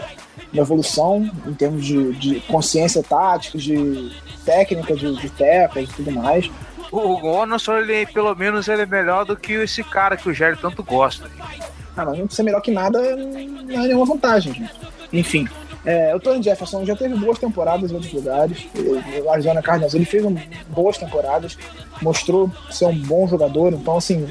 [0.51, 4.11] uma evolução em termos de, de consciência tática, de
[4.45, 6.49] técnica, de, de tackles e tudo mais.
[6.91, 10.57] O Gonçalo, ele pelo menos ele é melhor do que esse cara que o Jair
[10.57, 11.29] tanto gosta.
[11.97, 14.73] Ah, mas não ser melhor que nada não é nenhuma vantagem, gente.
[15.11, 15.47] Enfim,
[15.85, 18.65] é, o Tony Jefferson já teve boas temporadas em outros lugares.
[19.25, 20.35] O Arizona Cardinals, ele fez um-
[20.69, 21.57] boas temporadas,
[22.01, 23.73] mostrou ser um bom jogador.
[23.73, 24.27] Então, assim,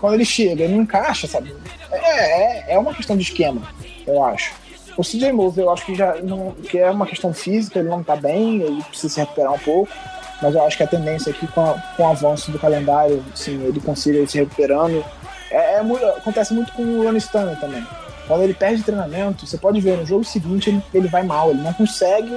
[0.00, 1.54] quando ele chega, ele não encaixa, sabe?
[1.90, 3.62] É, é, é uma questão de esquema,
[4.06, 4.52] eu acho.
[4.96, 8.02] O CJ Mosley, eu acho que já não, que é uma questão física, ele não
[8.02, 9.92] tá bem, ele precisa se recuperar um pouco.
[10.40, 13.62] Mas eu acho que a tendência aqui, com, a- com o avanço do calendário, assim,
[13.64, 15.02] ele consiga ir se recuperando.
[15.50, 15.80] É, é
[16.16, 17.82] acontece muito com o Ronnie Stanley também.
[18.26, 21.62] Quando ele perde treinamento, você pode ver, no jogo seguinte ele, ele vai mal, ele
[21.62, 22.36] não consegue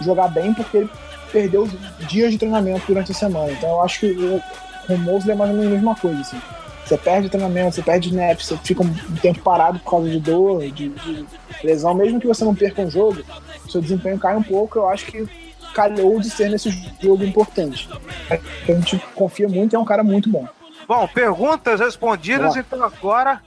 [0.00, 0.90] jogar bem porque ele
[1.32, 1.68] perdeu
[2.08, 3.50] dias de treinamento durante a semana.
[3.52, 4.42] Então eu acho que o,
[4.86, 6.20] com o Mosley é mais ou menos a mesma coisa.
[6.20, 6.40] Assim.
[6.84, 10.60] Você perde treinamento, você perde snaps, você fica um tempo parado por causa de dor,
[10.70, 11.26] de, de
[11.62, 13.22] lesão, mesmo que você não perca um jogo,
[13.68, 14.78] seu desempenho cai um pouco.
[14.78, 15.28] Eu acho que
[15.72, 17.88] calhou de ser nesse jogo importante.
[18.28, 20.46] A gente confia muito e é um cara muito bom.
[20.88, 23.40] Bom, perguntas respondidas, então agora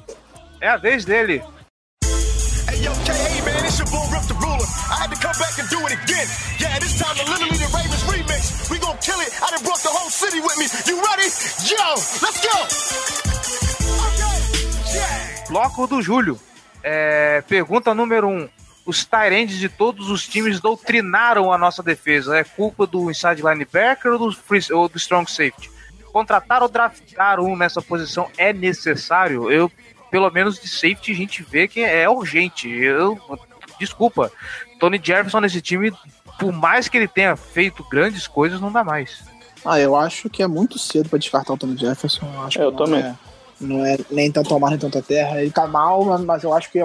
[0.61, 1.43] é a vez dele.
[2.83, 4.67] Yo, K, hey man, it's your boy Rip the Ruler.
[4.91, 6.27] I had to come back and do it again.
[6.59, 8.69] Yeah, this time the literally the Ravens remix.
[8.69, 9.31] We gon' kill it.
[9.41, 10.67] I done brought the whole city with me.
[10.83, 11.31] You ready?
[11.63, 12.57] Yo, let's go.
[15.47, 16.37] Bloco do Júlio.
[16.83, 18.49] É, pergunta número um.
[18.85, 22.35] Os Tyrands de todos os times doutrinaram a nossa defesa.
[22.37, 25.71] É culpa do inside linebacker ou do, free, ou do strong safety?
[26.11, 29.49] Contratar ou draftar um nessa posição é necessário?
[29.49, 29.71] Eu,
[30.13, 32.69] pelo menos de safety, a gente vê que é urgente.
[32.69, 33.19] Eu,
[33.79, 34.31] desculpa.
[34.79, 35.91] Tony Jefferson nesse time,
[36.39, 39.23] por mais que ele tenha feito grandes coisas, não dá mais.
[39.65, 42.31] Ah, eu acho que é muito cedo pra descartar o Tony Jefferson.
[42.31, 43.01] Eu, acho Eu que não também.
[43.01, 43.15] É,
[43.59, 45.41] não é nem tanto mar nem tanta terra.
[45.41, 46.77] Ele tá mal, mas- mas eu acho que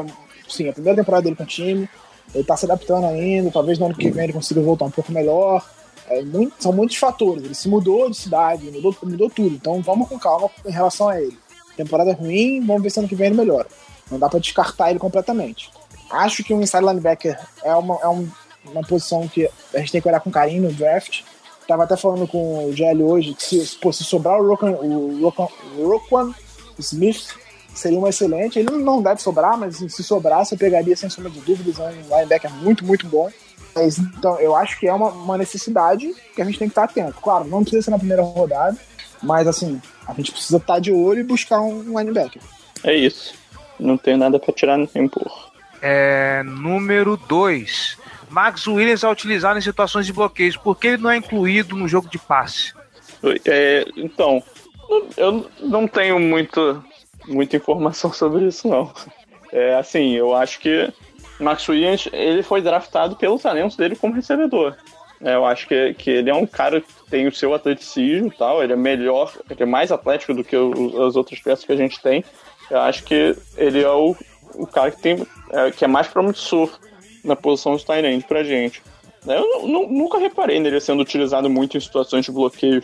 [0.49, 1.87] sim, a primeira temporada dele com o time,
[2.35, 3.51] ele tá se adaptando ainda.
[3.51, 5.63] Talvez no ano que vem ele consiga voltar um pouco melhor.
[6.09, 7.45] É muito- são muitos fatores.
[7.45, 9.55] Ele se mudou de cidade, mudou, mudou tudo.
[9.55, 11.37] Então vamos com calma em relação a ele.
[11.79, 13.67] Temporada ruim, vamos ver se ano que vem ele melhora.
[14.11, 15.71] Não dá pra descartar ele completamente.
[16.11, 18.29] Acho que um inside linebacker é, uma, é um
[18.71, 21.23] uma posição que a gente tem que olhar com carinho no draft.
[21.67, 25.23] Tava até falando com o GL hoje que se, pô, se sobrar o Roquan, o
[25.23, 26.35] Roquan, o Roquan
[26.79, 27.29] Smith
[27.75, 28.59] seria um excelente.
[28.59, 31.79] Ele não deve sobrar, mas se sobrasse eu pegaria sem sombra de dúvidas.
[31.79, 33.31] É um linebacker muito, muito bom.
[33.75, 36.85] Mas, então, eu acho que é uma, uma necessidade que a gente tem que estar
[36.85, 37.21] atento.
[37.21, 38.77] Claro, não precisa ser na primeira rodada,
[39.23, 42.43] mas assim, a gente precisa estar de olho e buscar um linebacker.
[42.85, 43.35] É isso.
[43.79, 45.31] Não tenho nada para tirar nem pôr.
[45.81, 47.97] É, número 2.
[48.31, 50.57] Max Williams é utilizado em situações de bloqueios.
[50.57, 52.73] Por que ele não é incluído no jogo de passe?
[53.47, 54.43] É, então,
[55.17, 56.83] eu não tenho muito,
[57.27, 58.93] muita informação sobre isso, não.
[59.53, 60.93] É, assim, eu acho que
[61.41, 64.77] Max Williams ele foi draftado pelo talento dele como recebedor.
[65.21, 68.63] É, eu acho que, que ele é um cara que tem o seu atleticismo tal,
[68.63, 72.01] ele é melhor, ele é mais atlético do que as outras peças que a gente
[72.01, 72.25] tem.
[72.71, 74.15] Eu acho que ele é o,
[74.55, 76.71] o cara que, tem, é, que é mais promissor
[77.25, 78.83] na posição de Tyrande pra gente.
[79.27, 82.83] Eu nunca reparei nele sendo utilizado muito em situações de bloqueio.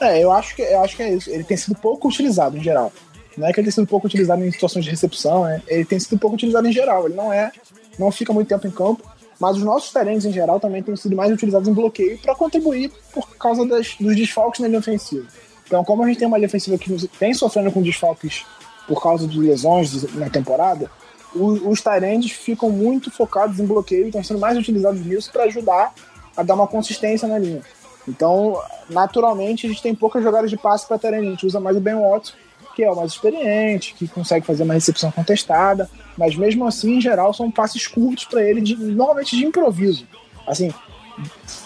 [0.00, 1.30] É, eu acho que, eu acho que é isso.
[1.30, 2.92] Ele tem sido pouco utilizado em geral.
[3.36, 5.62] Não é que ele tem sido pouco utilizado em situações de recepção, né?
[5.66, 7.06] ele tem sido pouco utilizado em geral.
[7.06, 7.52] Ele não é,
[7.98, 9.02] não fica muito tempo em campo,
[9.40, 12.92] mas os nossos terrenos em geral também têm sido mais utilizados em bloqueio para contribuir
[13.12, 15.26] por causa das, dos desfalques na linha ofensiva.
[15.66, 18.44] Então, como a gente tem uma linha ofensiva que tem sofrendo com desfalques
[18.86, 20.90] por causa de lesões na temporada,
[21.34, 25.92] os Tyrands ficam muito focados em bloqueio e estão sendo mais utilizados nisso para ajudar
[26.36, 27.62] a dar uma consistência na linha.
[28.06, 31.26] Então, naturalmente, a gente tem poucas jogadas de passe para Tyrande.
[31.26, 32.34] A gente usa mais o Ben Watson,
[32.74, 37.00] que é o mais experiente, que consegue fazer uma recepção contestada, mas mesmo assim, em
[37.00, 40.06] geral, são passes curtos para ele, de, normalmente de improviso.
[40.46, 40.72] Assim,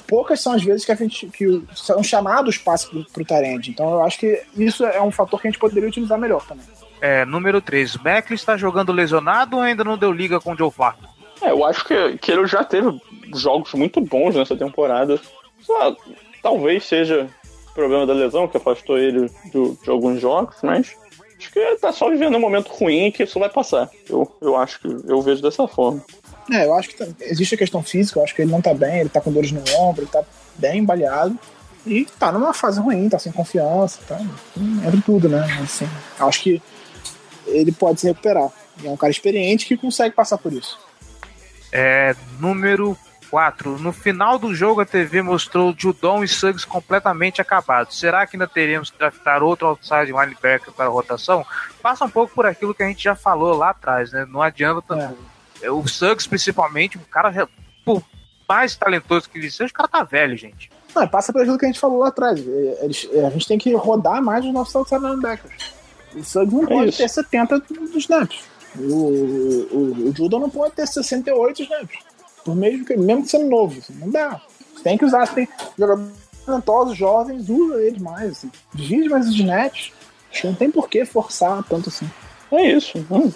[0.06, 3.70] poucas são as vezes que a gente que são chamados passes para o Tyrande.
[3.70, 6.64] Então, eu acho que isso é um fator que a gente poderia utilizar melhor também.
[7.00, 7.96] É, número 3.
[7.96, 11.08] Beckley está jogando lesionado ou ainda não deu liga com o Joe Flacco?
[11.40, 13.00] É, eu acho que, que ele já teve
[13.34, 15.20] jogos muito bons nessa temporada.
[15.60, 15.96] Só,
[16.42, 17.28] talvez seja
[17.78, 20.96] problema da lesão que afastou ele do, de alguns jogos, mas
[21.38, 23.88] acho que ele tá só vivendo um momento ruim que isso vai passar.
[24.08, 26.04] Eu, eu acho que eu vejo dessa forma.
[26.50, 28.74] É, eu acho que tá, existe a questão física, eu acho que ele não tá
[28.74, 30.24] bem, ele tá com dores no ombro, ele tá
[30.56, 31.38] bem embaleado.
[31.86, 34.20] E tá numa fase ruim, tá sem confiança, tá.
[34.84, 35.46] Entra tudo, né?
[35.62, 35.88] Assim,
[36.18, 36.60] acho que
[37.46, 38.50] ele pode se recuperar.
[38.84, 40.78] É um cara experiente que consegue passar por isso.
[41.70, 42.98] É, número
[43.30, 43.78] 4.
[43.78, 47.98] No final do jogo, a TV mostrou Judon e Suggs completamente acabados.
[47.98, 51.44] Será que ainda teremos que draftar outro outside linebacker para a rotação?
[51.82, 54.26] Passa um pouco por aquilo que a gente já falou lá atrás, né?
[54.28, 55.16] Não adianta.
[55.62, 55.70] É.
[55.70, 57.48] O Suggs, principalmente, o cara,
[57.84, 58.02] por
[58.48, 60.70] mais talentoso que ele seja, o cara tá velho, gente.
[60.94, 62.38] Não, passa por aquilo que a gente falou lá atrás.
[62.80, 65.74] Eles, a gente tem que rodar mais os nossos outside linebackers.
[66.14, 66.98] O Suggs não é pode isso.
[66.98, 68.44] ter 70 dos snaps.
[68.76, 72.07] O, o, o Judo não pode ter 68 snaps.
[72.44, 73.78] Por mesmo que, mesmo que sendo novo.
[73.78, 74.40] Assim, não dá.
[74.74, 75.48] Você tem que usar, você tem
[75.78, 76.12] jogadores
[76.44, 78.30] talentosos, jovens, usa eles mais.
[78.30, 78.50] Assim.
[78.74, 79.92] Divide mais os snaps.
[80.30, 82.08] Acho que não tem por que forçar tanto assim.
[82.50, 83.06] É isso.
[83.10, 83.32] Não,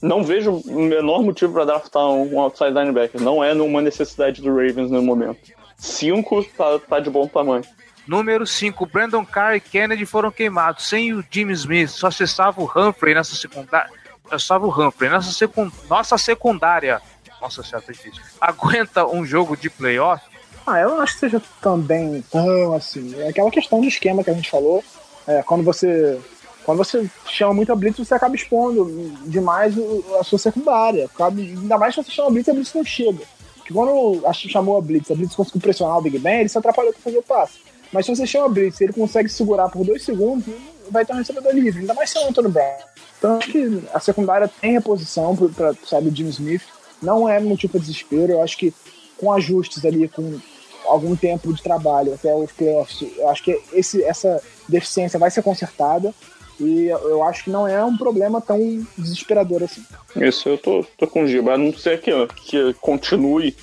[0.00, 3.20] não vejo o menor motivo para draftar um outside linebacker.
[3.20, 5.52] Não é numa necessidade do Ravens no momento.
[5.76, 7.64] Cinco tá, tá de bom tamanho.
[8.06, 10.88] Número 5, Brandon Carr e Kennedy foram queimados.
[10.88, 13.90] Sem o Jimmy Smith, só cessava o Humphrey nessa secundária.
[14.38, 15.72] Só o Humphrey nessa secund...
[15.88, 17.00] nossa secundária.
[17.42, 18.22] Nossa senhora, tá difícil.
[18.40, 20.24] Aguenta um jogo de playoff?
[20.64, 23.20] Ah, eu não acho que seja também tão assim.
[23.20, 24.82] É aquela questão de esquema que a gente falou.
[25.26, 26.18] É, quando você
[26.64, 28.86] quando você chama muito a blitz, você acaba expondo
[29.26, 29.74] demais
[30.20, 31.10] a sua secundária.
[31.18, 33.24] ainda mais se você chama a blitz, a blitz não chega.
[33.56, 36.92] Porque quando chamou a blitz, a blitz conseguiu pressionar o Big Ben, ele se atrapalhou
[36.92, 37.58] para fazer o passe.
[37.92, 40.46] Mas se você chama Blitz e ele consegue segurar por dois segundos,
[40.90, 42.76] vai ter um recebedor livre, ainda mais se é o Antônio Brown.
[43.18, 46.62] Então acho que a secundária tem reposição para sabe, o Jimmy Smith.
[47.02, 48.32] Não é motivo para desespero.
[48.32, 48.72] Eu acho que
[49.16, 50.38] com ajustes ali, com
[50.86, 55.42] algum tempo de trabalho até os playoffs, eu acho que esse, essa deficiência vai ser
[55.42, 56.14] consertada.
[56.60, 58.58] E eu acho que não é um problema tão
[58.96, 59.82] desesperador assim.
[60.16, 61.54] Isso, eu tô, tô com o Giba.
[61.54, 62.10] A não ser que,
[62.44, 63.56] que continue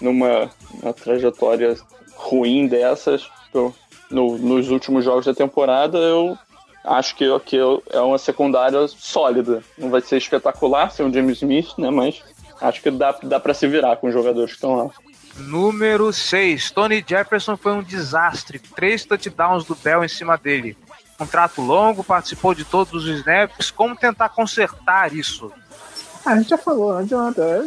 [0.00, 0.50] numa
[1.02, 1.76] trajetória
[2.14, 3.28] ruim dessas,
[4.10, 6.38] no, nos últimos jogos da temporada, eu
[6.84, 7.58] acho que, que
[7.90, 9.62] é uma secundária sólida.
[9.76, 11.90] Não vai ser espetacular sem o James Smith, né?
[11.90, 12.22] Mas
[12.60, 14.90] acho que dá, dá para se virar com os jogadores que estão lá.
[15.36, 16.70] Número 6.
[16.70, 18.58] Tony Jefferson foi um desastre.
[18.58, 20.76] Três touchdowns do Bell em cima dele.
[21.18, 23.70] Contrato longo, participou de todos os snaps.
[23.70, 25.50] Como tentar consertar isso?
[26.24, 27.42] Ah, a gente já falou, não adianta.
[27.42, 27.66] É,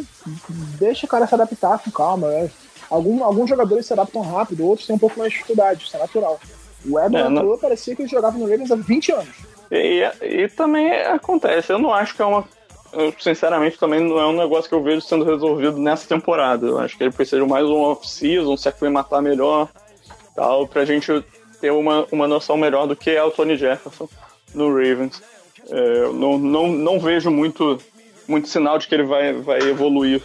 [0.78, 2.28] deixa o cara se adaptar com calma.
[2.28, 2.50] É
[2.90, 6.00] Algum, alguns jogadores se adaptam rápido, outros têm um pouco mais de dificuldade, isso é
[6.00, 6.40] natural.
[6.88, 7.58] O Eber é, não...
[7.58, 9.36] parecia que ele jogava no Ravens há 20 anos.
[9.70, 12.44] E, e, e, também acontece, eu não acho que é uma
[12.92, 16.66] eu, sinceramente, também não é um negócio que eu vejo sendo resolvido nessa temporada.
[16.66, 19.68] Eu acho que ele precisa mais um off-season, se aclimatar melhor,
[20.34, 21.24] tal, pra gente
[21.60, 24.08] ter uma, uma noção melhor do que é o Tony Jefferson
[24.54, 25.22] no Ravens.
[25.68, 27.78] É, eu não, não, não vejo muito,
[28.26, 30.22] muito sinal de que ele vai, vai evoluir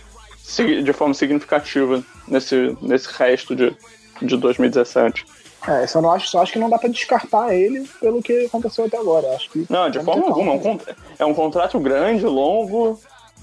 [0.84, 3.76] de forma significativa nesse, nesse resto de,
[4.22, 5.26] de 2017.
[5.68, 8.86] É, só, não acho, só acho que não dá pra descartar ele pelo que aconteceu
[8.86, 9.34] até agora.
[9.36, 10.54] Acho que não, de forma alguma.
[10.54, 10.80] É um,
[11.20, 13.00] é um contrato grande, longo.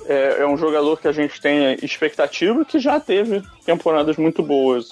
[0.06, 4.88] É, é, um jogador que a gente tem expectativa que já teve temporadas muito boas.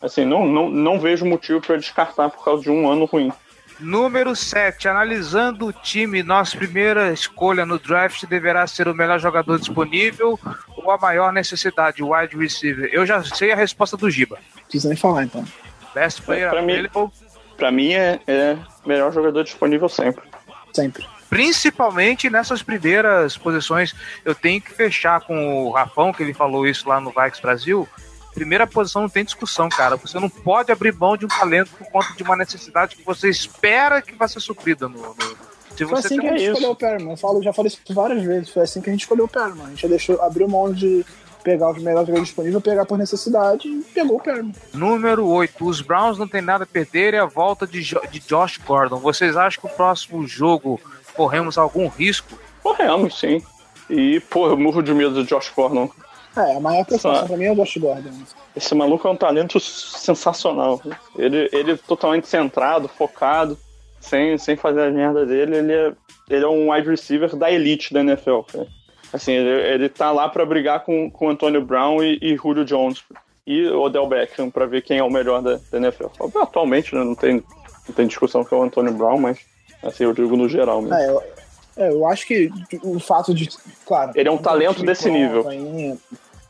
[0.00, 3.32] Assim, não, não, não vejo motivo para descartar por causa de um ano ruim.
[3.80, 4.88] Número 7.
[4.88, 10.38] Analisando o time, nossa primeira escolha no draft deverá ser o melhor jogador disponível
[10.76, 12.88] ou a maior necessidade, wide receiver?
[12.92, 14.38] Eu já sei a resposta do Giba.
[14.56, 15.44] Não precisa nem falar, então.
[15.94, 17.02] Best player pra available.
[17.02, 17.10] Mim,
[17.56, 20.24] pra mim é, é melhor jogador disponível sempre.
[20.72, 21.06] Sempre.
[21.30, 23.94] Principalmente nessas primeiras posições.
[24.24, 27.88] Eu tenho que fechar com o Rafão, que ele falou isso lá no Vikes Brasil
[28.34, 29.96] primeira posição não tem discussão, cara.
[29.96, 33.30] Você não pode abrir mão de um talento por conta de uma necessidade que você
[33.30, 34.98] espera que vai ser suprida no.
[34.98, 35.54] no...
[35.76, 36.52] Se foi assim que a gente isso.
[36.52, 37.10] escolheu o Perman.
[37.12, 38.48] Eu falo, já falei isso várias vezes.
[38.50, 39.66] Foi assim que a gente escolheu o Perman.
[39.66, 41.04] A gente deixou, abriu mão de
[41.44, 44.52] pegar o melhor jogador disponível, pegar por necessidade e pegou o Perman.
[44.72, 45.64] Número 8.
[45.64, 48.96] Os Browns não tem nada a perder e a volta de, jo de Josh Gordon.
[48.96, 50.80] Vocês acham que o próximo jogo
[51.14, 52.38] corremos algum risco?
[52.62, 53.42] Corremos, sim.
[53.88, 55.90] E, pô, eu morro de medo do Josh Gordon.
[56.36, 58.10] É, a maior preocupação pra mim é o Josh Gordon.
[58.56, 60.80] Esse maluco é um talento sensacional.
[61.16, 63.58] Ele, ele é totalmente centrado, focado,
[64.00, 65.56] sem, sem fazer a merda dele.
[65.56, 65.92] Ele é,
[66.30, 68.40] ele é um wide receiver da elite da NFL.
[69.14, 73.04] Assim, ele, ele tá lá para brigar com, com Antonio Brown e, e Julio Jones
[73.46, 76.06] e Odell Beckham para ver quem é o melhor da, da NFL.
[76.42, 77.34] Atualmente né, não, tem,
[77.86, 79.38] não tem discussão que é o Antonio Brown, mas
[79.84, 80.96] assim, eu digo no geral mesmo.
[80.96, 81.22] É, eu,
[81.76, 82.50] é, eu acho que
[82.82, 83.48] o fato de.
[83.86, 84.10] Claro.
[84.16, 85.48] Ele é um talento desse nível.
[85.48, 85.96] Ainda,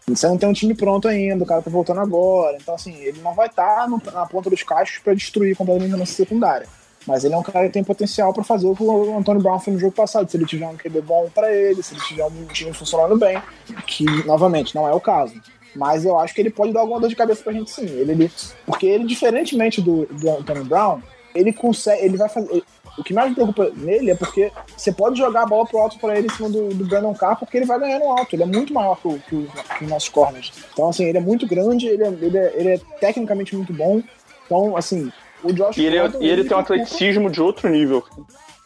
[0.08, 2.56] você não tem um time pronto ainda, o cara tá voltando agora.
[2.58, 5.98] Então, assim, ele não vai estar tá na ponta dos cachos para destruir completamente a
[5.98, 6.66] nossa secundária.
[7.06, 9.58] Mas ele é um cara que tem potencial para fazer o que o Antônio Brown
[9.60, 10.30] fez no jogo passado.
[10.30, 13.40] Se ele tiver um QB bom para ele, se ele tiver um time funcionando bem,
[13.86, 15.34] que, novamente, não é o caso.
[15.76, 17.84] Mas eu acho que ele pode dar alguma dor de cabeça pra gente sim.
[17.84, 18.32] Ele, ele
[18.64, 21.00] porque ele, diferentemente do, do Antônio Brown,
[21.34, 22.04] ele consegue.
[22.04, 22.62] Ele vai fazer
[22.96, 25.98] o que mais me preocupa nele é porque você pode jogar a bola pro alto
[25.98, 28.34] para ele em cima do, do Brandon Carr, porque ele vai ganhar no alto.
[28.34, 29.48] Ele é muito maior que, o, que,
[29.78, 30.52] que os nossos corners.
[30.72, 34.00] Então, assim, ele é muito grande, ele é, ele é, ele é tecnicamente muito bom.
[34.46, 35.10] Então, assim,
[35.44, 38.02] o Josh E ele, Gordon, e ele, ele tem um atleticismo de outro nível.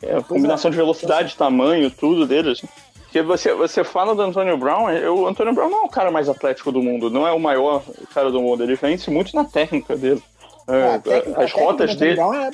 [0.03, 2.53] É, a combinação é, de velocidade, tamanho, tudo dele.
[2.53, 2.69] Assim.
[3.03, 6.11] Porque você, você fala do Antonio Brown, é, o Antonio Brown não é o cara
[6.11, 7.83] mais atlético do mundo, não é o maior
[8.15, 8.63] cara do mundo.
[8.63, 10.23] Ele vence muito na técnica dele.
[10.69, 11.01] É,
[11.37, 12.21] ah, as rotas dele.
[12.21, 12.51] É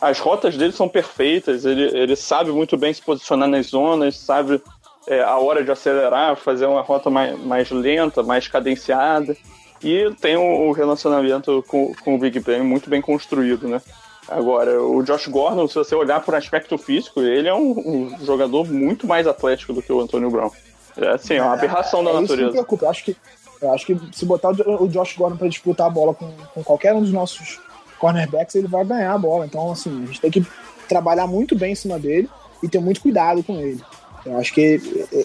[0.00, 4.60] as rotas dele são perfeitas, ele, ele sabe muito bem se posicionar nas zonas, sabe
[5.06, 9.36] é, a hora de acelerar, fazer uma rota mais, mais lenta, mais cadenciada.
[9.82, 13.80] E tem o, relacionamento com, com o Big Ben muito bem construído, né?
[14.28, 17.70] Agora, o Josh Gordon, se você olhar por aspecto físico, ele é um,
[18.16, 20.50] um jogador muito mais atlético do que o Antonio Brown.
[20.96, 22.34] É assim, é uma aberração da é, natureza.
[22.34, 22.86] Isso me preocupa.
[22.86, 23.16] Eu acho que,
[23.60, 26.94] eu acho que se botar o Josh Gordon para disputar a bola com, com qualquer
[26.94, 27.60] um dos nossos
[27.98, 29.46] cornerbacks, ele vai ganhar a bola.
[29.46, 30.46] Então, assim, a gente tem que
[30.88, 32.28] trabalhar muito bem em cima dele
[32.62, 33.80] e ter muito cuidado com ele.
[34.24, 34.80] Eu acho que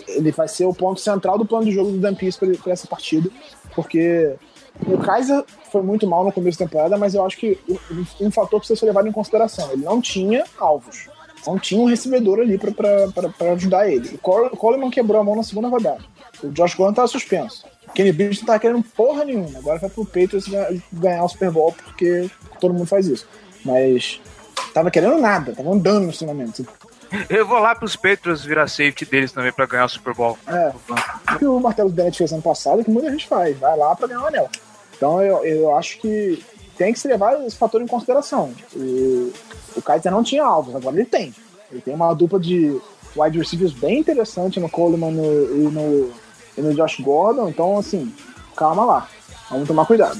[0.08, 2.88] ele vai ser o ponto central do plano de jogo do Dan Pease para essa
[2.88, 3.30] partida,
[3.76, 4.36] porque
[4.88, 7.60] o Kaiser foi muito mal no começo da temporada, mas eu acho que
[8.20, 9.72] um fator precisa ser levado em consideração.
[9.72, 11.10] Ele não tinha alvos,
[11.46, 14.20] não tinha um recebedor ali para ajudar ele.
[14.24, 16.04] O Coleman quebrou a mão na segunda rodada.
[16.44, 17.66] O Josh Gordon estava suspenso.
[17.88, 19.60] O Kenny Britt não tá querendo porra nenhuma.
[19.60, 20.46] Agora vai pro Patriots
[20.92, 22.30] ganhar o Super Bowl porque
[22.60, 23.28] todo mundo faz isso.
[23.66, 24.20] Mas
[24.74, 26.66] tava querendo nada, tava andando no momento.
[27.30, 30.38] Eu vou lá pros Patriots virar safety deles também pra ganhar o Super Bowl.
[30.48, 30.72] É.
[31.34, 33.58] O que o Martelo Bennett fez ano passado, que muita gente faz.
[33.58, 34.50] Vai lá pra ganhar o anel.
[34.96, 36.44] Então eu, eu acho que
[36.78, 38.54] tem que se levar esse fator em consideração.
[38.76, 39.34] O,
[39.76, 41.34] o Kaiser não tinha alvos, agora ele tem.
[41.72, 42.80] Ele tem uma dupla de
[43.16, 46.14] wide receivers bem interessante no Coleman no, e, no,
[46.58, 47.50] e no Josh Gordon.
[47.50, 48.14] Então, assim,
[48.56, 49.08] calma lá.
[49.50, 50.20] Vamos tomar cuidado.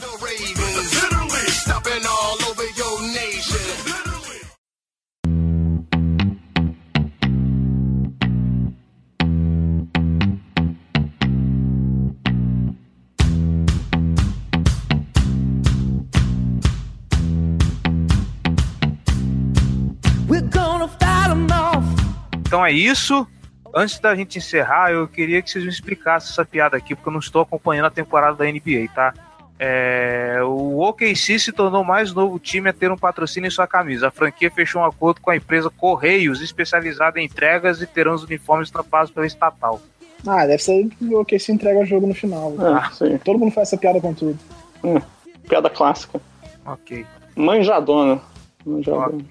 [22.62, 23.28] Então é isso.
[23.74, 27.14] Antes da gente encerrar, eu queria que vocês me explicassem essa piada aqui, porque eu
[27.14, 29.14] não estou acompanhando a temporada da NBA, tá?
[29.58, 34.10] É, o OKC se tornou mais novo time a ter um patrocínio em sua camisa.
[34.10, 38.24] A franquia fechou um acordo com a empresa Correios, especializada em entregas, e terão os
[38.24, 39.82] uniformes estampados pela estatal.
[40.28, 42.54] Ah, deve ser o que se entrega o jogo no final.
[42.94, 43.18] Sim.
[43.24, 44.38] Todo mundo faz essa piada com tudo.
[44.84, 45.02] Hum,
[45.50, 46.22] piada clássica.
[46.64, 47.06] Ok.
[47.36, 48.22] Manjadona.
[48.64, 49.24] Manjadona.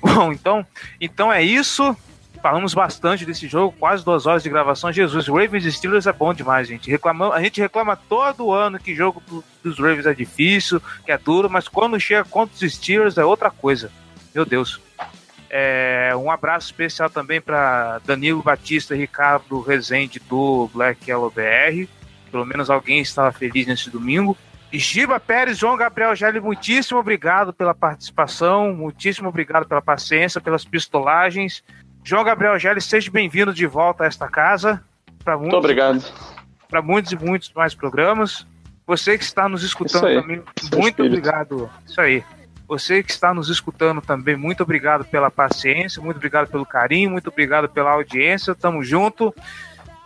[0.00, 0.64] Bom, então,
[1.00, 1.94] então é isso.
[2.44, 4.92] Falamos bastante desse jogo, quase duas horas de gravação.
[4.92, 6.90] Jesus, Ravens e Steelers é bom demais, gente.
[7.32, 11.48] A gente reclama todo ano que jogo do- dos Ravens é difícil, que é duro,
[11.48, 13.90] mas quando chega contra os Steelers é outra coisa.
[14.34, 14.78] Meu Deus.
[15.48, 21.88] É, um abraço especial também para Danilo Batista e Ricardo Rezende do Black Yellow BR.
[22.30, 24.36] Pelo menos alguém estava feliz nesse domingo.
[24.70, 31.62] Giba Pérez, João Gabriel Gelli, muitíssimo obrigado pela participação, muitíssimo obrigado pela paciência, pelas pistolagens.
[32.04, 34.82] João Gabriel Gelli, seja bem-vindo de volta a esta casa.
[35.24, 36.04] Para Muito muitos, obrigado.
[36.68, 38.46] para muitos e muitos mais programas.
[38.86, 40.20] Você que está nos escutando aí.
[40.20, 41.02] também, muito espírito.
[41.06, 41.70] obrigado.
[41.86, 42.22] Isso aí.
[42.68, 47.28] Você que está nos escutando também, muito obrigado pela paciência, muito obrigado pelo carinho, muito
[47.30, 48.54] obrigado pela audiência.
[48.54, 49.34] Tamo junto.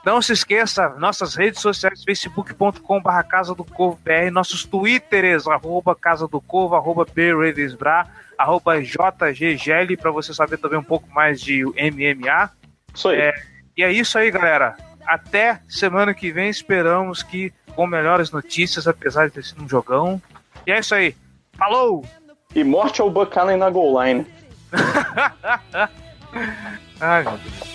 [0.04, 6.28] Não se esqueça, nossas redes sociais, facebook.com.br Casa do Corvo BR, nossos twitters, arroba Casa
[6.28, 7.04] do Corvo, arroba
[8.38, 12.50] arroba JGGL, para você saber também um pouco mais de MMA.
[12.94, 13.20] Isso aí.
[13.20, 13.34] É,
[13.76, 14.76] e é isso aí, galera.
[15.04, 20.22] Até semana que vem, esperamos que com melhores notícias, apesar de ter sido um jogão.
[20.66, 21.16] E é isso aí.
[21.56, 22.04] Falou!
[22.54, 24.26] E morte ao Buchanan na goal line.
[27.00, 27.67] Ai, meu Deus.